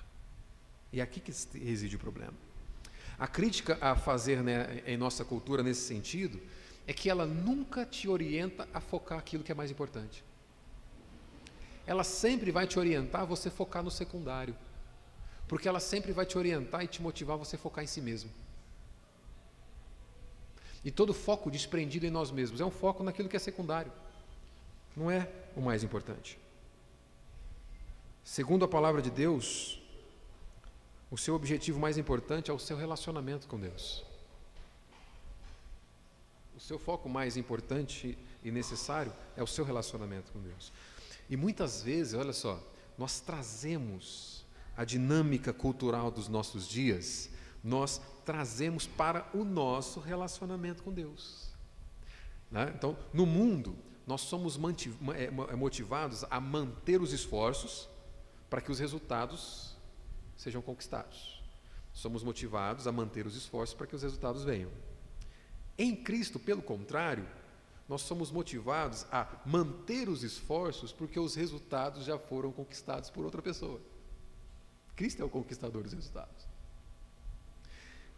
E 0.92 0.98
é 0.98 1.02
aqui 1.04 1.20
que 1.20 1.30
reside 1.56 1.94
o 1.94 1.98
problema. 2.00 2.34
A 3.16 3.28
crítica 3.28 3.78
a 3.80 3.94
fazer 3.94 4.42
né, 4.42 4.82
em 4.84 4.96
nossa 4.96 5.24
cultura 5.24 5.62
nesse 5.62 5.82
sentido 5.82 6.42
é 6.88 6.92
que 6.92 7.08
ela 7.08 7.24
nunca 7.24 7.86
te 7.86 8.08
orienta 8.08 8.68
a 8.74 8.80
focar 8.80 9.16
aquilo 9.16 9.44
que 9.44 9.52
é 9.52 9.54
mais 9.54 9.70
importante. 9.70 10.24
ela 11.86 12.02
sempre 12.02 12.50
vai 12.50 12.66
te 12.66 12.80
orientar 12.80 13.20
a 13.20 13.24
você 13.24 13.48
focar 13.48 13.80
no 13.80 13.92
secundário. 13.92 14.56
Porque 15.48 15.68
ela 15.68 15.80
sempre 15.80 16.12
vai 16.12 16.26
te 16.26 16.36
orientar 16.36 16.82
e 16.82 16.88
te 16.88 17.00
motivar 17.00 17.34
a 17.34 17.38
você 17.38 17.56
focar 17.56 17.84
em 17.84 17.86
si 17.86 18.00
mesmo. 18.00 18.30
E 20.84 20.90
todo 20.90 21.12
foco 21.12 21.50
desprendido 21.50 22.06
em 22.06 22.10
nós 22.10 22.30
mesmos 22.30 22.60
é 22.60 22.64
um 22.64 22.70
foco 22.70 23.02
naquilo 23.02 23.28
que 23.28 23.36
é 23.36 23.40
secundário. 23.40 23.92
Não 24.96 25.10
é 25.10 25.28
o 25.56 25.60
mais 25.60 25.82
importante. 25.82 26.38
Segundo 28.24 28.64
a 28.64 28.68
palavra 28.68 29.00
de 29.00 29.10
Deus, 29.10 29.80
o 31.10 31.16
seu 31.16 31.34
objetivo 31.34 31.78
mais 31.78 31.96
importante 31.98 32.50
é 32.50 32.54
o 32.54 32.58
seu 32.58 32.76
relacionamento 32.76 33.46
com 33.46 33.58
Deus. 33.58 34.04
O 36.56 36.60
seu 36.60 36.78
foco 36.78 37.08
mais 37.08 37.36
importante 37.36 38.18
e 38.42 38.50
necessário 38.50 39.12
é 39.36 39.42
o 39.42 39.46
seu 39.46 39.64
relacionamento 39.64 40.32
com 40.32 40.40
Deus. 40.40 40.72
E 41.28 41.36
muitas 41.36 41.82
vezes, 41.82 42.14
olha 42.14 42.32
só, 42.32 42.60
nós 42.96 43.20
trazemos 43.20 44.35
a 44.76 44.84
dinâmica 44.84 45.52
cultural 45.52 46.10
dos 46.10 46.28
nossos 46.28 46.68
dias, 46.68 47.30
nós 47.64 48.00
trazemos 48.24 48.86
para 48.86 49.28
o 49.32 49.44
nosso 49.44 50.00
relacionamento 50.00 50.82
com 50.82 50.92
Deus. 50.92 51.48
Né? 52.50 52.72
Então, 52.76 52.96
no 53.12 53.24
mundo, 53.24 53.76
nós 54.06 54.20
somos 54.20 54.58
é, 55.14 55.24
é, 55.24 55.56
motivados 55.56 56.24
a 56.30 56.40
manter 56.40 57.00
os 57.00 57.12
esforços 57.12 57.88
para 58.48 58.60
que 58.60 58.70
os 58.70 58.78
resultados 58.78 59.74
sejam 60.36 60.62
conquistados. 60.62 61.42
Somos 61.92 62.22
motivados 62.22 62.86
a 62.86 62.92
manter 62.92 63.26
os 63.26 63.34
esforços 63.34 63.74
para 63.74 63.86
que 63.86 63.96
os 63.96 64.02
resultados 64.02 64.44
venham. 64.44 64.70
Em 65.78 65.96
Cristo, 65.96 66.38
pelo 66.38 66.62
contrário, 66.62 67.26
nós 67.88 68.02
somos 68.02 68.30
motivados 68.30 69.06
a 69.10 69.26
manter 69.44 70.08
os 70.08 70.22
esforços 70.22 70.92
porque 70.92 71.18
os 71.18 71.34
resultados 71.34 72.04
já 72.04 72.18
foram 72.18 72.52
conquistados 72.52 73.10
por 73.10 73.24
outra 73.24 73.42
pessoa. 73.42 73.80
Cristo 74.96 75.22
é 75.22 75.24
o 75.24 75.28
conquistador 75.28 75.82
dos 75.82 75.92
resultados. 75.92 76.48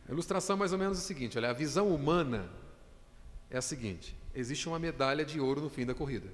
A 0.09 0.12
ilustração 0.12 0.57
mais 0.57 0.72
ou 0.72 0.79
menos 0.79 0.99
é 0.99 1.01
a 1.01 1.05
seguinte: 1.05 1.37
olha, 1.37 1.51
a 1.51 1.53
visão 1.53 1.93
humana 1.95 2.49
é 3.51 3.59
a 3.59 3.62
seguinte: 3.62 4.16
existe 4.35 4.68
uma 4.68 4.79
medalha 4.79 5.24
de 5.24 5.41
ouro 5.41 5.61
no 5.61 5.68
fim 5.68 5.85
da 5.85 5.95
corrida. 5.95 6.33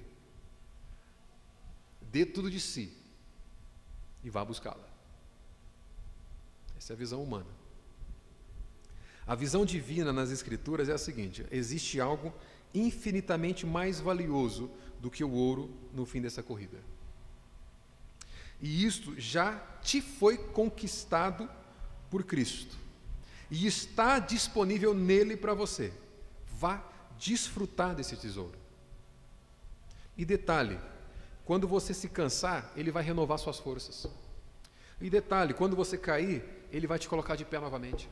Dê 1.99 2.25
tudo 2.25 2.49
de 2.49 2.59
si 2.59 2.95
e 4.23 4.29
vá 4.29 4.45
buscá-la. 4.45 4.87
Essa 6.77 6.93
é 6.93 6.95
a 6.95 6.97
visão 6.97 7.21
humana. 7.21 7.49
A 9.27 9.33
visão 9.33 9.65
divina 9.65 10.13
nas 10.13 10.29
Escrituras 10.31 10.87
é 10.87 10.93
a 10.93 10.97
seguinte: 10.97 11.45
existe 11.51 11.99
algo 11.99 12.31
infinitamente 12.73 13.65
mais 13.65 13.99
valioso 13.99 14.69
do 14.99 15.09
que 15.09 15.23
o 15.23 15.31
ouro 15.31 15.73
no 15.91 16.05
fim 16.05 16.21
dessa 16.21 16.43
corrida. 16.43 16.77
E 18.65 18.83
isto 18.83 19.13
já 19.21 19.61
te 19.83 20.01
foi 20.01 20.39
conquistado 20.39 21.47
por 22.09 22.23
Cristo. 22.23 22.75
E 23.51 23.67
está 23.67 24.17
disponível 24.17 24.91
nele 24.91 25.37
para 25.37 25.53
você. 25.53 25.93
Vá 26.47 26.83
desfrutar 27.15 27.93
desse 27.93 28.17
tesouro. 28.17 28.57
E 30.17 30.25
detalhe: 30.25 30.79
quando 31.45 31.67
você 31.67 31.93
se 31.93 32.09
cansar, 32.09 32.71
ele 32.75 32.89
vai 32.89 33.03
renovar 33.03 33.37
suas 33.37 33.59
forças. 33.59 34.07
E 34.99 35.11
detalhe: 35.11 35.53
quando 35.53 35.75
você 35.75 35.95
cair, 35.95 36.43
ele 36.71 36.87
vai 36.87 36.97
te 36.97 37.07
colocar 37.07 37.35
de 37.35 37.45
pé 37.45 37.59
novamente. 37.59 38.09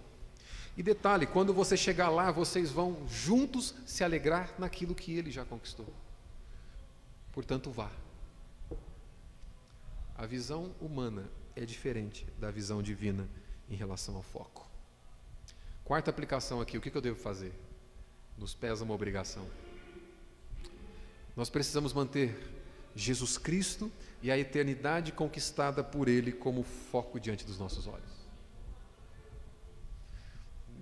E 0.78 0.84
detalhe, 0.84 1.26
quando 1.26 1.52
você 1.52 1.76
chegar 1.76 2.10
lá, 2.10 2.30
vocês 2.30 2.70
vão 2.70 3.08
juntos 3.08 3.74
se 3.88 4.04
alegrar 4.04 4.54
naquilo 4.60 4.94
que 4.94 5.18
ele 5.18 5.32
já 5.32 5.44
conquistou. 5.44 5.92
Portanto, 7.32 7.72
vá. 7.72 8.03
A 10.16 10.26
visão 10.26 10.76
humana 10.80 11.30
é 11.56 11.66
diferente 11.66 12.26
da 12.40 12.52
visão 12.52 12.82
divina 12.82 13.30
em 13.70 13.76
relação 13.76 14.16
ao 14.16 14.24
foco. 14.24 14.68
Quarta 15.84 16.10
aplicação 16.10 16.62
aqui, 16.62 16.78
o 16.78 16.82
que 16.82 16.96
eu 16.96 17.02
devo 17.02 17.20
fazer? 17.20 17.54
Nos 18.38 18.54
pesa 18.54 18.84
uma 18.84 18.94
obrigação. 18.94 19.46
Nós 21.36 21.50
precisamos 21.50 21.94
manter 21.94 22.38
Jesus 22.96 23.38
Cristo 23.38 23.92
e 24.22 24.32
a 24.32 24.38
eternidade 24.38 25.12
conquistada 25.12 25.84
por 25.84 26.08
Ele 26.08 26.32
como 26.32 26.64
foco 26.64 27.20
diante 27.20 27.46
dos 27.46 27.58
nossos 27.58 27.88
olhos 27.88 28.24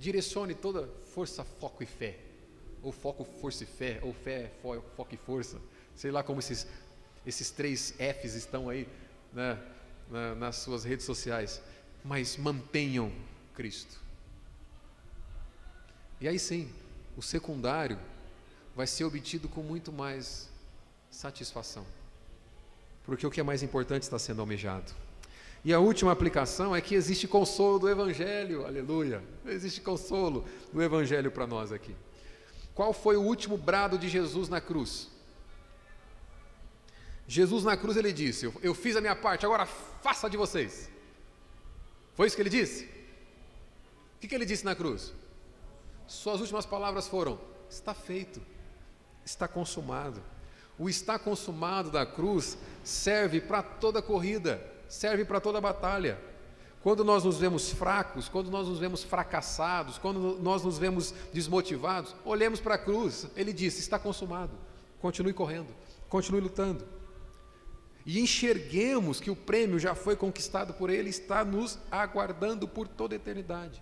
direcione 0.02 0.56
toda 0.56 0.90
força, 1.14 1.44
foco 1.44 1.84
e 1.84 1.86
fé. 1.86 2.18
Ou 2.82 2.92
foco, 2.92 3.24
força 3.24 3.64
e 3.64 3.68
fé, 3.68 4.00
ou 4.02 4.12
fé, 4.12 4.52
foco 4.96 5.14
e 5.14 5.18
força. 5.18 5.62
Sei 5.96 6.10
lá 6.10 6.24
como 6.24 6.40
esses, 6.40 6.66
esses 7.24 7.52
três 7.52 7.92
Fs 7.92 8.34
estão 8.34 8.68
aí 8.68 8.88
né, 9.34 9.58
na, 10.10 10.36
nas 10.36 10.58
suas 10.58 10.84
redes 10.84 11.06
sociais. 11.06 11.62
Mas 12.04 12.38
mantenham 12.38 13.12
Cristo. 13.54 14.00
E 16.20 16.28
aí 16.28 16.38
sim, 16.38 16.70
o 17.18 17.22
secundário 17.22 17.98
vai 18.76 18.88
ser 18.88 19.04
obtido 19.04 19.50
com 19.50 19.62
muito 19.62 19.92
mais 19.92 20.50
satisfação. 21.10 21.86
Porque 23.04 23.26
o 23.26 23.32
que 23.32 23.40
é 23.40 23.44
mais 23.44 23.64
importante 23.64 24.04
está 24.04 24.20
sendo 24.20 24.42
almejado. 24.42 24.92
E 25.64 25.74
a 25.74 25.80
última 25.80 26.12
aplicação 26.12 26.76
é 26.76 26.82
que 26.82 26.96
existe 26.96 27.28
consolo 27.28 27.78
do 27.78 27.90
Evangelho, 27.90 28.66
aleluia. 28.66 29.24
Existe 29.46 29.82
consolo 29.82 30.46
do 30.74 30.82
Evangelho 30.82 31.32
para 31.32 31.46
nós 31.46 31.72
aqui. 31.72 31.96
Qual 32.74 32.94
foi 32.94 33.16
o 33.16 33.22
último 33.22 33.58
brado 33.58 33.98
de 33.98 34.10
Jesus 34.10 34.50
na 34.50 34.60
cruz? 34.60 35.10
Jesus 37.32 37.64
na 37.64 37.78
cruz 37.78 37.96
ele 37.96 38.12
disse: 38.12 38.52
Eu, 38.62 38.74
fiz 38.74 38.96
a 38.96 39.02
minha 39.02 39.16
parte, 39.16 39.46
agora 39.46 39.66
faça 39.66 40.30
de 40.30 40.36
vocês. 40.36 40.90
Foi 42.14 42.28
isso 42.28 42.36
que 42.36 42.42
ele 42.42 42.50
disse? 42.50 42.86
O 44.16 44.20
que, 44.20 44.28
que 44.28 44.36
ele 44.36 44.46
disse 44.46 44.66
na 44.66 44.76
cruz? 44.76 45.14
Suas 46.08 46.42
últimas 46.42 46.66
palavras 46.66 47.08
foram: 47.08 47.40
Está 47.70 47.94
feito, 47.94 48.42
está 49.24 49.48
consumado. 49.48 50.22
O 50.78 50.90
está 50.90 51.20
consumado 51.20 51.92
da 51.92 52.06
cruz 52.06 52.58
serve 52.84 53.40
para 53.40 53.62
toda 53.62 54.02
corrida 54.02 54.72
serve 54.92 55.24
para 55.24 55.40
toda 55.40 55.62
batalha. 55.62 56.20
Quando 56.84 57.04
nós 57.04 57.24
nos 57.24 57.38
vemos 57.38 57.72
fracos, 57.72 58.28
quando 58.28 58.52
nós 58.52 58.68
nos 58.68 58.80
vemos 58.80 59.04
fracassados, 59.04 59.98
quando 59.98 60.38
nós 60.42 60.64
nos 60.64 60.78
vemos 60.78 61.14
desmotivados, 61.32 62.16
olhemos 62.26 62.60
para 62.60 62.76
a 62.76 62.78
cruz. 62.78 63.28
Ele 63.36 63.54
disse: 63.54 63.80
está 63.80 63.98
consumado. 63.98 64.52
Continue 65.00 65.34
correndo, 65.34 65.70
continue 66.10 66.42
lutando. 66.42 66.86
E 68.06 68.20
enxerguemos 68.20 69.20
que 69.20 69.30
o 69.30 69.36
prêmio 69.36 69.80
já 69.80 69.93
foi 69.93 70.16
conquistado 70.16 70.74
por 70.74 70.89
Ele, 70.89 71.10
está 71.10 71.45
nos 71.45 71.78
aguardando 71.91 72.68
por 72.68 72.88
toda 72.88 73.16
a 73.16 73.18
eternidade. 73.18 73.82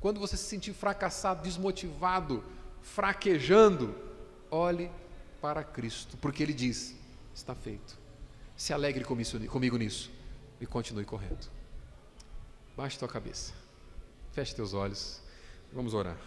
Quando 0.00 0.18
você 0.18 0.36
se 0.36 0.44
sentir 0.44 0.72
fracassado, 0.72 1.42
desmotivado, 1.42 2.42
fraquejando, 2.82 3.94
olhe 4.50 4.90
para 5.40 5.62
Cristo, 5.62 6.16
porque 6.16 6.42
Ele 6.42 6.52
diz: 6.52 6.96
está 7.34 7.54
feito. 7.54 7.98
Se 8.56 8.72
alegre 8.72 9.04
comigo 9.04 9.76
nisso 9.76 10.10
e 10.60 10.66
continue 10.66 11.04
correndo. 11.04 11.48
Baixe 12.76 12.98
tua 12.98 13.08
cabeça. 13.08 13.52
Feche 14.32 14.54
teus 14.54 14.74
olhos. 14.74 15.20
Vamos 15.72 15.94
orar. 15.94 16.18